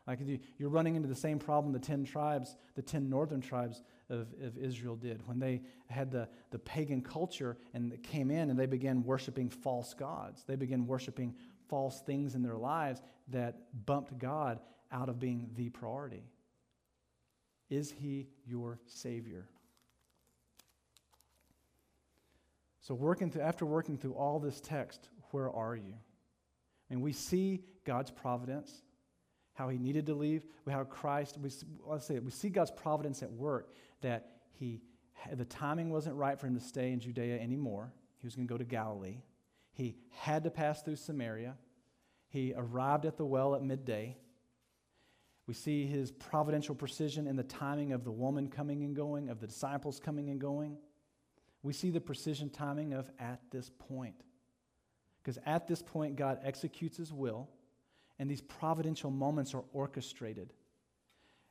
Like 0.06 0.18
you're 0.58 0.68
running 0.68 0.96
into 0.96 1.08
the 1.08 1.14
same 1.14 1.38
problem 1.38 1.72
the 1.72 1.78
10 1.78 2.04
tribes, 2.04 2.56
the 2.74 2.82
10 2.82 3.08
northern 3.08 3.40
tribes 3.40 3.82
of, 4.10 4.26
of 4.42 4.58
Israel 4.58 4.96
did 4.96 5.26
when 5.28 5.38
they 5.38 5.62
had 5.88 6.10
the, 6.10 6.28
the 6.50 6.58
pagan 6.58 7.02
culture 7.02 7.56
and 7.72 8.02
came 8.02 8.30
in 8.30 8.50
and 8.50 8.58
they 8.58 8.66
began 8.66 9.04
worshiping 9.04 9.48
false 9.48 9.94
gods. 9.94 10.42
They 10.46 10.56
began 10.56 10.86
worshiping 10.86 11.36
false 11.68 12.00
things 12.00 12.34
in 12.34 12.42
their 12.42 12.56
lives 12.56 13.00
that 13.28 13.86
bumped 13.86 14.18
God 14.18 14.58
out 14.90 15.08
of 15.08 15.20
being 15.20 15.50
the 15.54 15.70
priority. 15.70 16.24
Is 17.70 17.92
he 17.92 18.28
your 18.44 18.80
Savior? 18.86 19.46
So, 22.82 22.94
working 22.94 23.30
through, 23.30 23.42
after 23.42 23.64
working 23.64 23.96
through 23.96 24.12
all 24.12 24.38
this 24.38 24.60
text, 24.60 25.08
where 25.30 25.50
are 25.50 25.74
you? 25.74 25.94
And 26.90 27.00
we 27.00 27.12
see 27.12 27.64
God's 27.84 28.10
providence 28.10 28.82
how 29.54 29.68
he 29.68 29.78
needed 29.78 30.06
to 30.06 30.14
leave, 30.14 30.44
how 30.68 30.84
Christ, 30.84 31.38
we, 31.38 31.50
let's 31.84 32.06
say, 32.06 32.18
we 32.18 32.30
see 32.30 32.48
God's 32.48 32.70
providence 32.70 33.22
at 33.22 33.30
work, 33.30 33.74
that 34.00 34.30
he, 34.58 34.80
the 35.32 35.44
timing 35.44 35.90
wasn't 35.90 36.16
right 36.16 36.38
for 36.38 36.46
him 36.46 36.54
to 36.54 36.64
stay 36.64 36.92
in 36.92 37.00
Judea 37.00 37.38
anymore. 37.38 37.92
He 38.18 38.26
was 38.26 38.34
going 38.34 38.48
to 38.48 38.52
go 38.52 38.58
to 38.58 38.64
Galilee. 38.64 39.18
He 39.72 39.96
had 40.10 40.44
to 40.44 40.50
pass 40.50 40.82
through 40.82 40.96
Samaria. 40.96 41.56
He 42.28 42.54
arrived 42.56 43.04
at 43.04 43.16
the 43.16 43.26
well 43.26 43.54
at 43.54 43.62
midday. 43.62 44.16
We 45.46 45.54
see 45.54 45.86
his 45.86 46.10
providential 46.10 46.74
precision 46.74 47.26
in 47.26 47.36
the 47.36 47.42
timing 47.42 47.92
of 47.92 48.04
the 48.04 48.12
woman 48.12 48.48
coming 48.48 48.84
and 48.84 48.96
going, 48.96 49.28
of 49.28 49.40
the 49.40 49.46
disciples 49.46 50.00
coming 50.00 50.30
and 50.30 50.40
going. 50.40 50.78
We 51.62 51.72
see 51.72 51.90
the 51.90 52.00
precision 52.00 52.50
timing 52.50 52.92
of 52.92 53.10
at 53.18 53.40
this 53.50 53.70
point. 53.70 54.22
Because 55.22 55.38
at 55.46 55.68
this 55.68 55.82
point, 55.82 56.16
God 56.16 56.40
executes 56.42 56.96
his 56.96 57.12
will 57.12 57.48
and 58.22 58.30
these 58.30 58.40
providential 58.40 59.10
moments 59.10 59.52
are 59.52 59.64
orchestrated. 59.72 60.52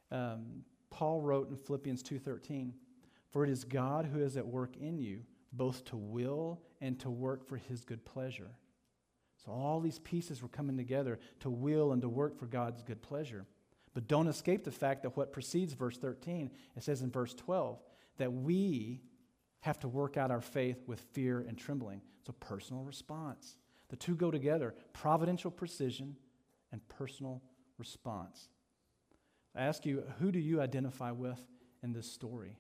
Um, 0.10 0.64
Paul 0.90 1.20
wrote 1.20 1.50
in 1.50 1.58
Philippians 1.58 2.02
2:13, 2.02 2.74
"For 3.30 3.44
it 3.44 3.50
is 3.50 3.66
God 3.66 4.06
who 4.06 4.20
is 4.20 4.38
at 4.38 4.48
work 4.48 4.78
in 4.78 4.98
you, 4.98 5.26
both 5.52 5.84
to 5.86 5.98
will 5.98 6.62
and 6.80 6.98
to 7.02 7.10
work 7.10 7.46
for 7.46 7.58
his 7.58 7.84
good 7.84 8.06
pleasure." 8.06 8.56
So 9.36 9.52
all 9.52 9.82
these 9.82 10.00
pieces 10.00 10.42
were 10.42 10.48
coming 10.48 10.78
together 10.78 11.20
to 11.40 11.50
will 11.50 11.92
and 11.92 12.02
to 12.04 12.10
work 12.10 12.38
for 12.38 12.48
God's 12.48 12.84
good 12.84 13.02
pleasure. 13.02 13.46
But 13.94 14.08
don't 14.08 14.28
escape 14.28 14.64
the 14.64 14.72
fact 14.72 15.04
that 15.04 15.18
what 15.18 15.34
precedes 15.34 15.74
verse 15.74 15.98
13, 15.98 16.52
it 16.76 16.84
says 16.84 17.02
in 17.02 17.12
verse 17.12 17.34
12, 17.34 17.84
that 18.16 18.32
we 18.32 19.02
have 19.62 19.80
to 19.80 19.88
work 19.88 20.18
out 20.18 20.32
our 20.32 20.42
faith 20.42 20.84
with 20.88 21.00
fear 21.14 21.46
and 21.48 21.58
trembling. 21.58 22.02
It's 22.20 22.30
a 22.30 22.34
personal 22.34 22.84
response. 22.84 23.58
The 23.90 23.96
two 23.96 24.16
go 24.16 24.32
together 24.32 24.76
providential 24.94 25.52
precision 25.52 26.18
and 26.72 26.88
personal 26.90 27.42
response. 27.78 28.50
I 29.56 29.64
ask 29.64 29.86
you, 29.86 30.04
who 30.20 30.32
do 30.32 30.40
you 30.40 30.62
identify 30.62 31.12
with 31.12 31.40
in 31.84 31.94
this 31.94 32.12
story? 32.12 32.58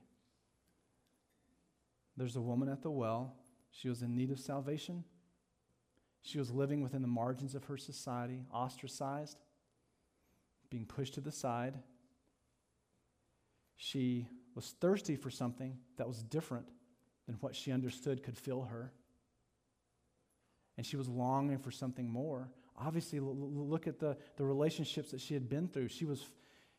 There's 2.17 2.35
a 2.35 2.41
woman 2.41 2.69
at 2.69 2.81
the 2.81 2.91
well. 2.91 3.35
She 3.71 3.87
was 3.87 4.01
in 4.01 4.13
need 4.13 4.31
of 4.31 4.39
salvation. 4.39 5.05
She 6.21 6.37
was 6.37 6.51
living 6.51 6.81
within 6.81 7.01
the 7.01 7.07
margins 7.07 7.55
of 7.55 7.63
her 7.65 7.77
society, 7.77 8.43
ostracized, 8.53 9.37
being 10.69 10.85
pushed 10.85 11.15
to 11.15 11.21
the 11.21 11.31
side. 11.31 11.79
She 13.75 14.27
was 14.53 14.75
thirsty 14.81 15.15
for 15.15 15.31
something 15.31 15.77
that 15.97 16.07
was 16.07 16.21
different 16.21 16.67
than 17.27 17.35
what 17.41 17.55
she 17.55 17.71
understood 17.71 18.23
could 18.23 18.37
fill 18.37 18.63
her. 18.63 18.91
And 20.77 20.85
she 20.85 20.97
was 20.97 21.07
longing 21.07 21.59
for 21.59 21.71
something 21.71 22.09
more 22.09 22.49
obviously 22.85 23.19
look 23.19 23.87
at 23.87 23.99
the, 23.99 24.17
the 24.37 24.45
relationships 24.45 25.11
that 25.11 25.21
she 25.21 25.33
had 25.33 25.49
been 25.49 25.67
through. 25.67 25.87
She, 25.87 26.05
was, 26.05 26.25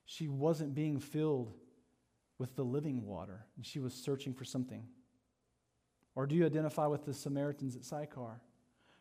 she 0.04 0.28
wasn't 0.28 0.74
being 0.74 0.98
filled 0.98 1.52
with 2.38 2.56
the 2.56 2.64
living 2.64 3.06
water, 3.06 3.46
and 3.56 3.64
she 3.64 3.78
was 3.78 3.94
searching 3.94 4.34
for 4.34 4.44
something. 4.44 4.84
Or 6.14 6.26
do 6.26 6.34
you 6.34 6.44
identify 6.44 6.86
with 6.86 7.04
the 7.04 7.14
Samaritans 7.14 7.76
at 7.76 7.84
Sychar 7.84 8.40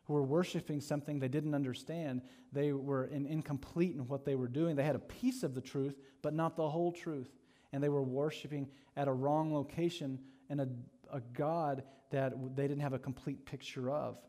who 0.06 0.14
were 0.14 0.24
worshiping 0.24 0.80
something 0.80 1.20
they 1.20 1.28
didn't 1.28 1.56
understand? 1.56 2.22
They 2.52 2.72
were 2.72 3.06
in, 3.06 3.26
incomplete 3.26 3.96
in 3.96 4.08
what 4.08 4.26
they 4.26 4.36
were 4.36 4.48
doing. 4.48 4.76
They 4.76 4.84
had 4.84 4.96
a 4.96 5.00
piece 5.00 5.44
of 5.44 5.56
the 5.56 5.62
truth, 5.62 5.96
but 6.22 6.34
not 6.34 6.56
the 6.56 6.70
whole 6.70 6.92
truth. 6.92 7.30
And 7.74 7.82
they 7.82 7.90
were 7.90 8.04
worshiping 8.04 8.70
at 8.96 9.08
a 9.08 9.14
wrong 9.14 9.54
location 9.54 10.20
and 10.50 10.62
a, 10.62 10.68
a 11.12 11.22
God 11.34 11.84
that 12.12 12.34
they 12.56 12.64
didn't 12.64 12.82
have 12.82 12.94
a 12.94 13.00
complete 13.00 13.46
picture 13.46 13.90
of. 13.90 14.20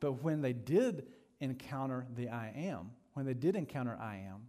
But 0.00 0.22
when 0.22 0.40
they 0.40 0.52
did 0.52 1.06
encounter 1.40 2.06
the 2.14 2.28
I 2.28 2.52
am, 2.54 2.90
when 3.14 3.26
they 3.26 3.34
did 3.34 3.56
encounter 3.56 3.96
I 4.00 4.16
am, 4.28 4.48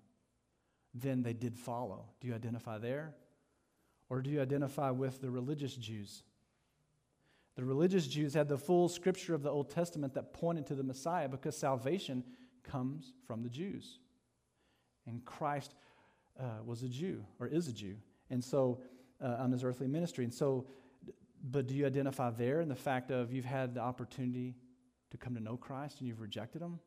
then 0.93 1.24
they 1.24 1.34
did 1.34 1.57
follow. 1.57 2.05
Do 2.19 2.28
you 2.28 2.36
identify 2.36 2.78
there? 2.78 3.15
Or 4.09 4.22
do 4.22 4.30
you 4.30 4.41
identify 4.41 4.91
with 4.91 5.22
the 5.22 5.30
religious 5.30 5.76
Jews? 5.76 6.24
The 7.55 7.63
religious 7.63 8.07
Jews 8.07 8.34
had 8.34 8.47
the 8.47 8.57
full 8.57 8.89
scripture 8.89 9.34
of 9.34 9.43
the 9.43 9.49
Old 9.49 9.69
Testament 9.69 10.13
that 10.15 10.34
pointed 10.34 10.67
to 10.67 10.76
the 10.76 10.84
Messiah 10.84 11.30
because 11.30 11.57
salvation 11.57 12.24
comes 12.63 13.13
from 13.26 13.43
the 13.43 13.49
Jews. 13.49 13.99
And 15.05 15.24
Christ 15.26 15.76
uh, 16.39 16.63
was 16.65 16.84
a 16.84 16.88
Jew, 16.88 17.26
or 17.39 17.47
is 17.47 17.67
a 17.67 17.74
Jew, 17.74 17.95
and 18.30 18.43
so 18.43 18.80
uh, 19.24 19.38
on 19.39 19.51
his 19.51 19.63
earthly 19.63 19.88
ministry. 19.88 20.24
And 20.24 20.34
so, 20.34 20.65
but 21.43 21.67
do 21.67 21.76
you 21.76 21.86
identify 21.86 22.30
there 22.30 22.61
in 22.61 22.69
the 22.69 22.76
fact 22.76 23.11
of 23.11 23.32
you've 23.32 23.45
had 23.45 23.76
the 23.76 23.82
opportunity 23.82 24.55
to 25.11 25.17
come 25.17 25.36
to 25.36 25.41
know 25.41 25.57
Christ 25.57 25.99
and 25.99 26.07
you've 26.07 26.22
rejected 26.22 26.61
him? 26.61 26.80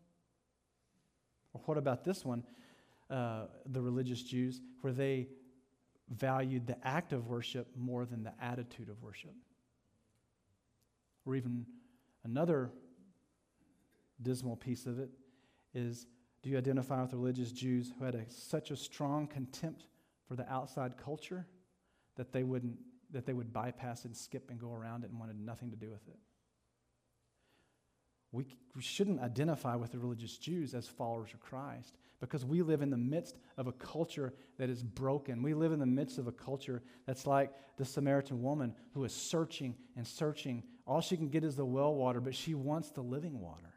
Or 1.52 1.60
what 1.66 1.78
about 1.78 2.04
this 2.04 2.24
one, 2.24 2.44
uh, 3.10 3.46
the 3.66 3.80
religious 3.80 4.22
Jews, 4.22 4.60
where 4.80 4.92
they 4.92 5.28
valued 6.08 6.66
the 6.66 6.76
act 6.86 7.12
of 7.12 7.28
worship 7.28 7.68
more 7.76 8.04
than 8.04 8.22
the 8.22 8.32
attitude 8.40 8.88
of 8.88 9.02
worship? 9.02 9.34
Or 11.24 11.36
even 11.36 11.66
another 12.24 12.70
dismal 14.20 14.56
piece 14.56 14.86
of 14.86 14.98
it 14.98 15.10
is 15.74 16.06
do 16.42 16.50
you 16.50 16.58
identify 16.58 17.00
with 17.00 17.12
religious 17.14 17.52
Jews 17.52 17.92
who 17.98 18.04
had 18.04 18.14
a, 18.14 18.24
such 18.28 18.70
a 18.70 18.76
strong 18.76 19.26
contempt 19.26 19.86
for 20.28 20.36
the 20.36 20.50
outside 20.52 20.96
culture 21.02 21.46
that 22.16 22.32
they 22.32 22.42
wouldn't 22.42 22.78
that 23.12 23.26
they 23.26 23.32
would 23.32 23.52
bypass 23.52 24.04
and 24.04 24.16
skip 24.16 24.50
and 24.50 24.58
go 24.58 24.72
around 24.72 25.04
it 25.04 25.10
and 25.10 25.20
wanted 25.20 25.38
nothing 25.38 25.70
to 25.70 25.76
do 25.76 25.90
with 25.90 26.06
it? 26.08 26.18
We, 28.32 28.46
we 28.74 28.82
shouldn't 28.82 29.20
identify 29.20 29.76
with 29.76 29.92
the 29.92 29.98
religious 30.00 30.36
Jews 30.36 30.74
as 30.74 30.88
followers 30.88 31.32
of 31.32 31.38
Christ 31.38 31.94
because 32.18 32.44
we 32.44 32.62
live 32.62 32.82
in 32.82 32.90
the 32.90 32.96
midst 32.96 33.38
of 33.56 33.68
a 33.68 33.72
culture 33.72 34.34
that 34.58 34.68
is 34.68 34.82
broken. 34.82 35.40
We 35.40 35.54
live 35.54 35.70
in 35.70 35.78
the 35.78 35.86
midst 35.86 36.18
of 36.18 36.26
a 36.26 36.32
culture 36.32 36.82
that's 37.06 37.28
like 37.28 37.52
the 37.76 37.84
Samaritan 37.84 38.42
woman 38.42 38.74
who 38.92 39.04
is 39.04 39.12
searching 39.12 39.76
and 39.96 40.04
searching. 40.04 40.64
All 40.84 41.00
she 41.00 41.16
can 41.16 41.28
get 41.28 41.44
is 41.44 41.54
the 41.54 41.64
well 41.64 41.94
water, 41.94 42.20
but 42.20 42.34
she 42.34 42.54
wants 42.54 42.90
the 42.90 43.02
living 43.02 43.38
water. 43.38 43.72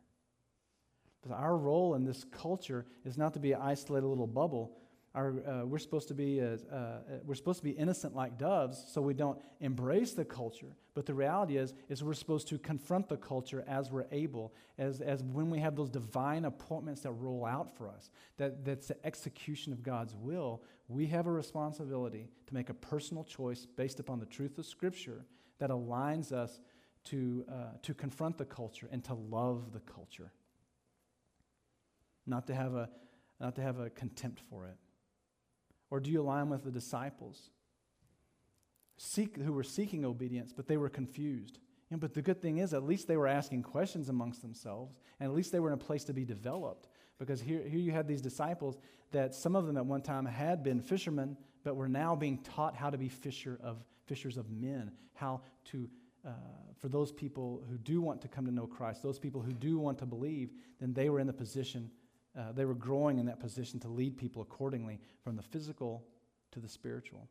But 1.22 1.36
our 1.36 1.56
role 1.56 1.94
in 1.94 2.04
this 2.04 2.26
culture 2.32 2.86
is 3.06 3.16
not 3.16 3.34
to 3.34 3.40
be 3.40 3.52
an 3.52 3.62
isolated 3.62 4.08
little 4.08 4.26
bubble, 4.26 4.78
our, 5.18 5.34
uh, 5.48 5.66
we're 5.66 5.80
supposed 5.80 6.08
to 6.10 6.14
be 6.14 6.40
uh, 6.40 6.58
uh, 6.72 7.00
we're 7.26 7.34
supposed 7.34 7.58
to 7.58 7.64
be 7.64 7.72
innocent 7.72 8.16
like 8.16 8.38
doves, 8.38 8.86
so 8.94 9.02
we 9.02 9.16
don't 9.16 9.40
embrace 9.60 10.14
the 10.14 10.24
culture. 10.24 10.76
But 10.94 11.08
the 11.08 11.16
reality 11.16 11.58
is, 11.58 11.74
is 11.90 12.04
we're 12.04 12.14
supposed 12.14 12.48
to 12.50 12.60
confront 12.60 13.10
the 13.10 13.18
culture 13.18 13.66
as 13.68 13.92
we're 13.92 14.06
able, 14.12 14.54
as, 14.78 15.02
as 15.02 15.24
when 15.24 15.50
we 15.50 15.60
have 15.60 15.76
those 15.76 15.90
divine 15.90 16.46
appointments 16.46 17.02
that 17.02 17.12
roll 17.14 17.46
out 17.46 17.76
for 17.76 17.90
us. 17.90 18.12
That 18.38 18.64
that's 18.64 18.88
the 18.88 19.06
execution 19.06 19.74
of 19.74 19.82
God's 19.82 20.14
will. 20.16 20.62
We 20.88 21.08
have 21.08 21.26
a 21.26 21.32
responsibility 21.32 22.30
to 22.46 22.54
make 22.54 22.70
a 22.70 22.76
personal 22.76 23.24
choice 23.24 23.66
based 23.66 24.00
upon 24.00 24.20
the 24.20 24.28
truth 24.28 24.60
of 24.60 24.68
Scripture 24.68 25.26
that 25.58 25.72
aligns 25.72 26.32
us 26.32 26.62
to 27.06 27.44
uh, 27.52 27.78
to 27.82 27.96
confront 27.96 28.38
the 28.38 28.46
culture 28.46 28.88
and 28.92 29.04
to 29.06 29.16
love 29.16 29.74
the 29.74 29.80
culture. 29.80 30.32
Not 32.28 32.46
to 32.48 32.54
have 32.54 32.76
a 32.76 32.88
not 33.40 33.56
to 33.56 33.62
have 33.64 33.80
a 33.80 33.90
contempt 33.90 34.42
for 34.48 34.68
it. 34.68 34.78
Or 35.90 36.00
do 36.00 36.12
you 36.12 36.22
align 36.22 36.50
with 36.50 36.64
the 36.64 36.72
disciples 36.72 37.50
seek, 38.98 39.38
who 39.38 39.54
were 39.54 39.64
seeking 39.64 40.06
obedience, 40.06 40.52
but 40.52 40.68
they 40.68 40.78
were 40.78 40.90
confused? 40.90 41.60
You 41.90 41.96
know, 41.96 42.02
but 42.02 42.14
the 42.14 42.22
good 42.22 42.42
thing 42.42 42.58
is, 42.58 42.74
at 42.74 42.84
least 42.84 43.08
they 43.08 43.16
were 43.16 43.28
asking 43.28 43.64
questions 43.64 44.10
amongst 44.10 44.42
themselves, 44.42 44.98
and 45.20 45.30
at 45.30 45.36
least 45.36 45.52
they 45.52 45.60
were 45.60 45.70
in 45.70 45.74
a 45.74 45.78
place 45.78 46.04
to 46.06 46.14
be 46.14 46.26
developed. 46.26 46.88
Because 47.18 47.42
here, 47.42 47.64
here 47.68 47.80
you 47.80 47.92
had 47.92 48.08
these 48.08 48.22
disciples 48.22 48.78
that 49.12 49.34
some 49.34 49.56
of 49.56 49.66
them 49.66 49.78
at 49.78 49.86
one 49.86 50.02
time 50.02 50.26
had 50.26 50.64
been 50.64 50.82
fishermen, 50.82 51.38
but 51.64 51.76
were 51.76 51.88
now 51.88 52.16
being 52.16 52.40
taught 52.40 52.76
how 52.76 52.90
to 52.90 52.98
be 52.98 53.08
fisher 53.08 53.58
of, 53.64 53.84
fishers 54.06 54.38
of 54.38 54.50
men, 54.50 54.92
how 55.14 55.42
to, 55.66 55.90
uh, 56.26 56.32
for 56.80 56.90
those 56.90 57.12
people 57.12 57.64
who 57.70 57.78
do 57.78 58.02
want 58.02 58.22
to 58.22 58.28
come 58.28 58.46
to 58.46 58.52
know 58.52 58.68
Christ, 58.68 59.02
those 59.02 59.20
people 59.20 59.42
who 59.42 59.54
do 59.54 59.80
want 59.80 59.98
to 60.00 60.06
believe, 60.06 60.52
then 60.80 60.94
they 60.94 61.10
were 61.10 61.20
in 61.20 61.28
the 61.28 61.34
position, 61.34 61.90
uh, 62.38 62.52
they 62.52 62.66
were 62.66 62.76
growing 62.76 63.20
in 63.20 63.26
that 63.26 63.40
position 63.40 63.80
to 63.82 63.88
lead 63.88 64.18
people 64.18 64.42
accordingly 64.42 65.00
from 65.24 65.36
the 65.36 65.44
physical 65.44 66.04
to 66.52 66.60
the 66.60 66.68
spiritual. 66.68 67.28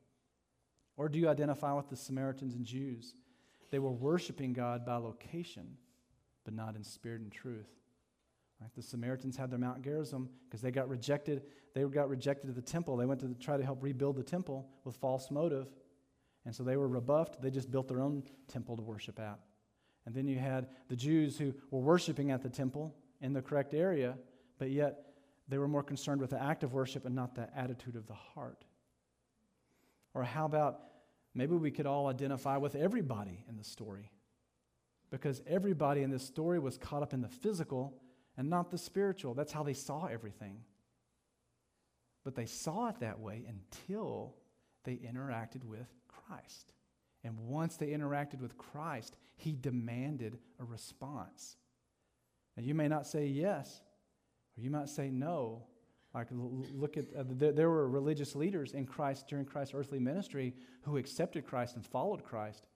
Or 0.97 1.09
do 1.09 1.19
you 1.19 1.29
identify 1.29 1.73
with 1.73 1.89
the 1.89 1.97
Samaritans 1.97 2.55
and 2.55 2.65
Jews? 2.65 3.15
They 3.71 3.79
were 3.79 3.91
worshiping 3.91 4.53
God 4.53 4.87
by 4.87 4.97
location, 4.97 5.77
but 6.45 6.55
not 6.55 6.77
in 6.77 6.85
spirit 6.85 7.21
and 7.21 7.31
truth. 7.31 7.69
Right? 8.61 8.71
The 8.75 8.83
Samaritans 8.83 9.37
had 9.37 9.51
their 9.51 9.59
Mount 9.59 9.83
Gerizim 9.83 10.31
because 10.49 10.63
they 10.63 10.71
got 10.71 10.89
rejected. 10.89 11.43
They 11.75 11.83
got 11.85 12.09
rejected 12.09 12.49
at 12.49 12.57
the 12.57 12.63
temple. 12.63 12.97
They 12.97 13.05
went 13.05 13.21
to 13.21 13.35
try 13.35 13.57
to 13.57 13.65
help 13.65 13.83
rebuild 13.83 14.17
the 14.17 14.23
temple 14.23 14.69
with 14.85 14.97
false 14.97 15.31
motive. 15.31 15.69
And 16.45 16.55
so 16.55 16.63
they 16.63 16.77
were 16.77 16.89
rebuffed. 16.89 17.43
They 17.43 17.51
just 17.51 17.71
built 17.71 17.89
their 17.89 18.01
own 18.01 18.23
temple 18.49 18.77
to 18.77 18.83
worship 18.83 19.19
at. 19.19 19.39
And 20.07 20.15
then 20.15 20.27
you 20.29 20.39
had 20.39 20.69
the 20.89 20.97
Jews 20.97 21.37
who 21.37 21.53
were 21.71 21.81
worshiping 21.81 22.31
at 22.31 22.43
the 22.43 22.49
temple 22.49 22.95
in 23.21 23.33
the 23.33 23.43
correct 23.43 23.75
area, 23.75 24.17
but 24.59 24.71
yet 24.71 25.07
they 25.49 25.59
were 25.59 25.69
more 25.69 25.83
concerned 25.83 26.21
with 26.21 26.31
the 26.31 26.43
act 26.43 26.65
of 26.65 26.73
worship 26.73 27.05
and 27.05 27.15
not 27.15 27.35
the 27.35 27.49
attitude 27.57 27.97
of 27.97 28.07
the 28.07 28.15
heart. 28.15 28.65
Or 30.15 30.25
how 30.25 30.47
about 30.47 30.81
maybe 31.35 31.55
we 31.55 31.71
could 31.71 31.87
all 31.87 32.07
identify 32.09 32.57
with 32.57 32.75
everybody 32.75 33.45
in 33.49 33.57
the 33.57 33.65
story? 33.65 34.11
Because 35.11 35.41
everybody 35.47 36.03
in 36.03 36.11
this 36.11 36.25
story 36.25 36.59
was 36.59 36.79
caught 36.79 37.03
up 37.03 37.13
in 37.13 37.21
the 37.21 37.29
physical 37.29 37.95
and 38.37 38.51
not 38.51 38.71
the 38.71 38.79
spiritual. 38.79 39.35
That's 39.35 39.53
how 39.53 39.63
they 39.63 39.75
saw 39.75 40.07
everything. 40.07 40.63
But 42.25 42.35
they 42.35 42.47
saw 42.47 42.89
it 42.89 43.01
that 43.01 43.21
way 43.21 43.45
until 43.47 44.35
they 44.85 44.95
interacted 44.95 45.65
with 45.65 45.87
Christ. 46.09 46.73
And 47.23 47.39
once 47.39 47.77
they 47.77 47.89
interacted 47.89 48.41
with 48.41 48.57
Christ, 48.59 49.17
he 49.37 49.55
demanded 49.55 50.39
a 50.59 50.65
response. 50.65 51.57
Now, 52.57 52.63
you 52.65 52.75
may 52.75 52.89
not 52.89 53.07
say 53.07 53.27
yes, 53.27 53.83
or 54.57 54.63
you 54.63 54.71
might 54.71 54.89
say 54.89 55.11
no. 55.11 55.63
Like, 56.15 56.29
look 56.31 56.97
at, 56.97 57.05
uh, 57.17 57.25
there, 57.29 57.53
there 57.53 57.69
were 57.69 57.89
religious 57.89 58.35
leaders 58.35 58.73
in 58.73 58.87
Christ 58.87 59.29
during 59.29 59.45
Christ's 59.45 59.75
earthly 59.75 59.99
ministry 59.99 60.55
who 60.83 60.97
accepted 60.97 61.47
Christ 61.47 61.77
and 61.77 61.85
followed 61.85 62.25
Christ. 62.25 62.67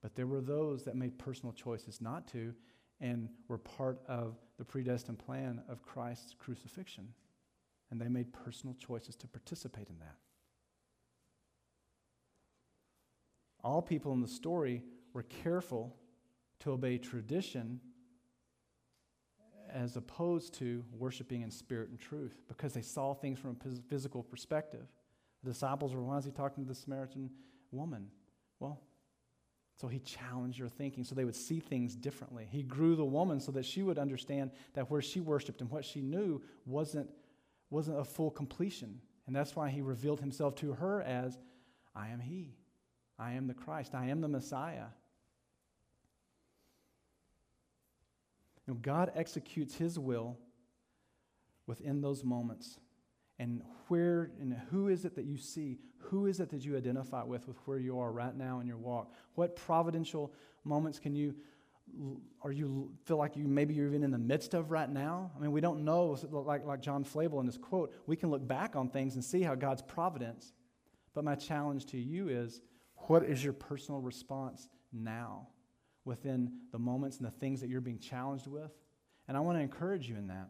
But 0.00 0.14
there 0.16 0.26
were 0.26 0.40
those 0.40 0.84
that 0.84 0.96
made 0.96 1.18
personal 1.18 1.52
choices 1.52 2.00
not 2.00 2.26
to 2.28 2.54
and 3.00 3.28
were 3.48 3.58
part 3.58 4.00
of 4.08 4.38
the 4.56 4.64
predestined 4.64 5.18
plan 5.18 5.60
of 5.68 5.82
Christ's 5.82 6.34
crucifixion. 6.38 7.08
And 7.90 8.00
they 8.00 8.08
made 8.08 8.32
personal 8.32 8.74
choices 8.74 9.16
to 9.16 9.28
participate 9.28 9.88
in 9.88 9.98
that. 9.98 10.16
All 13.62 13.82
people 13.82 14.12
in 14.12 14.22
the 14.22 14.28
story 14.28 14.82
were 15.12 15.24
careful 15.24 15.94
to 16.60 16.72
obey 16.72 16.96
tradition 16.96 17.80
as 19.72 19.96
opposed 19.96 20.54
to 20.54 20.84
worshiping 20.98 21.42
in 21.42 21.50
spirit 21.50 21.88
and 21.88 21.98
truth 21.98 22.42
because 22.48 22.72
they 22.72 22.82
saw 22.82 23.14
things 23.14 23.38
from 23.38 23.56
a 23.60 23.82
physical 23.88 24.22
perspective. 24.22 24.86
The 25.42 25.50
disciples 25.50 25.94
were, 25.94 26.02
why 26.02 26.18
is 26.18 26.24
he 26.24 26.30
talking 26.30 26.64
to 26.64 26.68
the 26.68 26.74
Samaritan 26.74 27.30
woman? 27.70 28.08
Well, 28.60 28.80
so 29.76 29.88
he 29.88 29.98
challenged 29.98 30.60
their 30.60 30.68
thinking 30.68 31.02
so 31.02 31.14
they 31.14 31.24
would 31.24 31.34
see 31.34 31.58
things 31.58 31.96
differently. 31.96 32.46
He 32.50 32.62
grew 32.62 32.94
the 32.94 33.04
woman 33.04 33.40
so 33.40 33.50
that 33.52 33.64
she 33.64 33.82
would 33.82 33.98
understand 33.98 34.50
that 34.74 34.90
where 34.90 35.02
she 35.02 35.20
worshiped 35.20 35.60
and 35.60 35.70
what 35.70 35.84
she 35.84 36.02
knew 36.02 36.42
wasn't, 36.66 37.10
wasn't 37.70 37.98
a 37.98 38.04
full 38.04 38.30
completion. 38.30 39.00
And 39.26 39.34
that's 39.34 39.56
why 39.56 39.70
he 39.70 39.80
revealed 39.80 40.20
himself 40.20 40.54
to 40.56 40.74
her 40.74 41.02
as, 41.02 41.38
I 41.94 42.08
am 42.08 42.20
he. 42.20 42.54
I 43.18 43.32
am 43.32 43.46
the 43.46 43.54
Christ. 43.54 43.94
I 43.94 44.06
am 44.06 44.20
the 44.20 44.28
Messiah. 44.28 44.86
You 48.66 48.74
know, 48.74 48.80
God 48.80 49.12
executes 49.14 49.74
his 49.74 49.98
will 49.98 50.38
within 51.66 52.00
those 52.00 52.24
moments. 52.24 52.78
And 53.38 53.62
where 53.88 54.30
and 54.40 54.56
who 54.70 54.88
is 54.88 55.04
it 55.04 55.16
that 55.16 55.24
you 55.24 55.36
see? 55.36 55.78
Who 55.98 56.26
is 56.26 56.38
it 56.40 56.50
that 56.50 56.64
you 56.64 56.76
identify 56.76 57.22
with 57.24 57.48
with 57.48 57.56
where 57.64 57.78
you 57.78 57.98
are 57.98 58.12
right 58.12 58.36
now 58.36 58.60
in 58.60 58.66
your 58.66 58.76
walk? 58.76 59.12
What 59.34 59.56
providential 59.56 60.32
moments 60.64 60.98
can 60.98 61.14
you 61.14 61.34
are 62.42 62.52
you 62.52 62.90
feel 63.04 63.16
like 63.16 63.36
you 63.36 63.46
maybe 63.46 63.74
you're 63.74 63.88
even 63.88 64.04
in 64.04 64.10
the 64.10 64.18
midst 64.18 64.54
of 64.54 64.70
right 64.70 64.88
now? 64.88 65.32
I 65.36 65.40
mean, 65.40 65.50
we 65.50 65.60
don't 65.60 65.84
know 65.84 66.16
like 66.30 66.64
like 66.64 66.80
John 66.80 67.04
Flavel 67.04 67.40
in 67.40 67.46
his 67.46 67.58
quote, 67.58 67.92
we 68.06 68.16
can 68.16 68.30
look 68.30 68.46
back 68.46 68.76
on 68.76 68.88
things 68.88 69.14
and 69.14 69.24
see 69.24 69.42
how 69.42 69.54
God's 69.54 69.82
providence. 69.82 70.52
But 71.14 71.24
my 71.24 71.34
challenge 71.34 71.86
to 71.86 71.98
you 71.98 72.28
is 72.28 72.60
what 73.08 73.24
is 73.24 73.42
your 73.42 73.52
personal 73.52 74.00
response 74.00 74.68
now 74.92 75.48
within 76.04 76.52
the 76.72 76.78
moments 76.78 77.18
and 77.18 77.26
the 77.26 77.30
things 77.30 77.60
that 77.60 77.68
you're 77.68 77.80
being 77.80 77.98
challenged 77.98 78.46
with? 78.46 78.72
And 79.28 79.36
I 79.36 79.40
want 79.40 79.58
to 79.58 79.62
encourage 79.62 80.08
you 80.08 80.16
in 80.16 80.28
that. 80.28 80.48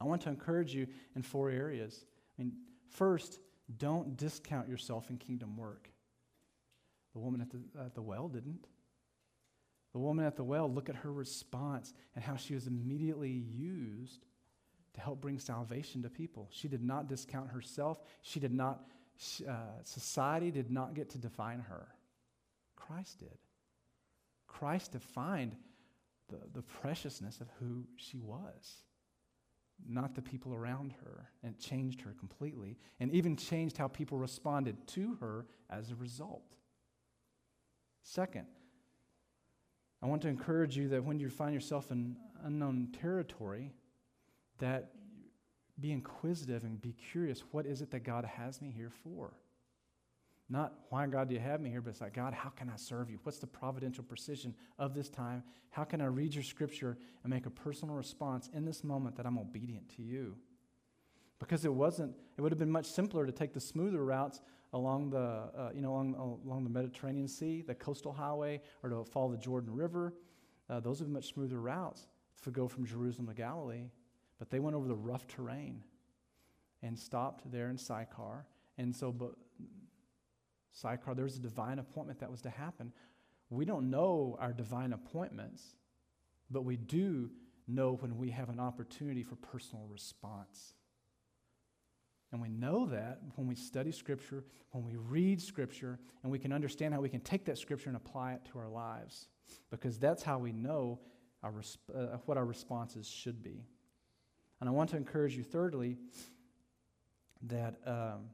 I 0.00 0.04
want 0.04 0.22
to 0.22 0.28
encourage 0.28 0.74
you 0.74 0.86
in 1.14 1.22
four 1.22 1.50
areas. 1.50 2.04
I 2.38 2.42
mean, 2.42 2.52
first, 2.90 3.38
don't 3.78 4.16
discount 4.16 4.68
yourself 4.68 5.10
in 5.10 5.16
kingdom 5.16 5.56
work. 5.56 5.88
The 7.12 7.20
woman 7.20 7.40
at 7.40 7.50
the, 7.50 7.60
at 7.80 7.94
the 7.94 8.02
well 8.02 8.28
didn't. 8.28 8.66
The 9.92 9.98
woman 9.98 10.24
at 10.24 10.36
the 10.36 10.44
well, 10.44 10.72
look 10.72 10.88
at 10.88 10.96
her 10.96 11.12
response 11.12 11.92
and 12.14 12.24
how 12.24 12.36
she 12.36 12.54
was 12.54 12.66
immediately 12.66 13.30
used 13.30 14.24
to 14.94 15.00
help 15.00 15.20
bring 15.20 15.38
salvation 15.38 16.02
to 16.02 16.10
people. 16.10 16.48
She 16.50 16.68
did 16.68 16.82
not 16.82 17.08
discount 17.08 17.50
herself. 17.50 18.00
She 18.22 18.40
did 18.40 18.52
not, 18.52 18.84
uh, 19.48 19.52
society 19.84 20.50
did 20.50 20.70
not 20.70 20.94
get 20.94 21.10
to 21.10 21.18
define 21.18 21.60
her. 21.60 21.88
Christ 22.76 23.20
did. 23.20 23.38
Christ 24.52 24.92
defined 24.92 25.56
the, 26.28 26.38
the 26.52 26.62
preciousness 26.62 27.40
of 27.40 27.48
who 27.58 27.84
she 27.96 28.18
was 28.18 28.84
not 29.88 30.14
the 30.14 30.22
people 30.22 30.54
around 30.54 30.94
her. 31.04 31.30
And 31.42 31.58
changed 31.58 32.02
her 32.02 32.14
completely, 32.18 32.78
and 33.00 33.10
even 33.12 33.36
changed 33.36 33.76
how 33.76 33.88
people 33.88 34.18
responded 34.18 34.86
to 34.88 35.16
her 35.20 35.46
as 35.70 35.90
a 35.90 35.96
result. 35.96 36.54
Second, 38.02 38.46
I 40.02 40.06
want 40.06 40.22
to 40.22 40.28
encourage 40.28 40.76
you 40.76 40.88
that 40.88 41.04
when 41.04 41.18
you 41.18 41.28
find 41.30 41.54
yourself 41.54 41.90
in 41.90 42.16
unknown 42.44 42.88
territory, 43.00 43.72
that 44.58 44.92
be 45.80 45.92
inquisitive 45.92 46.64
and 46.64 46.80
be 46.80 46.92
curious. 46.92 47.42
What 47.50 47.66
is 47.66 47.82
it 47.82 47.90
that 47.90 48.04
God 48.04 48.24
has 48.24 48.60
me 48.60 48.72
here 48.74 48.92
for? 49.02 49.32
Not 50.52 50.74
why, 50.90 51.06
God, 51.06 51.28
do 51.28 51.34
you 51.34 51.40
have 51.40 51.62
me 51.62 51.70
here, 51.70 51.80
but 51.80 51.88
it's 51.88 52.02
like, 52.02 52.12
God, 52.12 52.34
how 52.34 52.50
can 52.50 52.68
I 52.68 52.76
serve 52.76 53.08
you? 53.08 53.18
What's 53.22 53.38
the 53.38 53.46
providential 53.46 54.04
precision 54.04 54.54
of 54.78 54.92
this 54.92 55.08
time? 55.08 55.42
How 55.70 55.82
can 55.82 56.02
I 56.02 56.04
read 56.04 56.34
your 56.34 56.44
scripture 56.44 56.98
and 57.24 57.32
make 57.32 57.46
a 57.46 57.50
personal 57.50 57.94
response 57.94 58.50
in 58.52 58.66
this 58.66 58.84
moment 58.84 59.16
that 59.16 59.24
I'm 59.24 59.38
obedient 59.38 59.88
to 59.96 60.02
you? 60.02 60.36
Because 61.38 61.64
it 61.64 61.72
wasn't, 61.72 62.14
it 62.36 62.42
would 62.42 62.52
have 62.52 62.58
been 62.58 62.70
much 62.70 62.84
simpler 62.84 63.24
to 63.24 63.32
take 63.32 63.54
the 63.54 63.60
smoother 63.60 64.04
routes 64.04 64.42
along 64.74 65.08
the, 65.08 65.18
uh, 65.18 65.70
you 65.74 65.80
know, 65.80 65.92
along, 65.92 66.40
along 66.44 66.64
the 66.64 66.70
Mediterranean 66.70 67.28
Sea, 67.28 67.62
the 67.62 67.74
coastal 67.74 68.12
highway, 68.12 68.60
or 68.82 68.90
to 68.90 69.04
follow 69.04 69.30
the 69.30 69.38
Jordan 69.38 69.74
River. 69.74 70.12
Uh, 70.68 70.80
those 70.80 71.00
would 71.00 71.08
be 71.08 71.14
much 71.14 71.32
smoother 71.32 71.62
routes 71.62 72.06
to 72.42 72.50
go 72.50 72.68
from 72.68 72.84
Jerusalem 72.84 73.26
to 73.28 73.34
Galilee. 73.34 73.88
But 74.38 74.50
they 74.50 74.60
went 74.60 74.76
over 74.76 74.86
the 74.86 74.94
rough 74.94 75.26
terrain 75.26 75.82
and 76.82 76.98
stopped 76.98 77.50
there 77.50 77.70
in 77.70 77.78
Sychar. 77.78 78.44
And 78.76 78.94
so, 78.94 79.12
but 79.12 79.32
Sychar, 80.72 81.14
there 81.14 81.24
was 81.24 81.36
a 81.36 81.40
divine 81.40 81.78
appointment 81.78 82.20
that 82.20 82.30
was 82.30 82.42
to 82.42 82.50
happen. 82.50 82.92
We 83.50 83.64
don't 83.64 83.90
know 83.90 84.36
our 84.40 84.52
divine 84.52 84.92
appointments, 84.92 85.62
but 86.50 86.64
we 86.64 86.76
do 86.76 87.30
know 87.68 87.94
when 88.00 88.16
we 88.16 88.30
have 88.30 88.48
an 88.48 88.58
opportunity 88.58 89.22
for 89.22 89.36
personal 89.36 89.86
response. 89.86 90.74
And 92.32 92.40
we 92.40 92.48
know 92.48 92.86
that 92.86 93.20
when 93.34 93.46
we 93.46 93.54
study 93.54 93.92
Scripture, 93.92 94.44
when 94.70 94.84
we 94.84 94.96
read 94.96 95.40
Scripture, 95.42 95.98
and 96.22 96.32
we 96.32 96.38
can 96.38 96.52
understand 96.52 96.94
how 96.94 97.00
we 97.00 97.10
can 97.10 97.20
take 97.20 97.44
that 97.44 97.58
Scripture 97.58 97.90
and 97.90 97.96
apply 97.96 98.32
it 98.32 98.40
to 98.52 98.58
our 98.58 98.70
lives. 98.70 99.28
Because 99.70 99.98
that's 99.98 100.22
how 100.22 100.38
we 100.38 100.52
know 100.52 100.98
our, 101.42 101.52
uh, 101.94 102.16
what 102.24 102.38
our 102.38 102.46
responses 102.46 103.06
should 103.06 103.42
be. 103.42 103.66
And 104.60 104.68
I 104.68 104.72
want 104.72 104.90
to 104.90 104.96
encourage 104.96 105.36
you, 105.36 105.42
thirdly, 105.42 105.98
that 107.42 107.80
um, 107.86 108.30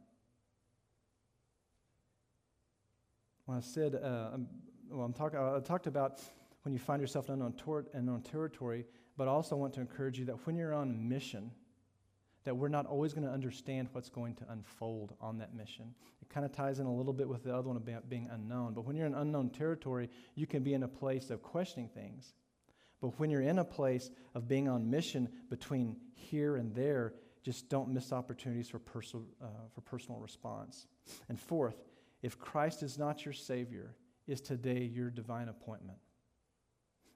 when 3.49 3.57
I 3.57 3.63
said, 3.63 3.95
uh, 3.95 4.37
well, 4.91 5.07
I'm 5.07 5.15
talking, 5.15 5.39
I 5.39 5.59
talked 5.61 5.87
about 5.87 6.21
when 6.65 6.75
you 6.75 6.79
find 6.79 7.01
yourself 7.01 7.29
in 7.29 7.33
unknown, 7.33 7.55
tor- 7.55 7.87
unknown 7.95 8.21
territory, 8.21 8.85
but 9.17 9.27
I 9.27 9.31
also 9.31 9.57
want 9.57 9.73
to 9.75 9.81
encourage 9.81 10.19
you 10.19 10.27
that 10.27 10.47
when 10.47 10.55
you're 10.55 10.75
on 10.75 11.09
mission, 11.09 11.51
that 12.45 12.55
we're 12.55 12.69
not 12.69 12.85
always 12.85 13.15
going 13.15 13.27
to 13.27 13.33
understand 13.33 13.89
what's 13.93 14.11
going 14.11 14.35
to 14.35 14.45
unfold 14.51 15.15
on 15.19 15.39
that 15.39 15.55
mission. 15.55 15.95
It 16.21 16.29
kind 16.29 16.45
of 16.45 16.53
ties 16.53 16.79
in 16.79 16.85
a 16.85 16.95
little 16.95 17.15
bit 17.15 17.27
with 17.27 17.43
the 17.43 17.57
other 17.57 17.69
one 17.69 17.79
about 17.79 18.11
being 18.11 18.29
unknown. 18.31 18.75
But 18.75 18.85
when 18.85 18.97
you're 18.97 19.07
in 19.07 19.15
unknown 19.15 19.49
territory, 19.49 20.11
you 20.35 20.47
can 20.47 20.63
be 20.63 20.75
in 20.75 20.83
a 20.83 20.89
place 20.89 21.31
of 21.31 21.43
questioning 21.43 21.89
things. 21.89 22.35
But 23.01 23.19
when 23.19 23.31
you're 23.31 23.41
in 23.41 23.61
a 23.61 23.65
place 23.65 24.11
of 24.35 24.47
being 24.47 24.69
on 24.69 24.91
mission 24.91 25.27
between 25.49 25.97
here 26.13 26.57
and 26.57 26.75
there, 26.75 27.15
just 27.43 27.71
don't 27.71 27.89
miss 27.95 28.13
opportunities 28.13 28.69
for, 28.69 28.79
perso- 28.79 29.25
uh, 29.43 29.47
for 29.75 29.81
personal 29.81 30.21
response. 30.21 30.87
And 31.31 31.41
fourth, 31.41 31.77
if 32.23 32.39
Christ 32.39 32.83
is 32.83 32.99
not 32.99 33.25
your 33.25 33.35
Savior, 33.35 33.95
is 34.27 34.41
today 34.41 34.83
your 34.83 35.11
divine 35.11 35.49
appointment? 35.49 35.99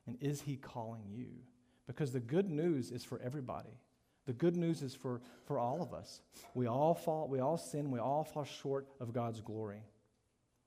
And 0.06 0.16
is 0.20 0.40
He 0.40 0.56
calling 0.56 1.04
you? 1.10 1.28
Because 1.86 2.12
the 2.12 2.20
good 2.20 2.50
news 2.50 2.90
is 2.90 3.04
for 3.04 3.20
everybody. 3.20 3.78
The 4.26 4.32
good 4.32 4.56
news 4.56 4.82
is 4.82 4.94
for, 4.94 5.20
for 5.44 5.58
all 5.58 5.82
of 5.82 5.92
us. 5.92 6.22
We 6.54 6.66
all 6.66 6.94
fall, 6.94 7.28
we 7.28 7.40
all 7.40 7.58
sin, 7.58 7.90
we 7.90 7.98
all 7.98 8.24
fall 8.24 8.44
short 8.44 8.86
of 9.00 9.12
God's 9.12 9.40
glory. 9.40 9.82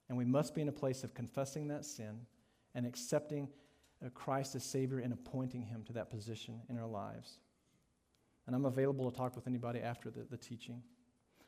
And 0.09 0.17
we 0.17 0.25
must 0.25 0.53
be 0.53 0.61
in 0.61 0.67
a 0.67 0.73
place 0.73 1.03
of 1.03 1.13
confessing 1.13 1.69
that 1.69 1.85
sin 1.85 2.19
and 2.75 2.85
accepting 2.85 3.47
uh, 4.05 4.09
Christ 4.09 4.55
as 4.55 4.63
Savior 4.63 4.99
and 4.99 5.13
appointing 5.13 5.63
Him 5.63 5.83
to 5.85 5.93
that 5.93 6.09
position 6.09 6.61
in 6.69 6.77
our 6.77 6.87
lives. 6.87 7.39
And 8.45 8.55
I'm 8.55 8.65
available 8.65 9.09
to 9.09 9.17
talk 9.17 9.35
with 9.35 9.47
anybody 9.47 9.79
after 9.79 10.11
the, 10.11 10.25
the 10.29 10.37
teaching. 10.37 10.83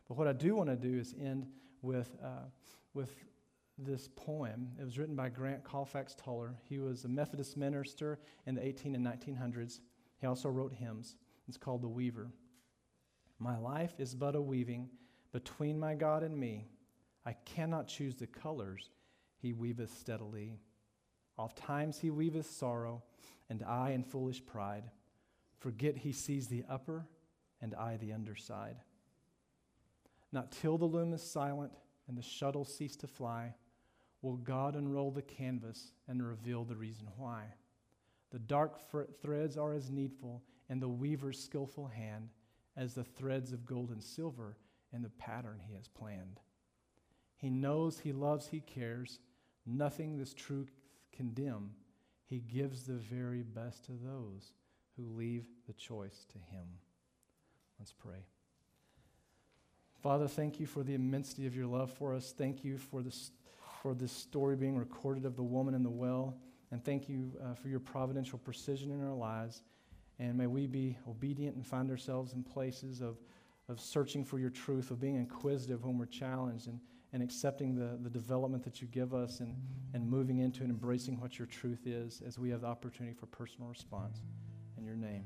But 0.08 0.18
what 0.18 0.28
I 0.28 0.34
do 0.34 0.56
want 0.56 0.70
to 0.70 0.76
do 0.76 0.98
is 0.98 1.14
end 1.22 1.46
with, 1.82 2.16
uh, 2.24 2.50
with 2.94 3.14
this 3.78 4.10
poem. 4.16 4.70
It 4.80 4.84
was 4.84 4.98
written 4.98 5.16
by 5.16 5.30
Grant 5.30 5.64
Colfax 5.64 6.16
Tullar. 6.16 6.56
He 6.64 6.80
was 6.80 7.06
a 7.06 7.08
Methodist 7.10 7.58
minister 7.58 8.20
in 8.46 8.56
the 8.56 8.66
18 8.66 8.96
and 8.96 9.06
1900s. 9.06 9.80
He 10.20 10.28
also 10.28 10.50
wrote 10.50 10.74
hymns. 10.74 11.16
It's 11.48 11.58
called 11.58 11.82
The 11.82 11.88
Weaver. 11.88 12.32
My 13.40 13.58
life 13.58 14.00
is 14.00 14.16
but 14.16 14.36
a 14.36 14.42
weaving 14.42 14.90
between 15.32 15.80
my 15.80 15.94
God 15.94 16.24
and 16.24 16.36
me. 16.36 16.66
I 17.26 17.34
cannot 17.46 17.88
choose 17.88 18.16
the 18.16 18.28
colors 18.28 18.90
he 19.38 19.54
weaveth 19.54 19.96
steadily. 19.96 20.58
Oft 21.38 21.58
times 21.58 22.00
he 22.00 22.10
weaveth 22.10 22.50
sorrow, 22.50 23.04
and 23.50 23.64
I 23.64 23.92
in 23.92 24.04
foolish 24.04 24.44
pride 24.44 24.86
forget 25.60 25.98
he 25.98 26.12
sees 26.12 26.48
the 26.48 26.64
upper 26.70 27.06
and 27.62 27.76
I 27.76 27.98
the 27.98 28.14
underside. 28.14 28.78
Not 30.38 30.52
till 30.52 30.78
the 30.78 30.86
loom 30.86 31.14
is 31.14 31.24
silent 31.24 31.72
and 32.08 32.16
the 32.16 32.22
shuttle 32.22 32.64
cease 32.64 32.96
to 32.98 33.08
fly 33.08 33.56
will 34.22 34.36
God 34.36 34.76
unroll 34.76 35.10
the 35.10 35.24
canvas 35.24 35.94
and 36.08 36.24
reveal 36.24 36.64
the 36.64 36.76
reason 36.76 37.08
why. 37.18 37.46
The 38.30 38.38
dark 38.38 38.80
threads 39.20 39.58
are 39.58 39.74
as 39.74 39.90
needful 39.90 40.44
in 40.70 40.80
the 40.80 40.90
weaver's 40.90 41.44
skillful 41.44 41.88
hand 41.88 42.30
as 42.76 42.94
the 42.94 43.04
threads 43.04 43.52
of 43.52 43.66
gold 43.66 43.90
and 43.90 44.04
silver 44.04 44.58
in 44.94 45.02
the 45.02 45.10
pattern 45.10 45.60
he 45.68 45.74
has 45.74 45.88
planned. 45.88 46.40
He 47.38 47.50
knows, 47.50 47.98
he 47.98 48.14
loves, 48.14 48.46
he 48.46 48.60
cares. 48.60 49.18
Nothing 49.66 50.20
this 50.20 50.36
truth 50.36 50.78
can 51.12 51.34
dim. 51.34 51.72
He 52.28 52.42
gives 52.42 52.84
the 52.84 52.94
very 52.94 53.42
best 53.42 53.86
to 53.86 53.94
those 53.94 54.54
who 54.98 55.16
leave 55.18 55.48
the 55.66 55.74
choice 55.74 56.28
to 56.32 56.38
him. 56.38 56.68
Let's 57.80 57.92
pray. 57.92 58.28
Father, 60.08 60.30
thank 60.30 60.58
you 60.58 60.66
for 60.66 60.84
the 60.84 60.94
immensity 60.94 61.48
of 61.48 61.54
your 61.54 61.66
love 61.66 61.92
for 61.92 62.14
us. 62.14 62.32
Thank 62.32 62.64
you 62.64 62.78
for 62.78 63.02
this, 63.02 63.32
for 63.82 63.94
this 63.94 64.14
story 64.14 64.56
being 64.56 64.78
recorded 64.78 65.26
of 65.26 65.36
the 65.36 65.44
woman 65.44 65.74
in 65.74 65.84
the 65.84 65.90
well. 65.90 66.38
And 66.72 66.82
thank 66.82 67.10
you 67.10 67.34
uh, 67.44 67.56
for 67.56 67.68
your 67.68 67.82
providential 67.82 68.40
precision 68.40 68.90
in 68.90 69.06
our 69.06 69.14
lives. 69.14 69.64
And 70.18 70.38
may 70.38 70.48
we 70.48 70.66
be 70.66 70.98
obedient 71.10 71.58
and 71.58 71.68
find 71.68 71.92
ourselves 71.92 72.32
in 72.32 72.42
places 72.42 73.02
of, 73.02 73.18
of 73.68 73.82
searching 73.82 74.24
for 74.24 74.40
your 74.40 74.50
truth, 74.50 74.92
of 74.92 75.02
being 75.02 75.18
inquisitive 75.18 75.84
when 75.84 75.98
we're 75.98 76.06
challenged, 76.06 76.68
and, 76.68 76.80
and 77.12 77.22
accepting 77.22 77.76
the, 77.76 78.00
the 78.02 78.10
development 78.10 78.64
that 78.64 78.82
you 78.82 78.88
give 78.88 79.14
us, 79.14 79.42
and, 79.42 79.54
and 79.94 80.10
moving 80.10 80.40
into 80.40 80.62
and 80.62 80.72
embracing 80.72 81.20
what 81.20 81.38
your 81.38 81.48
truth 81.48 81.86
is 81.86 82.22
as 82.26 82.40
we 82.40 82.50
have 82.50 82.62
the 82.62 82.68
opportunity 82.68 83.14
for 83.14 83.26
personal 83.26 83.68
response. 83.68 84.22
In 84.78 84.86
your 84.86 84.96
name. 84.96 85.26